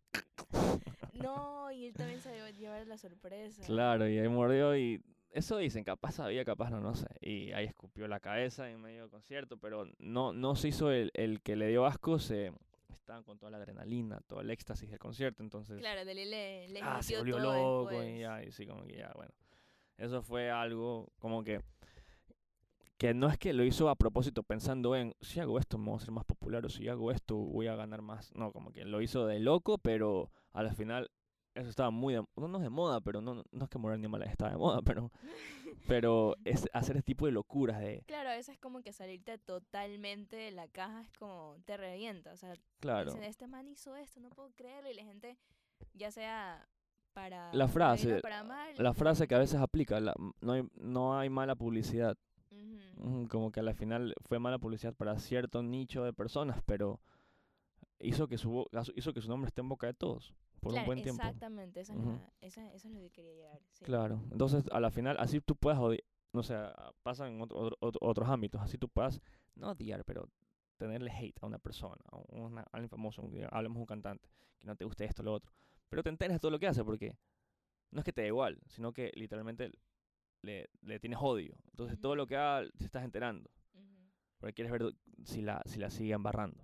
No, 1.14 1.72
y 1.72 1.86
él 1.86 1.94
también 1.94 2.20
se 2.22 2.30
a 2.42 2.50
llevar 2.52 2.86
la 2.86 2.98
sorpresa. 2.98 3.64
Claro, 3.66 4.08
y 4.10 4.20
ahí 4.20 4.28
mordió 4.28 4.76
y 4.78 5.02
eso 5.34 5.58
dicen, 5.58 5.84
capaz 5.84 6.14
sabía, 6.14 6.46
capaz 6.46 6.70
no, 6.70 6.80
no 6.80 6.96
sé. 6.96 7.08
Y 7.22 7.52
ahí 7.52 7.66
escupió 7.66 8.08
la 8.08 8.20
cabeza 8.20 8.70
en 8.70 8.82
medio 8.82 9.02
del 9.02 9.10
concierto, 9.10 9.58
pero 9.58 9.86
no, 10.00 10.32
no 10.34 10.56
se 10.56 10.70
hizo 10.70 10.92
el, 10.92 11.12
el 11.14 11.42
que 11.42 11.56
le 11.56 11.68
dio 11.68 11.86
asco, 11.86 12.20
se 12.20 12.52
estaban 12.90 13.24
con 13.24 13.38
toda 13.38 13.52
la 13.52 13.58
adrenalina, 13.58 14.22
todo 14.28 14.40
el 14.42 14.50
éxtasis 14.50 14.90
del 14.90 15.00
concierto, 15.00 15.44
entonces 15.44 15.80
Claro, 15.80 16.06
Dele 16.06 16.26
le, 16.26 16.68
le 16.70 16.80
ah, 16.82 17.02
se 17.04 17.18
volvió 17.18 17.38
loco 17.40 17.92
y 17.92 17.96
después. 17.96 18.20
ya, 18.20 18.44
y 18.44 18.52
sí, 18.52 18.66
como 18.66 18.86
que 18.86 18.98
ya, 18.98 19.12
bueno. 19.16 19.34
Eso 19.98 20.22
fue 20.22 20.50
algo 20.50 21.12
como 21.20 21.44
que 21.44 21.62
que 22.98 23.14
no 23.14 23.28
es 23.28 23.38
que 23.38 23.52
lo 23.54 23.66
hizo 23.66 23.90
a 23.90 23.96
propósito 23.96 24.44
pensando 24.44 24.96
en 24.96 25.14
si 25.20 25.40
hago 25.42 25.60
esto 25.60 25.78
me 25.78 25.90
voy 25.90 25.98
a 25.98 26.00
ser 26.00 26.12
más 26.12 26.24
popular 26.24 26.66
o 26.66 26.70
si 26.70 26.88
hago 26.88 27.12
esto 27.12 27.36
voy 27.36 27.68
a 27.68 27.76
ganar 27.76 28.02
más. 28.02 28.32
No, 28.36 28.52
como 28.54 28.72
que 28.72 28.86
lo 28.86 29.02
hizo 29.02 29.26
de 29.26 29.40
loco, 29.40 29.78
pero 29.78 30.32
al 30.54 30.74
final 30.76 31.12
eso 31.56 31.70
estaba 31.70 31.92
muy 31.92 32.14
de, 32.16 32.24
no, 32.36 32.48
no 32.48 32.58
es 32.58 32.64
de 32.64 32.70
moda, 32.70 33.02
pero 33.02 33.22
no, 33.22 33.44
no 33.52 33.64
es 33.64 33.70
que 33.70 33.78
Moral 33.78 34.00
Animal 34.00 34.24
estaba 34.24 34.52
de 34.52 34.58
moda, 34.58 34.82
pero 34.82 35.12
pero 35.88 36.36
es 36.46 36.68
hacer 36.74 36.96
ese 36.96 37.04
tipo 37.04 37.26
de 37.26 37.32
locuras 37.32 37.80
de 37.80 38.04
Claro, 38.08 38.30
a 38.30 38.36
veces 38.36 38.58
como 38.58 38.82
que 38.82 38.94
salirte 38.94 39.38
totalmente 39.38 40.36
de 40.36 40.52
la 40.52 40.68
caja 40.68 41.02
es 41.02 41.12
como 41.20 41.58
te 41.66 41.78
revienta. 41.78 42.32
O 42.32 42.38
sea, 42.38 42.56
claro. 42.80 43.12
dicen, 43.12 43.24
este 43.24 43.48
man 43.48 43.68
hizo 43.68 43.96
esto, 43.96 44.20
no 44.20 44.30
puedo 44.30 44.52
creerlo. 44.56 44.90
Y 44.90 44.94
la 44.96 45.04
gente, 45.04 45.38
ya 45.94 46.12
sea 46.12 46.68
para. 47.14 47.54
La 47.54 47.68
frase, 47.68 48.20
para 48.22 48.44
mal, 48.44 48.74
La 48.78 48.94
frase 48.94 49.28
que 49.28 49.36
a 49.36 49.40
veces 49.40 49.60
aplica, 49.60 50.00
la- 50.00 50.16
no 50.42 50.54
hay 50.54 50.68
no 50.76 51.18
hay 51.18 51.30
mala 51.30 51.56
publicidad. 51.56 52.18
Como 53.30 53.52
que 53.52 53.60
al 53.60 53.74
final 53.74 54.14
fue 54.22 54.40
mala 54.40 54.60
publicidad 54.60 54.94
para 54.94 55.18
cierto 55.18 55.62
nicho 55.64 56.04
de 56.04 56.14
personas, 56.14 56.62
pero 56.66 57.02
hizo 58.00 58.28
que 58.28 58.38
su, 58.38 58.68
hizo 58.96 59.14
que 59.14 59.22
su 59.22 59.28
nombre 59.28 59.48
esté 59.48 59.62
en 59.62 59.70
boca 59.70 59.88
de 59.88 59.94
todos 59.94 60.34
por 60.64 60.72
un 60.72 60.76
claro, 60.78 60.86
buen 60.88 61.02
tiempo. 61.02 61.22
Exactamente, 61.22 61.80
esa 61.82 61.94
es 61.94 62.00
Ujú. 62.00 62.10
la- 62.10 62.34
esa- 62.42 62.74
eso 62.74 62.88
es 62.88 62.94
lo 62.94 63.00
que 63.02 63.10
quería 63.12 63.34
llegar. 63.34 63.60
sí. 63.72 63.86
Claro, 63.86 64.22
entonces 64.32 64.64
a 64.72 64.80
la 64.80 64.90
final 64.92 65.18
así 65.20 65.42
tú 65.42 65.56
puedes 65.56 65.78
odiar, 65.80 66.04
no 66.32 66.42
sé, 66.44 66.56
a- 66.56 66.94
pasa 67.04 67.28
en 67.28 67.42
otro- 67.42 67.60
otro- 67.60 67.78
otro- 67.82 68.00
otros 68.02 68.30
ámbitos, 68.30 68.62
así 68.62 68.78
tú 68.78 68.90
puedas, 68.90 69.22
no 69.56 69.70
odiar, 69.72 70.04
pero 70.06 70.30
tenerle 70.78 71.12
hate 71.12 71.38
a 71.42 71.46
una 71.46 71.60
persona, 71.60 72.02
a 72.12 72.18
una, 72.36 72.62
a 72.62 72.68
alguien 72.72 72.90
famoso, 72.90 73.22
un- 73.22 73.48
hablemos 73.52 73.76
de 73.76 73.82
un 73.82 73.86
cantante, 73.86 74.30
que 74.60 74.68
no 74.68 74.76
te 74.76 74.86
guste 74.86 75.06
esto 75.06 75.22
o 75.22 75.26
lo 75.26 75.34
otro, 75.34 75.52
pero 75.90 76.02
te 76.04 76.10
enteras 76.10 76.36
de 76.36 76.40
todo 76.40 76.52
lo 76.52 76.60
que 76.60 76.68
hace, 76.68 76.84
porque 76.84 77.16
no 77.92 78.00
es 78.00 78.06
que 78.06 78.14
te 78.14 78.22
da 78.22 78.28
igual, 78.28 78.60
sino 78.68 78.92
que 78.94 79.12
literalmente 79.16 79.72
le, 80.42 80.70
le 80.82 81.00
tienes 81.00 81.20
odio. 81.22 81.56
Entonces 81.72 82.00
todo 82.02 82.16
lo 82.16 82.26
que 82.28 82.36
haga 82.36 82.68
te 82.78 82.86
estás 82.86 83.04
enterando. 83.04 83.50
Porque 84.40 84.54
quieres 84.56 84.72
ver 84.74 84.94
si 85.24 85.42
la, 85.42 85.62
si 85.66 85.80
la 85.80 85.90
sigue 85.90 86.14
embarrando. 86.14 86.63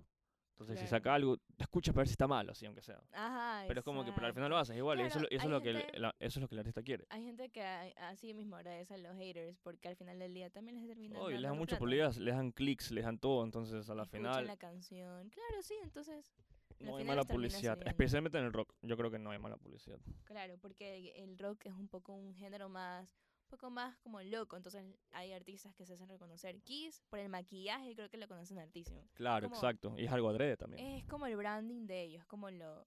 Entonces, 0.60 0.78
si 0.78 0.86
Claro. 0.88 0.98
saca 1.02 1.14
algo, 1.14 1.36
te 1.56 1.62
escuchas 1.64 1.94
para 1.94 2.02
ver 2.02 2.08
si 2.08 2.12
está 2.12 2.26
malo, 2.26 2.52
así 2.52 2.66
aunque 2.66 2.82
sea. 2.82 3.00
Ajá. 3.12 3.64
Pero 3.66 3.80
es 3.80 3.84
como 3.84 4.04
que 4.04 4.12
pero 4.12 4.26
al 4.26 4.34
final 4.34 4.50
lo 4.50 4.56
exacto. 4.56 4.72
haces 4.72 4.76
igual, 4.78 5.00
y 5.00 5.02
eso, 5.04 5.18
Claro, 5.20 5.28
es 5.30 5.32
lo- 5.32 5.36
eso, 5.38 5.46
es 5.46 5.50
lo 5.50 5.62
que 5.62 5.70
el, 5.96 6.02
la- 6.02 6.14
eso 6.18 6.38
es 6.38 6.42
lo 6.42 6.48
que 6.48 6.54
el 6.54 6.58
artista 6.58 6.82
quiere. 6.82 7.06
Hay 7.08 7.24
gente 7.24 7.48
que 7.48 7.62
así 7.62 8.34
mismo 8.34 8.56
agradece 8.56 8.92
a 8.94 8.98
los 8.98 9.16
haters 9.16 9.56
porque 9.62 9.88
al 9.88 9.96
final 9.96 10.18
del 10.18 10.34
día 10.34 10.50
también 10.50 10.76
les 10.76 10.86
termina 10.86 11.18
Oh, 11.18 11.30
y 11.30 11.32
les 11.32 11.42
dan 11.42 11.52
dando 11.52 11.58
mucha 11.60 11.70
plata. 11.70 11.78
publicidad, 11.80 12.14
les 12.16 12.34
dan 12.34 12.52
clics, 12.52 12.90
les 12.90 13.04
dan 13.04 13.18
todo, 13.18 13.42
entonces 13.44 13.88
a 13.88 13.94
la 13.94 14.02
Escuchan 14.02 14.20
final 14.32 14.46
la 14.46 14.56
canción. 14.58 15.30
Claro, 15.30 15.62
sí, 15.62 15.74
entonces, 15.82 16.30
no 16.78 16.96
hay 16.96 17.04
mala 17.04 17.24
publicidad, 17.24 17.78
especialmente 17.86 18.36
en 18.36 18.44
el 18.44 18.52
rock. 18.52 18.74
Yo 18.82 18.98
creo 18.98 19.10
que 19.10 19.18
no 19.18 19.30
hay 19.30 19.38
mala 19.38 19.56
publicidad. 19.56 19.98
claro, 20.24 20.58
porque 20.58 21.12
el 21.16 21.38
rock 21.38 21.64
es 21.66 21.72
un 21.72 21.88
poco 21.88 22.12
un 22.12 22.34
género 22.34 22.68
más, 22.68 23.08
poco 23.50 23.68
más 23.70 23.96
como 23.98 24.20
loco, 24.22 24.56
entonces 24.56 24.84
hay 25.10 25.32
artistas 25.32 25.74
que 25.74 25.84
se 25.84 25.92
hacen 25.94 26.08
reconocer. 26.08 26.60
Kiss, 26.62 27.02
por 27.10 27.18
el 27.18 27.28
maquillaje, 27.28 27.94
creo 27.94 28.08
que 28.08 28.16
lo 28.16 28.28
conocen 28.28 28.58
hartísimo. 28.58 29.02
Claro, 29.14 29.46
Como- 29.46 29.56
exacto, 29.56 29.94
y 29.98 30.04
es 30.06 30.12
algo 30.12 30.28
adrede 30.30 30.56
también. 30.56 30.86
Es 30.96 31.04
como 31.06 31.26
el 31.26 31.36
branding 31.36 31.86
de 31.86 32.02
ellos, 32.02 32.24
como 32.26 32.50
lo, 32.50 32.86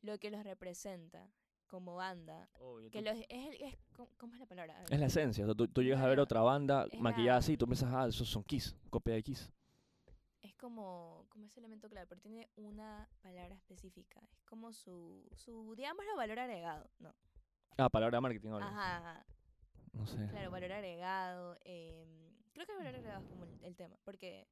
lo 0.00 0.18
que 0.18 0.30
los 0.30 0.42
representa 0.42 1.30
como 1.66 1.94
banda. 1.96 2.48
Obvio, 2.58 2.90
Que 2.90 3.00
los, 3.02 3.14
es, 3.16 3.26
el- 3.28 3.62
es, 3.62 3.78
¿cómo, 4.18 4.34
es 4.34 4.40
la 4.40 4.46
palabra? 4.46 4.82
es 4.90 4.98
la 5.00 5.06
esencia, 5.06 5.44
o 5.44 5.46
sea, 5.46 5.54
tú, 5.54 5.68
tú 5.68 5.82
llegas 5.82 6.00
a 6.02 6.06
ver 6.06 6.20
otra 6.20 6.40
banda 6.42 6.86
maquillada 6.98 7.34
la- 7.34 7.36
así, 7.38 7.56
tú 7.56 7.66
piensas, 7.66 7.92
ah, 7.94 8.06
esos 8.08 8.28
son 8.28 8.42
Kiss, 8.44 8.74
copia 8.90 9.14
de 9.14 9.22
Kiss. 9.22 9.50
es 10.42 10.54
como, 10.56 11.24
como 11.28 11.46
ese 11.46 11.60
elemento 11.60 11.88
clave, 11.88 12.06
pero 12.08 12.20
tiene 12.20 12.48
una 12.56 13.08
palabra 13.22 13.54
específica. 13.54 14.20
Es 14.32 14.44
como 14.44 14.72
su, 14.72 15.26
su 15.34 15.74
digámoslo, 15.76 16.16
valor 16.16 16.38
agregado. 16.40 16.90
No. 16.98 17.14
Ah, 17.78 17.88
palabra 17.88 18.16
de 18.18 18.20
marketing 18.22 18.50
ahora. 18.50 18.66
Ajá, 18.68 18.96
ajá. 18.98 19.26
No 19.92 20.06
sé. 20.06 20.26
Claro, 20.28 20.50
valor 20.50 20.72
agregado. 20.72 21.56
em, 21.64 22.08
creo 22.52 22.66
que 22.66 22.72
el 22.72 22.78
valor 22.78 22.94
agregado 22.94 23.22
es 23.22 23.28
como 23.28 23.44
el, 23.44 23.50
el 23.62 23.76
tema. 23.76 23.96
Porque 24.04 24.46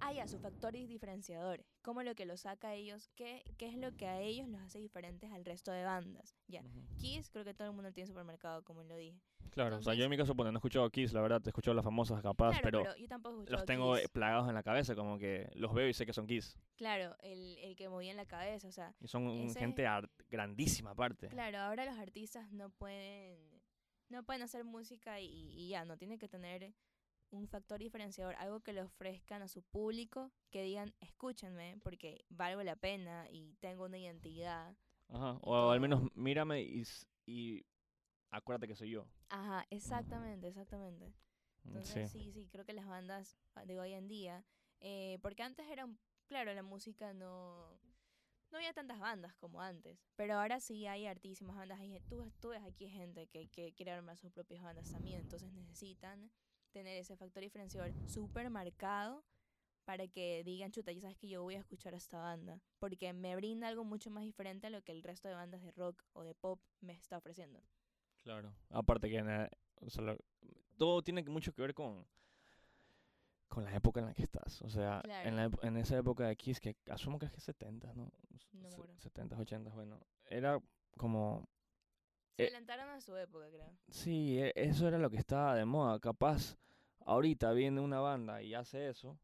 hay 0.00 0.18
a 0.20 0.28
sus 0.28 0.40
factores 0.40 0.88
diferenciadores. 0.88 1.66
Como 1.82 2.02
lo 2.02 2.14
que 2.14 2.26
los 2.26 2.40
saca 2.42 2.68
a 2.68 2.74
ellos. 2.74 3.08
¿qué, 3.14 3.42
¿Qué 3.58 3.68
es 3.68 3.76
lo 3.76 3.94
que 3.96 4.06
a 4.06 4.20
ellos 4.20 4.48
los 4.48 4.60
hace 4.60 4.78
diferentes 4.78 5.30
al 5.32 5.44
resto 5.44 5.72
de 5.72 5.84
bandas? 5.84 6.36
Ya. 6.46 6.60
Ujú. 6.62 6.96
Kiss, 6.98 7.30
creo 7.30 7.44
que 7.44 7.54
todo 7.54 7.68
el 7.68 7.74
mundo 7.74 7.92
tiene 7.92 8.06
supermercado, 8.06 8.62
como 8.64 8.82
lo 8.82 8.96
dije. 8.96 9.18
Claro, 9.50 9.78
o 9.78 9.82
sea, 9.82 9.94
yo 9.94 10.04
Entonces- 10.04 10.04
en 10.04 10.10
mi 10.10 10.16
caso, 10.16 10.34
bueno, 10.34 10.52
no 10.52 10.58
he 10.58 10.60
escuchado 10.60 10.88
Kiss, 10.90 11.12
la 11.12 11.22
verdad, 11.22 11.42
he 11.44 11.48
escuchado 11.48 11.74
las 11.74 11.84
famosas 11.84 12.22
capaz, 12.22 12.50
Claro, 12.50 12.62
pero, 12.62 12.82
pero, 12.84 12.96
yo 12.96 13.08
tampoco 13.08 13.44
los 13.48 13.64
tengo 13.64 13.96
eh, 13.96 14.02
Kiss. 14.02 14.10
plagados 14.10 14.48
en 14.48 14.54
la 14.54 14.62
cabeza, 14.62 14.94
como 14.94 15.18
que 15.18 15.50
los 15.54 15.74
veo 15.74 15.88
y 15.88 15.92
sé 15.92 16.06
que 16.06 16.12
son 16.12 16.26
Kiss. 16.28 16.56
Claro, 16.76 17.16
el, 17.20 17.58
el 17.58 17.74
que 17.74 17.88
movía 17.88 18.12
en 18.12 18.16
la 18.16 18.26
cabeza, 18.26 18.68
o 18.68 18.72
sea, 18.72 18.94
Y 19.00 19.08
son 19.08 19.52
gente 19.54 19.84
grandísima 20.28 20.90
aparte. 20.90 21.28
Claro, 21.28 21.58
ahora 21.58 21.84
los 21.84 21.98
artistas 21.98 22.52
no 22.52 22.70
pueden 22.70 23.59
no 24.10 24.24
pueden 24.24 24.42
hacer 24.42 24.64
música 24.64 25.20
y, 25.20 25.26
y 25.26 25.68
ya, 25.68 25.84
no 25.84 25.96
tiene 25.96 26.18
que 26.18 26.28
tener 26.28 26.74
un 27.30 27.46
factor 27.46 27.78
diferenciador, 27.78 28.34
algo 28.36 28.60
que 28.60 28.72
le 28.72 28.82
ofrezcan 28.82 29.42
a 29.42 29.48
su 29.48 29.62
público, 29.62 30.32
que 30.50 30.62
digan, 30.62 30.92
escúchenme, 31.00 31.78
porque 31.82 32.24
valgo 32.28 32.62
la 32.62 32.76
pena 32.76 33.26
y 33.30 33.54
tengo 33.60 33.84
una 33.84 33.98
identidad. 33.98 34.74
Ajá, 35.08 35.38
o 35.42 35.70
al 35.70 35.80
menos 35.80 36.02
mírame 36.14 36.62
y, 37.26 37.64
acuérdate 38.30 38.66
que 38.68 38.76
soy 38.76 38.90
yo. 38.90 39.06
Ajá, 39.28 39.64
exactamente, 39.70 40.48
exactamente. 40.48 41.06
Mm, 41.64 41.68
Entonces 41.68 42.10
sí. 42.10 42.20
sí, 42.20 42.32
sí, 42.32 42.48
creo 42.50 42.64
que 42.64 42.72
las 42.72 42.86
bandas 42.86 43.36
ah, 43.54 43.64
de 43.64 43.78
hoy 43.78 43.92
en 43.92 44.08
día, 44.08 44.44
eh, 44.80 45.18
porque 45.22 45.42
antes 45.42 45.68
era, 45.68 45.84
un- 45.84 45.98
claro, 46.26 46.52
la 46.52 46.62
música 46.62 47.12
no, 47.12 47.78
no 48.50 48.58
había 48.58 48.72
tantas 48.72 48.98
bandas 48.98 49.34
como 49.36 49.60
antes, 49.60 49.98
pero 50.16 50.34
ahora 50.34 50.60
sí 50.60 50.86
hay 50.86 51.06
artísimas 51.06 51.56
bandas, 51.56 51.78
hay, 51.80 52.00
tú, 52.08 52.30
tú 52.40 52.48
ves 52.48 52.62
aquí 52.62 52.88
gente 52.88 53.26
que, 53.28 53.48
quiere 53.48 53.90
armar 53.92 54.16
sus 54.18 54.32
propias 54.32 54.62
bandas 54.62 54.90
también, 54.90 55.20
entonces 55.20 55.52
necesitan 55.52 56.30
tener 56.72 56.96
ese 56.98 57.16
factor 57.16 57.42
diferenciador 57.42 57.92
súper 58.08 58.50
marcado 58.50 59.24
para 59.84 60.06
que 60.06 60.44
digan, 60.44 60.70
chuta, 60.70 60.92
ya 60.92 61.00
sabes 61.00 61.16
que 61.16 61.28
yo 61.28 61.42
voy 61.42 61.56
a 61.56 61.60
escuchar 61.60 61.94
a 61.94 61.96
esta 61.96 62.20
banda, 62.20 62.60
porque 62.78 63.12
me 63.12 63.34
brinda 63.34 63.66
algo 63.68 63.84
mucho 63.84 64.10
más 64.10 64.24
diferente 64.24 64.66
a 64.66 64.70
lo 64.70 64.82
que 64.82 64.92
el 64.92 65.02
resto 65.02 65.28
de 65.28 65.34
bandas 65.34 65.62
de 65.62 65.72
rock 65.72 66.04
o 66.12 66.22
de 66.22 66.34
pop 66.34 66.60
me 66.80 66.92
está 66.92 67.18
ofreciendo. 67.18 67.60
Claro. 68.22 68.54
Aparte 68.68 69.08
que 69.08 69.22
na- 69.22 69.50
o 69.80 70.00
lo- 70.02 70.18
todo 70.76 71.02
tiene 71.02 71.22
mucho 71.24 71.52
que 71.52 71.62
ver 71.62 71.74
con 71.74 72.06
con 73.50 73.64
la 73.64 73.74
época 73.74 74.00
en 74.00 74.06
la 74.06 74.14
que 74.14 74.22
estás. 74.22 74.62
O 74.62 74.70
sea, 74.70 75.02
en, 75.24 75.36
la, 75.36 75.48
ep- 75.50 75.58
en 75.62 75.76
esa 75.76 75.98
época 75.98 76.26
de 76.26 76.36
Kiss, 76.36 76.58
que 76.60 76.74
asumo 76.88 77.18
que 77.18 77.26
es 77.26 77.32
que 77.32 77.40
70, 77.40 77.92
¿no? 77.94 78.04
No 78.52 78.60
me 78.60 78.68
Se- 78.70 78.74
acuerdo. 78.76 78.94
70, 78.98 79.36
80, 79.36 79.70
bueno. 79.74 80.00
Era 80.26 80.58
como 80.96 81.46
Se 82.36 82.44
Eh, 82.44 82.46
adelantaron 82.46 82.88
a 82.88 83.00
su 83.00 83.14
época, 83.16 83.46
creo. 83.50 83.70
Sí, 83.90 84.38
e- 84.40 84.52
eso 84.56 84.88
era 84.88 84.98
lo 84.98 85.10
que 85.10 85.18
estaba 85.18 85.54
de 85.54 85.64
moda. 85.66 85.98
Capaz, 86.00 86.56
ahorita 87.04 87.52
viene 87.52 87.80
una 87.80 88.00
banda 88.00 88.40
y 88.42 88.54
hace 88.54 88.88
eso. 88.88 89.18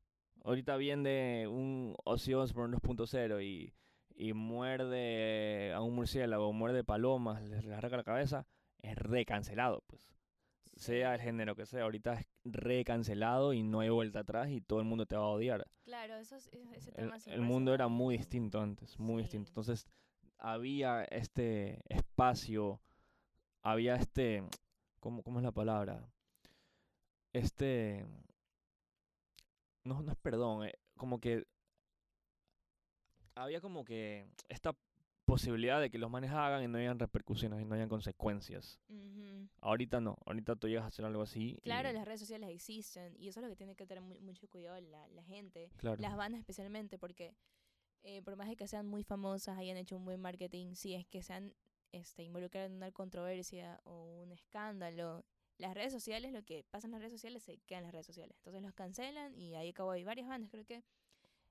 Ahorita 0.45 0.77
viene 0.77 1.47
un 1.49 1.95
Ozzy 2.05 2.35
Osbourne 2.35 2.77
2.0 2.77 3.41
y, 3.43 3.73
y 4.15 4.33
muerde 4.33 5.73
a 5.73 5.81
un 5.83 5.95
murciélago, 5.95 6.53
muerde 6.53 6.85
palomas, 6.85 7.43
les 7.49 7.65
arranca 7.67 7.97
la 7.97 8.05
cabeza. 8.05 8.47
Es 8.81 8.97
recancelado, 8.97 9.83
pues. 9.87 10.03
Sea 10.77 11.15
el 11.15 11.21
género 11.23 11.57
que 11.57 11.65
sea, 11.67 11.85
ahorita 11.85 12.15
es 12.15 12.27
recancelado 12.45 13.55
y 13.55 13.62
no 13.62 13.81
hay 13.81 13.89
vuelta 13.89 14.21
atrás 14.21 14.51
y 14.51 14.61
todo 14.61 14.79
el 14.79 14.85
mundo 14.85 15.07
te 15.07 15.17
va 15.17 15.23
a 15.25 15.29
odiar. 15.29 15.67
Claro, 15.85 16.17
eso, 16.17 16.37
es- 16.37 16.51
ese, 16.75 16.91
El, 16.91 16.95
tema 17.11 17.17
el 17.27 17.41
ha 17.41 17.45
mundo 17.45 17.73
era 17.75 17.89
muy 17.89 18.19
distinto 18.19 18.61
antes, 18.61 18.99
muy 18.99 19.23
distinto. 19.23 19.51
Entonces, 19.51 19.87
había 20.39 21.05
este 21.05 21.81
espacio, 21.89 22.81
había 23.62 23.97
este, 23.97 24.45
¿cómo, 25.01 25.22
cómo 25.22 25.39
es 25.39 25.45
la 25.45 25.53
palabra? 25.53 26.07
Este, 27.33 28.07
no, 29.85 30.03
no 30.03 30.12
es 30.12 30.18
perdón, 30.18 30.66
eh, 30.66 30.74
como 30.97 31.18
que 31.20 31.47
había 33.35 33.61
como 33.61 33.85
que 33.85 34.27
esta 34.49 34.74
posibilidad 35.27 35.81
de 35.81 35.91
que 35.91 35.99
los 35.99 36.11
manes 36.11 36.31
hagan 36.31 36.62
y 36.64 36.68
no 36.68 36.79
hayan 36.79 36.99
repercusiones 36.99 37.61
y 37.61 37.64
no 37.64 37.74
hayan 37.74 37.89
consecuencias. 37.89 38.79
Ujú. 38.89 39.49
Ahorita 39.61 40.01
no, 40.01 40.16
ahorita 40.24 40.57
tú 40.57 40.68
llegas 40.68 40.85
a 40.85 40.87
hacer 40.87 41.05
algo 41.05 41.20
así. 41.22 41.59
Claro, 41.62 41.91
y- 41.91 41.93
las 41.93 42.05
redes 42.07 42.20
sociales 42.20 42.49
existen 42.51 43.14
y 43.18 43.29
eso 43.29 43.41
es 43.41 43.45
lo 43.45 43.51
que 43.51 43.57
tiene 43.57 43.74
que 43.77 43.87
tener 43.87 44.03
mu- 44.03 44.18
mucho 44.20 44.49
cuidado 44.49 44.81
la, 44.81 45.07
la 45.09 45.22
gente, 45.24 45.70
claro. 45.77 46.01
las 46.01 46.16
bandas 46.16 46.39
especialmente, 46.39 46.97
porque 46.99 47.35
eh, 48.05 48.22
por 48.22 48.37
más 48.37 48.49
de 48.49 48.57
que 48.57 48.68
sean 48.68 48.87
muy 48.87 49.03
famosas, 49.03 49.59
hayan 49.59 49.77
hecho 49.77 49.97
un 49.97 50.05
buen 50.05 50.20
marketing, 50.20 50.74
si 50.74 50.95
es 50.95 51.05
que 51.07 51.22
sean 51.22 51.53
este, 51.93 52.22
involucradas 52.22 52.70
en 52.70 52.77
una 52.77 52.93
controversia 52.93 53.81
o 53.85 54.22
un 54.22 54.31
escándalo, 54.33 55.24
las 55.59 55.74
redes 55.74 55.93
sociales, 55.93 56.33
lo 56.33 56.43
que 56.45 56.62
pasa 56.70 56.87
en 56.87 56.93
las 56.93 57.01
redes 57.01 57.12
sociales 57.14 57.43
se 57.43 57.59
queda 57.66 57.79
en 57.79 57.85
las 57.85 57.93
redes 57.93 58.07
sociales. 58.07 58.37
Entonces 58.39 58.62
los 58.62 58.74
cancelan 58.74 59.35
y 59.35 59.55
ahí 59.57 59.70
acabó. 59.70 59.91
Hay 59.91 60.05
varias 60.05 60.29
bandas, 60.29 60.51
creo 60.51 60.64
que 60.64 60.85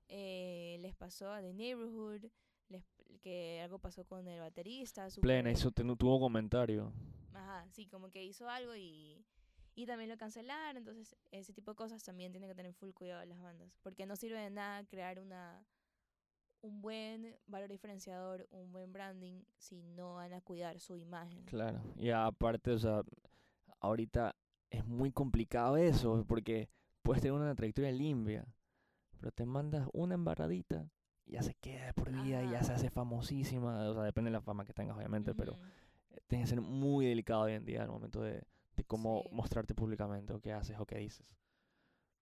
eh, 0.08 0.78
les 0.80 0.94
pasó 0.94 1.30
a 1.32 1.42
The 1.42 1.52
Neighborhood, 1.52 2.30
les, 2.68 2.84
que 3.22 3.60
algo 3.62 3.78
pasó 3.78 4.04
con 4.04 4.26
el 4.28 4.40
baterista. 4.40 5.08
Plena, 5.20 5.50
súper- 5.50 5.84
hizo, 5.86 5.96
tuvo 5.96 6.20
comentario. 6.20 6.92
Ajá, 7.34 7.66
sí, 7.70 7.86
como 7.86 8.10
que 8.10 8.24
hizo 8.24 8.48
algo 8.48 8.74
y, 8.76 9.24
y 9.74 9.86
también 9.86 10.10
lo 10.10 10.16
cancelaron. 10.16 10.76
Entonces, 10.76 11.16
ese 11.30 11.52
tipo 11.52 11.72
de 11.72 11.76
cosas 11.76 12.02
también 12.04 12.32
tienen 12.32 12.48
que 12.48 12.54
tener 12.54 12.72
full 12.74 12.90
cuidado 12.90 13.24
las 13.24 13.40
bandas. 13.40 13.76
Porque 13.82 14.06
no 14.06 14.16
sirve 14.16 14.38
de 14.40 14.50
nada 14.50 14.84
crear 14.84 15.20
una 15.20 15.64
un 16.62 16.80
buen 16.80 17.36
valor 17.46 17.70
diferenciador, 17.70 18.48
un 18.50 18.72
buen 18.72 18.92
branding, 18.92 19.42
si 19.56 19.82
no 19.82 20.14
van 20.14 20.32
a 20.32 20.40
cuidar 20.40 20.80
su 20.80 20.96
imagen. 20.96 21.44
Claro. 21.44 21.80
Y 21.96 22.10
aparte, 22.10 22.72
o 22.72 22.78
sea, 22.78 23.02
ahorita 23.78 24.34
es 24.70 24.84
muy 24.84 25.12
complicado 25.12 25.76
eso, 25.76 26.24
porque 26.26 26.68
puedes 27.02 27.22
tener 27.22 27.34
una 27.34 27.54
trayectoria 27.54 27.92
limpia, 27.92 28.44
pero 29.20 29.30
te 29.30 29.46
mandas 29.46 29.88
una 29.92 30.14
embarradita 30.14 30.90
ya 31.26 31.42
se 31.42 31.54
queda 31.54 31.92
por 31.92 32.10
vida 32.10 32.42
y 32.44 32.50
ya 32.50 32.62
se 32.62 32.72
hace 32.72 32.90
famosísima. 32.90 33.88
O 33.88 33.94
sea, 33.94 34.02
depende 34.02 34.28
de 34.30 34.32
la 34.36 34.40
fama 34.42 34.64
que 34.64 34.72
tengas, 34.72 34.96
obviamente, 34.96 35.34
pero 35.34 35.56
tienes 36.28 36.48
que 36.48 36.54
ser 36.56 36.60
muy 36.60 37.06
delicado 37.06 37.42
hoy 37.42 37.52
en 37.52 37.64
día 37.64 37.82
al 37.82 37.88
momento 37.88 38.20
de, 38.22 38.42
de 38.76 38.84
cómo 38.84 39.22
Sí. 39.22 39.28
mostrarte 39.32 39.74
públicamente 39.74 40.32
o 40.32 40.40
qué 40.40 40.52
haces 40.52 40.78
o 40.78 40.86
qué 40.86 40.98
dices. 40.98 41.26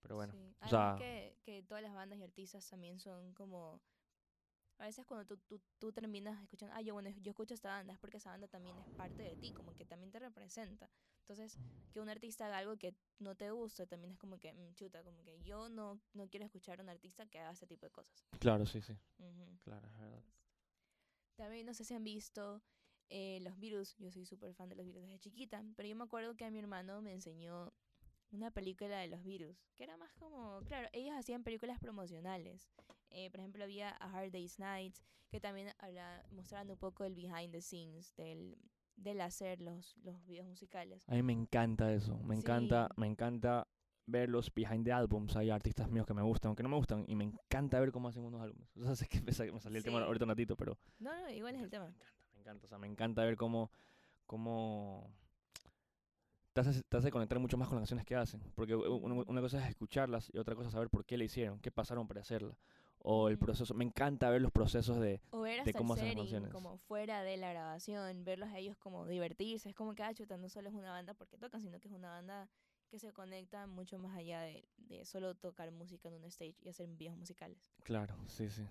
Pero 0.01 0.17
bueno, 0.17 0.33
Sí. 0.33 0.55
o 0.63 0.69
sea, 0.69 0.95
que, 0.99 1.37
que 1.45 1.63
todas 1.63 1.83
las 1.83 1.95
bandas 1.95 2.19
y 2.19 2.23
artistas 2.23 2.69
también 2.69 2.99
son 2.99 3.33
como... 3.35 3.81
A 4.79 4.87
veces 4.87 5.07
cuando 5.07 5.25
tú, 5.27 5.39
tú, 5.47 5.61
tú 5.79 5.93
terminas 5.93 6.43
escuchando, 6.43 6.75
ah, 6.75 6.83
yo, 6.83 6.95
bueno, 6.95 7.11
yo 7.11 7.31
escucho 7.31 7.55
esta 7.55 7.69
banda, 7.69 7.93
es 7.93 7.99
porque 7.99 8.17
esa 8.17 8.31
banda 8.31 8.49
también 8.49 8.79
es 8.79 8.91
parte 8.93 9.23
de 9.23 9.37
ti, 9.37 9.53
como 9.53 9.75
que 9.75 9.85
también 9.85 10.11
te 10.11 10.19
representa. 10.19 10.91
Entonces, 11.21 11.59
que 11.93 12.01
un 12.01 12.09
artista 12.09 12.47
haga 12.47 12.59
algo 12.59 12.77
que 12.77 12.95
no 13.19 13.35
te 13.35 13.51
gusta, 13.51 13.87
también 13.87 14.13
es 14.13 14.19
como 14.19 14.39
que, 14.39 14.53
mm, 14.53 14.75
chuta, 14.75 15.03
como 15.05 15.23
que 15.23 15.41
yo 15.43 15.69
no, 15.69 16.01
no 16.13 16.29
quiero 16.29 16.45
escuchar 16.45 16.81
a 16.81 16.83
un 16.83 16.89
artista 16.89 17.27
que 17.27 17.39
haga 17.39 17.53
ese 17.53 17.67
tipo 17.67 17.87
de 17.87 17.93
cosas. 17.93 18.25
claro, 18.41 18.67
sí, 18.67 18.81
sí, 18.83 18.97
claro, 19.63 19.87
es 19.89 19.99
verdad. 19.99 20.25
También 21.37 21.67
no 21.67 21.75
sé 21.75 21.85
si 21.85 21.95
han 21.95 22.05
visto 22.05 22.63
eh, 23.09 23.41
los 23.43 23.59
virus. 23.59 23.97
Yo 23.99 24.11
soy 24.11 24.25
súper 24.25 24.55
fan 24.55 24.69
de 24.69 24.77
los 24.77 24.87
virus 24.87 25.03
desde 25.03 25.19
chiquita. 25.19 25.65
Pero 25.77 25.89
yo 25.89 25.97
me 25.97 26.05
acuerdo 26.05 26.37
que 26.37 26.45
a 26.45 26.51
mi 26.51 26.59
hermano 26.59 27.03
me 27.03 27.13
enseñó 27.13 27.73
una 28.33 28.51
película 28.51 28.99
de 28.99 29.09
los 29.09 29.23
virus. 29.23 29.57
Que 29.77 29.85
era 29.85 29.97
más 29.97 30.13
como. 30.15 30.61
Claro, 30.67 30.89
ellos 30.93 31.15
hacían 31.17 31.43
películas 31.45 31.79
promocionales. 31.79 32.71
Eh, 33.11 33.31
por 33.31 33.41
ejemplo, 33.41 33.65
había 33.65 33.91
A 33.91 34.11
Hard 34.11 34.33
Day's 34.33 34.59
Night. 34.59 34.97
Que 35.31 35.41
también 35.41 35.73
mostrando 36.31 36.75
un 36.75 36.79
poco 36.79 37.03
el 37.05 37.15
behind 37.17 37.51
the 37.51 37.61
scenes 37.61 38.15
del, 38.15 38.57
del 38.95 39.21
hacer 39.21 39.61
los, 39.61 39.97
los 40.05 40.25
videos 40.27 40.47
musicales. 40.47 41.03
A 41.09 41.15
mí 41.15 41.23
me 41.25 41.33
encanta 41.33 41.93
eso, 41.93 42.17
me 42.23 42.37
encanta, 42.37 42.87
Sí. 42.95 43.01
me 43.01 43.09
encanta 43.09 43.67
ver 44.07 44.29
los 44.29 44.55
behind 44.55 44.85
the 44.85 44.93
albums, 44.93 45.35
hay 45.35 45.51
artistas 45.51 45.91
míos 45.91 46.07
que 46.07 46.15
me 46.15 46.23
gustan, 46.23 46.51
aunque 46.51 46.63
no 46.63 46.69
me 46.69 46.77
gustan, 46.77 47.05
y 47.09 47.17
me 47.17 47.25
encanta 47.25 47.81
ver 47.81 47.91
cómo 47.91 48.07
hacen 48.09 48.23
unos 48.23 48.43
álbumes. 48.43 48.69
O 48.77 48.85
sea, 48.85 48.95
sé 48.95 49.09
que 49.09 49.21
me, 49.23 49.33
sa- 49.33 49.45
me 49.45 49.59
salió 49.61 49.79
el 49.79 49.83
tema 49.85 49.99
Sí. 49.99 50.05
ahorita 50.05 50.25
un 50.25 50.29
ratito, 50.29 50.57
pero 50.57 50.79
No, 51.01 51.13
no, 51.21 51.29
igual 51.31 51.57
es 51.57 51.63
el 51.63 51.71
tema. 51.71 51.87
me 51.87 51.91
encanta, 51.97 52.23
me 52.35 52.41
encanta, 52.41 52.67
o 52.67 52.69
sea, 52.69 52.79
me 52.79 52.87
encanta 52.87 53.25
ver 53.25 53.37
cómo, 53.37 53.73
cómo 54.27 55.11
te 56.55 56.61
hace, 56.61 56.83
te 56.85 56.97
hace 56.97 57.11
conectar 57.11 57.39
mucho 57.41 57.59
más 57.59 57.69
con 57.69 57.77
las 57.77 57.83
canciones 57.83 58.07
que 58.07 58.15
hacen, 58.15 58.41
porque 58.55 58.77
una, 58.77 59.41
cosa 59.41 59.63
es 59.63 59.69
escucharlas 59.69 60.31
y 60.33 60.39
otra 60.39 60.55
cosa 60.55 60.69
es 60.69 60.73
saber 60.73 60.89
por 60.89 61.05
qué 61.05 61.19
le 61.19 61.25
hicieron, 61.25 61.59
qué 61.59 61.73
pasaron 61.73 62.07
para 62.07 62.21
hacerla, 62.21 62.57
o 63.01 63.29
el 63.29 63.39
proceso, 63.39 63.75
me 63.75 63.85
encanta 63.85 64.31
ver 64.31 64.41
los 64.41 64.53
procesos 64.53 65.01
de, 65.01 65.21
O 65.31 65.41
ver 65.41 65.57
de 65.65 65.71
hasta 65.71 65.79
cómo 65.79 65.95
el 65.95 66.01
hacen 66.01 66.09
las 66.11 66.17
canciones. 66.17 66.53
como 66.53 66.79
fuera 66.79 67.23
de 67.25 67.37
la 67.37 67.51
grabación, 67.51 68.25
verlos 68.25 68.49
a 68.51 68.59
ellos 68.59 68.77
como 68.79 69.07
divertirse. 69.07 69.69
Es 69.69 69.75
como 69.75 69.95
que, 69.95 70.05
ah, 70.05 70.15
chuta, 70.15 70.39
no 70.39 70.49
solo 70.49 70.71
es 70.71 70.75
una 70.75 70.91
banda 70.91 71.13
porque 71.13 71.37
tocan, 71.37 71.61
sino 71.61 71.81
que 71.81 71.89
es 71.89 71.95
una 71.95 72.09
banda 72.09 72.49
que 72.89 72.99
se 72.99 73.13
conecta 73.13 73.67
mucho 73.67 73.99
más 73.99 74.17
allá 74.17 74.41
de, 74.41 74.67
de 74.77 75.05
solo 75.05 75.35
tocar 75.35 75.71
música 75.71 76.09
en 76.09 76.15
un 76.15 76.25
stage 76.25 76.57
y 76.63 76.69
hacer 76.71 76.87
videos 76.87 77.17
musicales. 77.17 77.75
claro, 77.83 78.17
sí, 78.27 78.49
sí. 78.49 78.67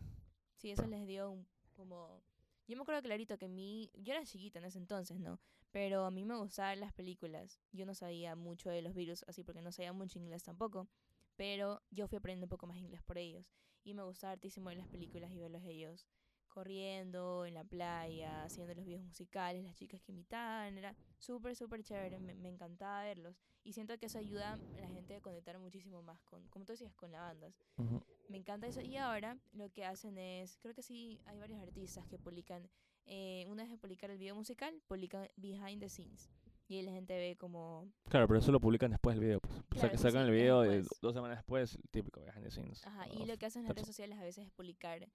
Sí, 0.56 0.72
eso 0.72 0.88
les 0.88 1.06
dio 1.06 1.30
un, 1.30 1.46
como... 1.74 2.24
Yo 2.68 2.78
me 2.78 2.84
acuerdo 2.84 3.02
clarito 3.02 3.38
que 3.38 3.48
mí, 3.48 3.92
yo 3.94 4.14
era 4.14 4.24
chiquita 4.26 4.60
en 4.60 4.66
ese 4.66 4.78
entonces, 4.78 5.20
¿no? 5.20 5.40
Pero 5.72 6.06
a 6.06 6.12
mí 6.12 6.24
me 6.24 6.38
gustaban 6.38 6.80
las 6.80 6.94
películas. 6.94 7.60
Yo 7.72 7.86
no 7.86 7.94
sabía 7.94 8.36
mucho 8.36 8.70
de 8.70 8.82
los 8.82 8.94
virus, 8.94 9.24
así 9.28 9.44
porque 9.44 9.62
no 9.62 9.72
sabía 9.72 9.92
mucho 9.92 10.20
inglés 10.20 10.44
tampoco. 10.44 10.88
Pero 11.36 11.82
yo 11.90 12.08
fui 12.08 12.18
aprendiendo 12.18 12.46
un 12.46 12.50
poco 12.50 12.68
más 12.68 12.78
inglés 12.78 13.02
por 13.04 13.18
ellos. 13.18 13.46
Y 13.84 13.94
me 13.94 14.04
gustaba 14.04 14.34
hartísimo 14.34 14.68
ver 14.70 14.78
las 14.78 14.88
películas 14.88 15.32
y 15.32 15.40
verlos 15.40 15.64
ellos 15.66 16.08
corriendo 16.48 17.46
en 17.46 17.56
la 17.56 17.64
playa, 17.64 18.44
haciendo 18.44 18.76
los 18.76 18.86
videos 18.86 19.04
musicales, 19.04 19.64
las 19.64 19.76
chicas 19.76 20.02
que 20.04 20.12
imitaban. 20.12 20.78
Era 20.78 20.96
súper, 21.18 21.56
súper 21.56 21.84
chévere. 21.84 22.20
Me, 22.20 22.36
me 22.36 22.50
encantaba 22.50 23.04
verlos. 23.04 23.36
Y 23.64 23.74
siento 23.74 23.98
que 23.98 24.06
eso 24.06 24.20
ayuda 24.20 24.54
a 24.54 24.80
la 24.80 24.90
gente 24.90 25.16
a 25.16 25.22
conectar 25.22 25.58
muchísimo 25.58 26.02
más 26.04 26.22
con, 26.22 26.48
como 26.50 26.64
tú 26.66 26.74
decías, 26.74 26.94
con 26.94 27.12
las 27.12 27.22
bandas. 27.22 27.56
Ujú. 27.78 28.00
Me 28.34 28.40
encanta 28.40 28.66
eso. 28.66 28.82
Y 28.82 28.98
ahora 28.98 29.38
lo 29.52 29.70
que 29.70 29.86
hacen 29.86 30.18
es, 30.18 30.58
creo 30.58 30.74
que 30.74 30.82
sí, 30.82 31.22
hay 31.26 31.38
varios 31.38 31.62
artistas 31.62 32.08
que 32.08 32.18
publican, 32.18 32.68
eh, 33.06 33.46
una 33.48 33.62
vez 33.62 33.72
de 33.72 33.78
publicar 33.78 34.10
el 34.10 34.18
video 34.18 34.34
musical, 34.34 34.74
publican 34.88 35.30
behind 35.36 35.80
the 35.80 35.88
scenes. 35.88 36.32
Y 36.68 36.82
la 36.82 36.94
gente 36.94 37.16
ve 37.16 37.36
como, 37.38 37.92
Claro, 38.10 38.28
pero 38.28 38.40
eso 38.40 38.52
lo 38.52 38.60
publican 38.60 38.90
después 38.90 39.16
del 39.16 39.24
video, 39.24 39.40
pues. 39.40 39.54
o 39.54 39.58
sea, 39.58 39.82
Claro, 39.82 39.92
que 39.92 39.98
sacan 40.00 40.24
sí, 40.24 40.30
el 40.30 40.32
video 40.32 40.62
de 40.62 40.84
dos 41.00 41.14
semanas 41.14 41.38
después, 41.38 41.76
el 41.76 41.88
típico 41.92 42.22
behind 42.22 42.44
the 42.44 42.50
scenes. 42.50 42.88
ajá, 42.88 43.08
y 43.08 43.24
lo 43.28 43.38
que 43.38 43.46
hacen 43.46 43.62
en 43.62 43.68
las 43.68 43.76
redes 43.76 43.86
sociales 43.86 44.18
a 44.18 44.24
veces 44.24 44.48
es 44.48 44.52
publicar 44.52 45.08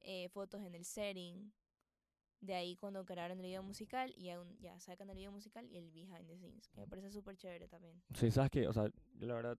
eh, 0.00 0.28
fotos 0.30 0.60
en 0.64 0.74
el 0.74 0.84
setting. 0.84 1.52
De 2.40 2.54
ahí 2.54 2.74
cuando 2.74 3.04
crearon 3.06 3.38
el 3.38 3.46
video 3.46 3.62
musical 3.62 4.12
y 4.16 4.30
aún 4.30 4.58
ya 4.58 4.80
sacan 4.80 5.08
el 5.10 5.16
video 5.16 5.30
musical 5.30 5.64
y 5.70 5.76
el 5.76 5.92
behind 5.92 6.26
the 6.26 6.36
scenes, 6.36 6.68
que 6.68 6.80
me 6.80 6.88
parece 6.88 7.12
súper 7.12 7.36
chévere 7.36 7.68
también. 7.68 8.02
Sí, 8.14 8.28
sabes 8.32 8.50
que, 8.50 8.66
o 8.66 8.72
sea, 8.72 8.90
yo 9.14 9.26
la 9.28 9.34
verdad, 9.34 9.56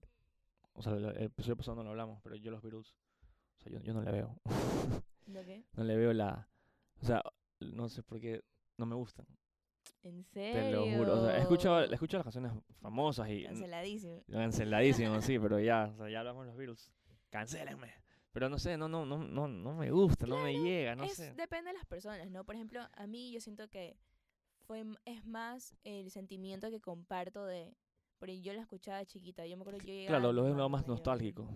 o 0.77 0.81
sea, 0.83 0.93
el 0.93 1.23
episodio 1.23 1.57
pasado 1.57 1.75
no 1.75 1.83
lo 1.83 1.89
hablamos, 1.89 2.21
pero 2.21 2.35
yo 2.35 2.51
los 2.51 2.61
Beatles, 2.61 2.95
o 3.57 3.59
sea, 3.61 3.71
yo, 3.71 3.79
yo 3.81 3.93
no 3.93 4.01
le 4.01 4.11
veo. 4.11 4.39
¿No 5.25 5.41
qué? 5.43 5.65
no 5.75 5.83
le 5.83 5.97
veo 5.97 6.13
la, 6.13 6.47
o 7.01 7.05
sea, 7.05 7.21
no 7.59 7.89
sé 7.89 8.03
por 8.03 8.19
qué 8.19 8.43
no 8.77 8.85
me 8.85 8.95
gustan, 8.95 9.25
¿En 10.03 10.23
te 10.25 10.53
serio? 10.53 10.85
lo 10.85 10.97
juro. 10.97 11.19
O 11.21 11.25
sea, 11.25 11.37
he 11.37 11.41
escuchado, 11.41 11.81
he 11.81 11.93
escuchado 11.93 12.19
las 12.23 12.25
canciones 12.25 12.51
famosas 12.79 13.27
y 13.29 13.43
Canceladísimo. 13.43 14.23
canceladísimo, 14.31 15.21
sí, 15.21 15.39
pero 15.39 15.59
ya, 15.59 15.91
o 15.95 15.97
sea, 15.97 16.09
ya 16.09 16.19
hablamos 16.19 16.45
de 16.45 16.51
los 16.51 16.57
Beatles, 16.57 16.91
cancélenme. 17.29 17.91
Pero 18.31 18.49
no 18.49 18.59
sé, 18.59 18.77
no, 18.77 18.87
no, 18.87 19.03
no, 19.03 19.17
no, 19.17 19.47
no 19.47 19.73
me 19.73 19.89
gusta, 19.89 20.27
no 20.27 20.37
me 20.43 20.53
llega, 20.53 20.95
no 20.95 21.05
es, 21.05 21.13
sé. 21.13 21.33
Depende 21.33 21.71
de 21.71 21.77
las 21.77 21.87
personas, 21.87 22.29
¿no? 22.29 22.43
Por 22.45 22.53
ejemplo, 22.53 22.81
a 22.93 23.07
mí 23.07 23.31
yo 23.31 23.41
siento 23.41 23.67
que 23.67 23.97
fue 24.67 24.85
es 25.05 25.25
más 25.25 25.75
el 25.83 26.11
sentimiento 26.11 26.69
que 26.69 26.79
comparto 26.79 27.45
de... 27.45 27.75
Porque 28.19 28.41
yo 28.41 28.53
la 28.53 28.61
escuchaba 28.61 29.05
chiquita, 29.05 29.45
yo 29.45 29.55
me 29.57 29.61
acuerdo 29.61 29.79
yo 29.79 29.85
llegaba 29.87 30.19
Claro, 30.19 30.33
lo 30.33 30.47
es 30.47 30.69
más 30.69 30.87
nostálgico. 30.87 31.47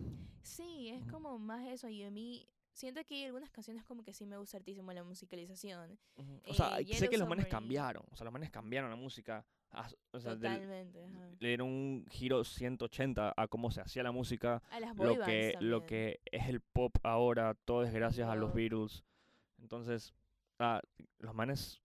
Sí, 0.42 0.90
es 0.90 1.04
como 1.12 1.40
más 1.40 1.66
eso 1.68 1.90
y 1.90 2.04
a 2.04 2.12
mí 2.12 2.48
siento 2.74 3.04
que 3.04 3.16
hay 3.16 3.24
algunas 3.26 3.50
canciones 3.50 3.84
como 3.84 4.04
que 4.04 4.14
sí 4.14 4.26
me 4.26 4.38
gusta 4.38 4.58
hartísimo 4.58 4.94
la 4.94 5.04
musicalización. 5.04 5.98
Ujú. 6.18 6.40
O 6.48 6.54
sea, 6.54 6.80
Eh, 6.80 6.86
sé 6.94 7.10
que 7.10 7.18
los 7.18 7.28
manes 7.28 7.48
cambiaron, 7.48 8.04
o 8.12 8.16
sea, 8.16 8.26
los 8.26 8.34
manes 8.34 8.50
cambiaron 8.52 8.90
la 8.90 8.96
música, 8.96 9.46
a- 9.72 9.90
o 10.12 10.20
sea, 10.20 10.36
del- 10.36 10.54
Totalmente. 10.54 11.04
ajá. 11.06 11.30
le 11.40 11.48
dieron 11.48 11.68
un 11.68 12.06
giro 12.10 12.44
180 12.44 13.34
a 13.36 13.48
cómo 13.48 13.72
se 13.72 13.82
hacía 13.82 14.04
la 14.04 14.12
música, 14.12 14.62
A 14.70 14.80
las 14.80 14.96
lo 14.96 15.20
que, 15.20 15.56
lo 15.60 15.86
que 15.86 16.20
es 16.26 16.48
el 16.48 16.62
pop 16.62 16.96
ahora, 17.04 17.56
todo 17.66 17.84
es 17.84 17.92
gracias 17.94 18.30
a 18.30 18.36
los. 18.36 18.54
Beatles. 18.54 19.04
Entonces, 19.60 20.14
ah, 20.60 20.82
los 21.20 21.34
manes 21.34 21.82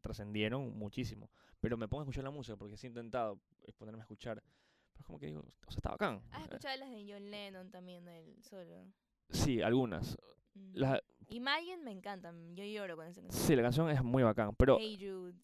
trascendieron 0.00 0.76
muchísimo. 0.78 1.30
Pero 1.66 1.76
me 1.76 1.88
pongo 1.88 2.02
a 2.02 2.04
escuchar 2.04 2.22
la 2.22 2.30
música 2.30 2.56
porque 2.56 2.76
he 2.80 2.86
intentado 2.86 3.40
ponerme 3.76 3.98
a 3.98 4.02
escuchar. 4.04 4.40
Pero 4.40 5.00
es 5.00 5.04
como 5.04 5.18
que 5.18 5.26
digo, 5.26 5.40
o 5.40 5.70
sea, 5.72 5.78
está 5.78 5.90
bacán. 5.90 6.22
¿Has 6.30 6.44
escuchado 6.44 6.76
las 6.76 6.90
de 6.90 7.12
John 7.12 7.28
Lennon 7.28 7.70
también, 7.72 8.04
del 8.04 8.40
solo? 8.44 8.86
Sí, 9.30 9.60
algunas. 9.60 10.16
Mm. 10.54 10.70
La, 10.74 11.02
Imagine 11.30 11.78
me 11.78 11.90
encantan, 11.90 12.54
yo 12.54 12.62
lloro 12.62 12.94
con 12.94 13.08
esa 13.08 13.20
canción. 13.20 13.44
sí, 13.44 13.56
la 13.56 13.62
canción 13.62 13.90
es 13.90 14.00
muy 14.00 14.22
bacán, 14.22 14.54
pero 14.54 14.78
Hey 14.78 14.96
Jude. 14.96 15.34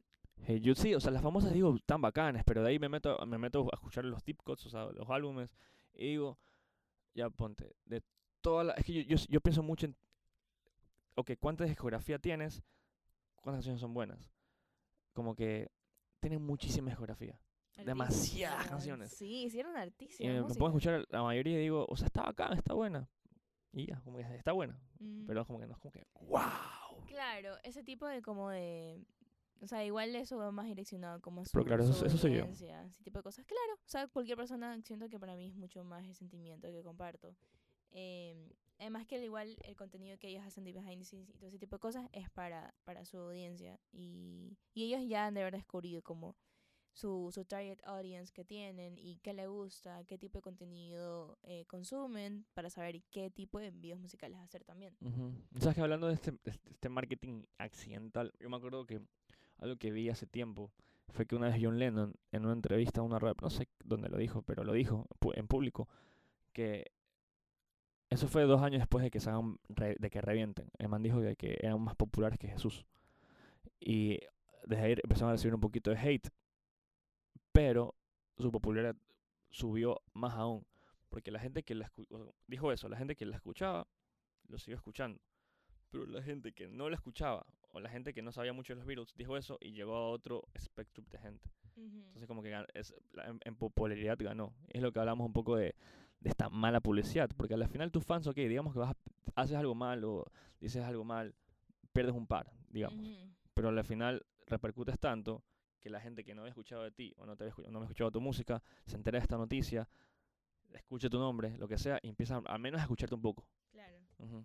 Hey 0.47 0.61
Jude, 0.64 0.77
sí, 0.77 0.95
o 0.95 1.01
sea, 1.01 1.11
las 1.11 1.23
famosas 1.23 1.53
digo 1.53 1.77
tan 1.85 2.01
bacanas, 2.01 2.45
pero 2.47 2.62
de 2.62 2.68
ahí 2.68 2.79
me 2.79 2.89
meto, 2.89 3.18
me 3.27 3.37
meto 3.37 3.68
a 3.73 3.75
escuchar 3.75 4.05
los 4.05 4.25
deep 4.25 4.45
cuts, 4.45 4.66
o 4.66 4.70
sea, 4.70 4.85
los 4.93 5.11
álbumes, 5.11 5.57
y 5.93 6.11
digo, 6.11 6.39
ya 7.14 7.31
ponte, 7.31 7.75
de 7.85 8.01
toda 8.41 8.62
la, 8.62 8.75
es 8.75 8.85
que 8.85 8.93
yo, 8.93 9.16
yo, 9.16 9.16
yo 9.29 9.41
pienso 9.41 9.64
mucho 9.64 9.87
en, 9.87 9.97
ok, 11.16 11.33
¿cuánta 11.41 11.64
discografía 11.64 12.20
tienes? 12.20 12.62
¿Cuántas 13.41 13.57
canciones 13.57 13.81
son 13.81 13.93
buenas? 13.93 14.31
Como 15.14 15.35
que 15.35 15.68
tienen 16.23 16.43
muchísima 16.43 16.89
discografía. 16.89 17.39
Demasiadas 17.85 18.68
canciones. 18.68 19.12
Sí, 19.12 19.45
hicieron 19.45 19.75
Y 19.77 19.81
artísima 19.81 20.33
me, 20.33 20.39
a 20.39 20.43
escuchar 20.68 21.05
la 21.11 21.23
mayoría 21.23 21.59
y 21.59 21.62
digo, 21.62 21.85
o 21.89 21.97
sea, 21.97 22.07
está 22.07 22.23
bacán, 22.23 22.57
está 22.57 22.75
buena. 22.75 23.09
Y 23.73 23.87
ya, 23.87 24.01
como 24.03 24.18
que 24.18 24.23
está 24.37 24.53
buena, 24.53 24.79
pero 25.27 25.41
es 25.41 25.47
como 25.47 25.59
que 25.59 25.66
no 25.66 25.73
es 25.73 25.79
como 25.79 25.91
que, 25.93 26.07
wow. 26.20 27.05
Claro, 27.07 27.57
ese 27.64 27.83
tipo 27.83 28.07
de 28.07 28.23
como 28.23 28.51
de... 28.51 29.03
O 29.61 29.66
sea, 29.66 29.85
igual 29.85 30.14
eso 30.16 30.37
va 30.37 30.51
más 30.51 30.66
direccionado 30.66 31.20
como 31.20 31.41
a 31.41 31.45
su, 31.45 31.53
Pero 31.53 31.64
claro, 31.64 31.85
eso- 31.85 32.05
eso 32.05 32.18
soy 32.18 32.35
yo. 32.37 32.45
ese 32.45 33.03
tipo 33.03 33.18
de 33.18 33.23
cosas. 33.23 33.45
Claro, 33.47 33.75
o 33.75 33.89
sea, 33.89 34.07
cualquier 34.09 34.37
persona 34.37 34.81
siento 34.83 35.09
que 35.09 35.18
para 35.18 35.35
mí 35.37 35.47
es 35.49 35.55
mucho 35.55 35.85
más 35.85 36.05
el 36.05 36.14
sentimiento 36.14 36.68
que 36.70 36.83
comparto. 36.83 37.35
Eh, 37.93 38.51
además 38.83 39.07
que 39.07 39.16
al 39.16 39.24
igual 39.24 39.57
el 39.64 39.76
contenido 39.76 40.18
que 40.18 40.28
ellos 40.28 40.45
hacen 40.45 40.64
de 40.64 40.72
behind 40.72 40.99
the 40.99 41.05
scenes 41.05 41.30
y 41.30 41.33
todo 41.39 41.47
ese 41.49 41.59
tipo 41.59 41.76
de 41.76 41.80
cosas 41.80 42.09
es 42.12 42.28
para, 42.30 42.74
para 42.85 43.05
su 43.05 43.16
audiencia. 43.16 43.78
Y, 43.93 44.59
y 44.74 44.85
ellos 44.85 45.09
ya 45.09 45.26
han 45.26 45.35
de 45.35 45.41
haber 45.41 45.55
descubrido 45.55 46.03
como 46.03 46.37
su, 46.93 47.30
su 47.33 47.45
target 47.45 47.78
audience 47.85 48.33
que 48.33 48.45
tienen 48.45 48.99
y 48.99 49.18
qué 49.18 49.33
le 49.33 49.47
gusta, 49.47 50.05
qué 50.05 50.18
tipo 50.18 50.39
de 50.39 50.43
contenido 50.43 51.39
eh, 51.43 51.64
consumen 51.66 52.45
para 52.55 52.70
saber 52.70 53.03
qué 53.11 53.30
tipo 53.30 53.59
de 53.59 53.70
videos 53.70 53.99
musicales 54.01 54.39
hacer 54.41 54.64
también. 54.64 54.95
Ujú. 55.01 55.33
¿Sabes 55.59 55.76
que 55.76 55.80
hablando 55.80 56.09
de 56.09 56.14
este, 56.14 56.33
de 56.33 56.51
este- 56.51 56.89
marketing 56.89 57.45
accidental? 57.59 58.33
Yo 58.41 58.51
me 58.51 58.57
acuerdo 58.57 58.85
que 58.85 59.01
algo 59.59 59.76
que 59.76 59.91
vi 59.91 60.11
hace 60.11 60.26
tiempo 60.26 60.70
fue 61.09 61.26
que 61.26 61.37
una 61.37 61.49
vez 61.49 61.59
John 61.61 61.78
Lennon 61.78 62.14
en 62.30 62.45
una 62.45 62.53
entrevista 62.53 63.01
a 63.01 63.05
una 63.05 63.18
rap, 63.18 63.41
no 63.43 63.51
sé 63.51 63.68
dónde 63.85 64.09
lo 64.09 64.18
dijo, 64.18 64.43
pero 64.43 64.64
lo 64.64 64.72
dijo 64.72 65.07
en 65.35 65.47
público, 65.47 65.89
que 66.53 66.93
eso 68.13 68.29
fue 68.29 68.45
dos 68.45 68.63
años 68.63 68.81
después 68.81 69.03
de 69.03 69.11
que 69.11 69.19
re- 69.69 69.97
de 69.99 70.11
que 70.11 70.21
revienten. 70.21 70.71
El 70.79 70.89
man 70.89 71.03
dijo 71.03 71.21
de 71.21 71.37
que 71.37 71.59
eran 71.61 71.81
más 71.81 71.97
populares 71.97 72.39
que 72.39 72.49
Jesús. 72.49 72.85
Y 73.81 74.19
desde 74.65 74.83
ahí 74.83 74.93
empezaron 74.93 75.31
a 75.31 75.33
recibir 75.33 75.55
un 75.55 75.61
poquito 75.61 75.91
de 75.91 75.99
hate, 75.99 76.29
pero 77.53 77.95
su 78.39 78.51
popularidad 78.51 78.97
subió 79.51 80.01
más 80.15 80.35
aún. 80.35 80.65
Porque 81.09 81.31
la 81.31 81.41
gente 81.41 81.63
que 81.63 81.75
la 81.75 81.93
dijo 82.47 82.73
eso, 82.73 82.89
la 82.89 82.97
gente 82.97 83.17
que 83.17 83.27
la 83.27 83.37
escuchaba, 83.37 83.87
lo 84.49 84.59
siguió 84.59 84.77
escuchando. 84.77 85.21
Pero 85.91 86.07
la 86.07 86.23
gente 86.23 86.53
que 86.53 86.69
no 86.69 86.89
la 86.89 86.97
escuchaba, 86.97 87.45
o 87.73 87.81
la 87.81 87.91
gente 87.91 88.15
que 88.15 88.23
no 88.23 88.33
sabía 88.33 88.53
mucho 88.53 88.73
de 88.73 88.77
los 88.79 88.87
Beatles, 88.87 89.15
dijo 89.17 89.37
eso 89.37 89.59
y 89.61 89.73
llegó 89.73 89.95
a 89.97 90.09
otro 90.09 90.45
spectrum 90.59 91.07
de 91.11 91.19
gente. 91.19 91.51
Entonces 91.77 92.27
como 92.27 92.43
que 92.43 92.65
es, 92.75 92.95
en, 93.27 93.41
en 93.45 93.57
popularidad 93.57 94.17
ganó. 94.19 94.55
Es 94.69 94.81
lo 94.83 94.93
que 94.93 95.01
hablamos 95.01 95.27
un 95.27 95.33
poco 95.33 95.57
de, 95.57 95.75
de 96.23 96.31
esta 96.31 96.49
mala 96.49 96.81
publicidad. 96.81 97.29
Porque 97.37 97.55
al 97.55 97.68
final 97.68 97.91
tus 97.91 98.05
fans, 98.05 98.27
ok, 98.27 98.37
digamos 98.37 98.73
que 98.73 98.79
vas 98.79 98.91
a- 98.91 99.41
haces 99.43 99.57
algo 99.57 99.75
mal 99.75 100.05
o 100.05 100.25
dices 100.61 100.83
algo 100.85 101.05
mal, 101.05 101.35
pierdes 101.93 102.14
un 102.14 102.27
par, 102.27 102.51
digamos. 102.70 102.99
Ujú. 103.07 103.31
Pero 103.55 103.68
al 103.68 103.85
final 103.85 104.25
repercutes 104.47 104.99
tanto 104.99 105.43
que 105.81 105.91
la 105.91 106.01
gente 106.01 106.25
que 106.25 106.35
no 106.35 106.43
había 106.43 106.51
escuchado 106.51 106.83
de 106.85 106.93
ti 106.93 107.12
o 107.18 107.27
no, 107.27 107.37
te 107.37 107.45
había, 107.45 107.55
no 107.70 107.79
había 107.79 107.87
escuchado 107.87 108.11
tu 108.11 108.20
música, 108.20 108.62
se 108.87 108.97
entera 108.97 109.18
de 109.18 109.23
esta 109.23 109.37
noticia, 109.37 109.89
escucha 110.73 111.11
tu 111.11 111.18
nombre, 111.18 111.57
lo 111.59 111.66
que 111.68 111.77
sea, 111.77 111.99
y 112.03 112.09
empieza 112.09 112.41
al 112.47 112.59
menos 112.61 112.81
a 112.81 112.85
escucharte 112.85 113.14
un 113.14 113.23
poco. 113.23 113.47
Claro. 113.70 113.99
Ujú. 114.18 114.45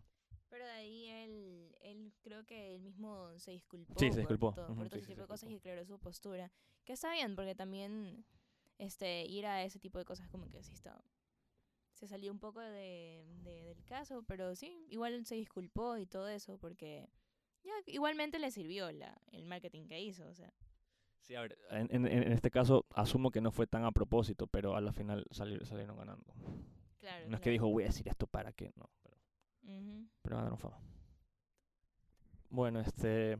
Pero 0.49 0.65
de 0.65 0.71
ahí 0.71 1.07
él, 1.09 1.75
él 1.81 2.13
creo 2.21 2.43
que 2.45 2.75
él 2.75 2.81
mismo 2.81 3.37
se 3.37 3.51
disculpó. 3.51 3.93
Sí, 3.99 4.07
se 4.07 4.11
por 4.11 4.19
disculpó. 4.19 4.53
todo- 4.55 4.65
Ujú, 4.71 4.75
por 4.75 4.83
sí, 4.85 4.89
todo 4.89 4.99
sí, 4.99 5.03
ese 5.03 5.07
tipo 5.13 5.15
se 5.15 5.21
de 5.21 5.27
cosas 5.27 5.49
y 5.51 5.55
aclaró 5.57 5.85
su 5.85 5.99
postura. 5.99 6.51
Que 6.85 6.93
está 6.93 7.11
bien, 7.11 7.35
porque 7.35 7.53
también 7.53 8.25
este 8.79 9.25
ir 9.25 9.45
a 9.45 9.63
ese 9.63 9.77
tipo 9.79 9.99
de 9.99 10.05
cosas 10.05 10.27
como 10.29 10.49
que 10.49 10.63
sí 10.63 10.73
está... 10.73 10.99
Se 11.97 12.07
salió 12.07 12.31
un 12.31 12.37
poco 12.39 12.59
de, 12.59 13.25
de- 13.43 13.63
del 13.63 13.83
caso, 13.83 14.21
pero 14.27 14.55
sí, 14.55 14.85
igual 14.89 15.25
se 15.25 15.33
disculpó 15.33 15.97
y 15.97 16.05
todo 16.05 16.27
eso, 16.29 16.59
porque 16.59 17.09
ya 17.63 17.71
igualmente 17.87 18.37
le 18.37 18.51
sirvió 18.51 18.91
la, 18.91 19.19
el 19.31 19.45
marketing 19.45 19.87
que 19.87 19.99
hizo, 19.99 20.27
o 20.27 20.33
sea. 20.35 20.53
Sí, 21.21 21.33
a 21.33 21.41
ver, 21.41 21.57
en, 21.71 21.87
en- 21.93 22.05
en 22.07 22.31
este 22.31 22.51
caso 22.51 22.85
asumo 22.93 23.31
que 23.31 23.41
no 23.41 23.51
fue 23.51 23.65
tan 23.65 23.83
a 23.83 23.91
propósito, 23.91 24.45
pero 24.45 24.75
a 24.75 24.81
la 24.81 24.93
final 24.93 25.25
sali- 25.31 25.65
salieron 25.65 25.97
ganando. 25.97 26.33
Claro. 26.99 27.27
No 27.29 27.35
es 27.35 27.41
que 27.41 27.49
dijo, 27.49 27.67
voy 27.67 27.83
a 27.83 27.87
decir 27.87 28.07
esto 28.07 28.27
para 28.27 28.53
qué, 28.53 28.71
no, 28.75 28.89
pero, 29.01 29.17
Ujú. 29.63 30.07
pero 30.21 30.37
ganaron 30.37 30.57
fama. 30.59 30.79
Bueno, 32.49 32.79
este... 32.79 33.37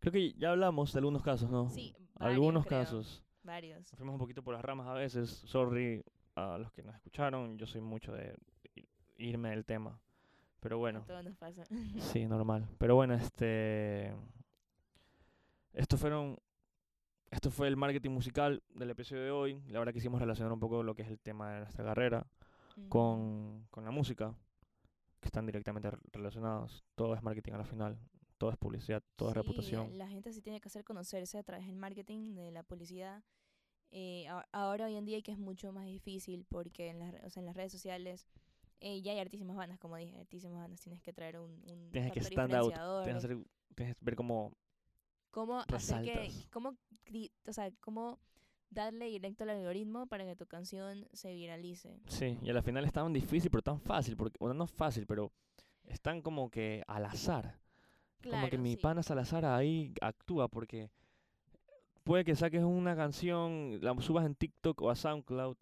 Creo 0.00 0.12
que 0.12 0.32
ya 0.34 0.50
hablamos 0.50 0.92
de 0.92 0.98
algunos 0.98 1.22
casos, 1.22 1.48
¿no? 1.50 1.70
Sí, 1.70 1.94
varios, 2.14 2.34
algunos 2.34 2.66
creo, 2.66 2.80
casos. 2.80 3.22
Varios. 3.42 3.78
Nos 3.92 3.96
fuimos 3.98 4.12
un 4.14 4.18
poquito 4.18 4.42
por 4.42 4.54
las 4.54 4.62
ramas 4.64 4.86
a 4.88 4.92
veces. 4.92 5.30
Sorry 5.30 6.04
a 6.36 6.58
los 6.58 6.72
que 6.72 6.82
nos 6.82 6.94
escucharon. 6.94 7.56
Yo 7.58 7.66
soy 7.66 7.80
mucho 7.80 8.12
de 8.12 8.36
irme 9.16 9.50
del 9.50 9.64
tema. 9.64 9.98
Pero 10.60 10.78
bueno, 10.78 11.00
A 11.00 11.04
todos 11.06 11.24
nos 11.24 11.36
pasa. 11.36 11.64
sí, 11.98 12.26
normal. 12.26 12.66
Pero 12.78 12.94
bueno, 12.94 13.14
este. 13.14 14.14
Estos 15.72 16.00
fueron. 16.00 16.38
Esto 17.30 17.50
fue 17.50 17.66
el 17.66 17.76
marketing 17.76 18.10
musical 18.10 18.62
del 18.74 18.90
episodio 18.90 19.22
de 19.22 19.30
hoy. 19.30 19.62
La 19.66 19.80
verdad 19.80 19.92
quisimos 19.92 20.20
relacionar 20.20 20.52
un 20.52 20.60
poco 20.60 20.82
lo 20.82 20.94
que 20.94 21.02
es 21.02 21.08
el 21.08 21.18
tema 21.18 21.52
de 21.52 21.60
nuestra 21.60 21.84
carrera 21.84 22.26
Ujú. 22.76 22.88
con, 22.88 23.66
con 23.70 23.84
la 23.84 23.90
música, 23.90 24.32
que 25.20 25.26
están 25.28 25.44
directamente 25.44 25.90
re- 25.90 25.98
relacionados. 26.12 26.84
Todo 26.94 27.14
es 27.14 27.22
marketing 27.22 27.52
a 27.54 27.58
la 27.58 27.64
final. 27.64 27.98
Todo 28.38 28.50
es 28.50 28.56
publicidad, 28.56 29.02
todo 29.16 29.30
es 29.30 29.34
Sí, 29.34 29.40
reputación. 29.40 29.98
La 29.98 30.06
gente 30.06 30.32
sí 30.32 30.42
tiene 30.42 30.60
que 30.60 30.68
hacer 30.68 30.84
conocerse 30.84 31.38
a 31.38 31.42
través 31.42 31.66
del 31.66 31.76
marketing, 31.76 32.34
de 32.34 32.52
la 32.52 32.62
publicidad. 32.62 33.22
Eh, 33.96 34.26
ahora, 34.50 34.86
hoy 34.86 34.96
en 34.96 35.04
día, 35.04 35.22
que 35.22 35.30
es 35.30 35.38
mucho 35.38 35.72
más 35.72 35.86
difícil 35.86 36.44
porque 36.48 36.88
en 36.88 36.98
las, 36.98 37.14
o 37.22 37.30
sea, 37.30 37.40
en 37.42 37.46
las 37.46 37.54
redes 37.54 37.70
sociales 37.70 38.26
eh, 38.80 39.00
ya 39.02 39.12
hay 39.12 39.20
artísimas 39.20 39.54
bandas, 39.56 39.78
como 39.78 39.96
dije, 39.96 40.18
artísimas 40.18 40.58
bandas. 40.58 40.80
Tienes 40.80 41.00
que 41.00 41.12
traer 41.12 41.38
un, 41.38 41.52
un 41.70 41.90
Tienes 41.92 42.12
que 42.12 42.20
stand 42.20 42.54
out. 42.54 42.74
Tienes 43.04 43.22
que, 43.22 43.32
hacer- 43.32 43.46
tienes 43.76 43.94
que 43.94 44.04
ver 44.04 44.16
cómo 44.16 44.52
cómo 45.30 45.60
hacer 45.60 46.04
que, 46.04 46.30
cómo, 46.50 46.76
o 47.46 47.52
sea, 47.52 47.70
cómo 47.80 48.18
darle 48.70 49.06
directo 49.06 49.44
al 49.44 49.50
algoritmo 49.50 50.06
para 50.08 50.24
que 50.24 50.34
tu 50.34 50.46
canción 50.46 51.08
se 51.12 51.32
viralice. 51.32 52.00
Sí, 52.08 52.36
y 52.42 52.50
a 52.50 52.52
la 52.52 52.62
final 52.62 52.84
es 52.84 52.92
tan 52.92 53.12
difícil, 53.12 53.50
pero 53.50 53.62
tan 53.62 53.80
fácil, 53.80 54.16
porque, 54.16 54.36
bueno, 54.40 54.54
no 54.54 54.66
fácil, 54.66 55.06
pero 55.06 55.32
están 55.84 56.20
como 56.20 56.50
que 56.50 56.82
al 56.88 57.04
azar. 57.04 57.60
como 58.28 58.48
que 58.48 58.58
mi 58.58 58.72
sí. 58.72 58.76
pana 58.76 59.02
Salazar 59.02 59.44
ahí 59.44 59.94
actúa, 60.00 60.48
porque 60.48 60.90
puede 62.04 62.24
que 62.24 62.36
saques 62.36 62.62
una 62.62 62.94
canción, 62.94 63.78
la 63.82 64.00
subas 64.00 64.26
en 64.26 64.34
TikTok 64.34 64.80
o 64.82 64.90
a 64.90 64.94
SoundCloud 64.96 65.56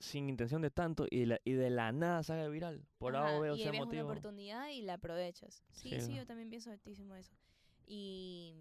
sin 0.00 0.28
intención 0.28 0.62
de 0.62 0.70
tanto 0.70 1.06
y 1.10 1.20
de 1.20 1.26
la, 1.26 1.40
y 1.44 1.52
de 1.52 1.70
la 1.70 1.90
nada 1.92 2.22
sale 2.22 2.48
viral. 2.48 2.86
Por 2.98 3.16
Ajá, 3.16 3.36
o 3.36 3.40
B 3.40 3.50
o 3.50 3.56
y 3.56 3.62
sea 3.62 3.70
ves 3.72 3.80
una 3.80 3.86
motivo. 3.86 4.04
oportunidad 4.08 4.68
y 4.70 4.82
la 4.82 4.94
aprovechas. 4.94 5.64
Sí, 5.72 6.00
Sí, 6.00 6.14
yo 6.14 6.26
también 6.26 6.50
pienso 6.50 6.70
altísimo 6.70 7.14
eso. 7.16 7.34
Y, 7.86 8.54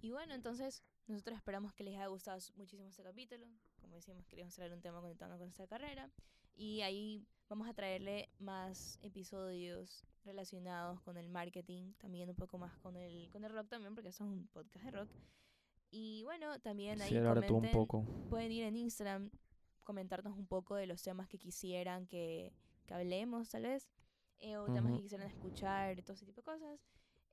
y 0.00 0.10
bueno, 0.10 0.34
entonces 0.34 0.82
nosotros 1.06 1.36
esperamos 1.36 1.72
que 1.74 1.84
les 1.84 1.94
haya 1.94 2.06
gustado 2.06 2.38
muchísimo 2.56 2.88
este 2.88 3.02
capítulo. 3.02 3.46
Como 3.80 3.94
decimos, 3.94 4.26
queríamos 4.26 4.54
traer 4.54 4.72
un 4.72 4.80
tema 4.80 5.00
conectando 5.00 5.36
con 5.36 5.46
nuestra 5.46 5.66
carrera. 5.66 6.10
Y 6.54 6.80
ahí 6.82 7.24
vamos 7.48 7.68
a 7.68 7.74
traerle 7.74 8.28
más 8.38 8.98
episodios 9.02 10.04
relacionados 10.24 11.00
con 11.02 11.16
el 11.16 11.28
marketing, 11.28 11.92
también 11.98 12.28
un 12.28 12.36
poco 12.36 12.58
más 12.58 12.76
con 12.78 12.96
el, 12.96 13.28
con 13.30 13.44
el 13.44 13.52
rock 13.52 13.68
también, 13.68 13.94
porque 13.94 14.08
esto 14.10 14.24
es 14.24 14.30
un 14.30 14.46
podcast 14.48 14.84
de 14.84 14.90
rock. 14.90 15.08
Y 15.90 16.22
bueno, 16.24 16.58
también 16.60 17.00
ahí 17.02 17.10
tú 17.10 17.16
un 17.56 17.64
comenten- 17.64 17.72
poco. 17.72 18.04
pueden 18.30 18.50
ir 18.52 18.64
en 18.64 18.76
Instagram, 18.76 19.30
comentarnos 19.84 20.36
un 20.38 20.46
poco 20.46 20.74
de 20.76 20.86
los 20.86 21.02
temas 21.02 21.28
que 21.28 21.38
quisieran 21.38 22.06
que, 22.06 22.52
que 22.86 22.94
hablemos, 22.94 23.50
tal 23.50 23.64
vez, 23.64 23.90
eh, 24.38 24.56
o 24.56 24.64
temas 24.66 24.84
Ujú. 24.86 24.96
que 24.96 25.02
quisieran 25.02 25.26
escuchar, 25.28 26.00
todo 26.02 26.14
ese 26.14 26.24
tipo 26.24 26.40
de 26.40 26.44
cosas. 26.44 26.80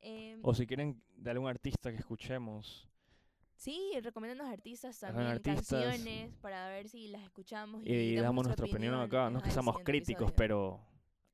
Em, 0.02 0.40
O 0.44 0.54
si 0.54 0.66
quieren 0.68 1.02
de 1.16 1.32
algún 1.32 1.48
artista 1.50 1.92
que 1.92 1.98
escuchemos. 1.98 2.88
sí, 3.56 3.92
recomiéndanos 4.02 4.52
artistas 4.52 4.98
también, 5.00 5.28
artistas. 5.28 5.68
canciones, 5.68 6.34
para 6.38 6.68
ver 6.70 6.88
si 6.90 7.08
las 7.10 7.22
escuchamos 7.24 7.84
y, 7.86 7.92
Y, 7.92 8.16
damos 8.16 8.46
nuestra 8.46 8.66
opinión 8.66 8.96
acá. 8.96 9.30
No 9.30 9.38
es 9.40 9.44
que 9.44 9.52
seamos 9.52 9.80
críticos, 9.84 10.30
episodio. 10.30 10.36
pero 10.36 10.80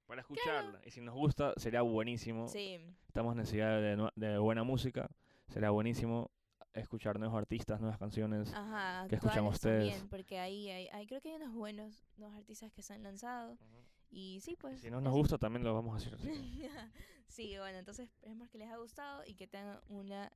para 0.06 0.22
escucharla. 0.22 0.80
Y 0.86 0.92
si 0.92 1.02
nos 1.02 1.16
gusta, 1.16 1.54
sería 1.58 1.82
buenísimo. 1.82 2.48
Sí, 2.48 2.80
Estamos 3.08 3.32
en 3.34 3.38
necesidad 3.40 3.80
de, 3.82 4.10
de 4.16 4.38
buena 4.38 4.64
música. 4.64 5.10
Sería 5.48 5.70
buenísimo 5.72 6.32
escuchar 6.74 7.18
nuevos 7.20 7.38
artistas, 7.38 7.80
nuevas 7.80 7.98
canciones. 7.98 8.54
ajá, 8.54 9.08
que 9.08 9.16
escuchan 9.16 9.46
ustedes. 9.46 9.90
también, 9.92 10.10
porque 10.10 10.40
ahí 10.40 10.70
hay, 10.70 10.88
hay- 10.90 11.08
creo 11.08 11.22
que 11.22 11.30
hay 11.30 11.36
unos 11.36 11.54
buenos, 11.54 12.06
nuevos 12.18 12.38
artistas 12.38 12.72
que 12.74 12.82
se 12.82 12.94
han 12.94 13.04
lanzado. 13.04 13.58
Y 14.12 14.40
sí, 14.42 14.56
pues. 14.60 14.82
Si 14.82 14.90
no 14.92 15.02
nos 15.02 15.14
gusta, 15.14 15.38
también 15.38 15.64
lo 15.64 15.74
vamos 15.74 16.06
a 16.06 16.10
que- 16.10 16.18
sí, 17.28 17.58
bueno, 17.58 17.78
entonces 17.80 18.10
esperemos 18.10 18.50
que 18.50 18.58
les 18.58 18.68
haya 18.68 18.78
gustado 18.78 19.24
y 19.26 19.36
que 19.36 19.48
tengan 19.48 19.80
una 19.88 20.32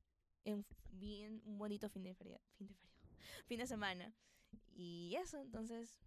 un, 0.46 0.64
bien 0.92 1.42
un 1.44 1.58
bonito 1.58 1.88
fin 1.90 2.02
de 2.02 2.14
feria, 2.14 2.40
fin 2.56 2.66
de 2.68 2.74
feria, 2.74 2.96
fin 3.46 3.58
de 3.58 3.66
semana. 3.66 4.14
Y 4.74 5.14
eso, 5.16 5.38
entonces, 5.38 5.98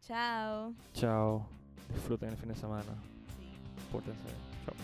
chao. 0.00 0.74
Chao. 0.92 1.46
Disfruten 1.94 2.30
el 2.30 2.36
fin 2.36 2.48
de 2.48 2.54
semana. 2.54 2.84
Sí. 3.38 3.48
Pórtense. 3.92 4.28
Chao. 4.64 4.74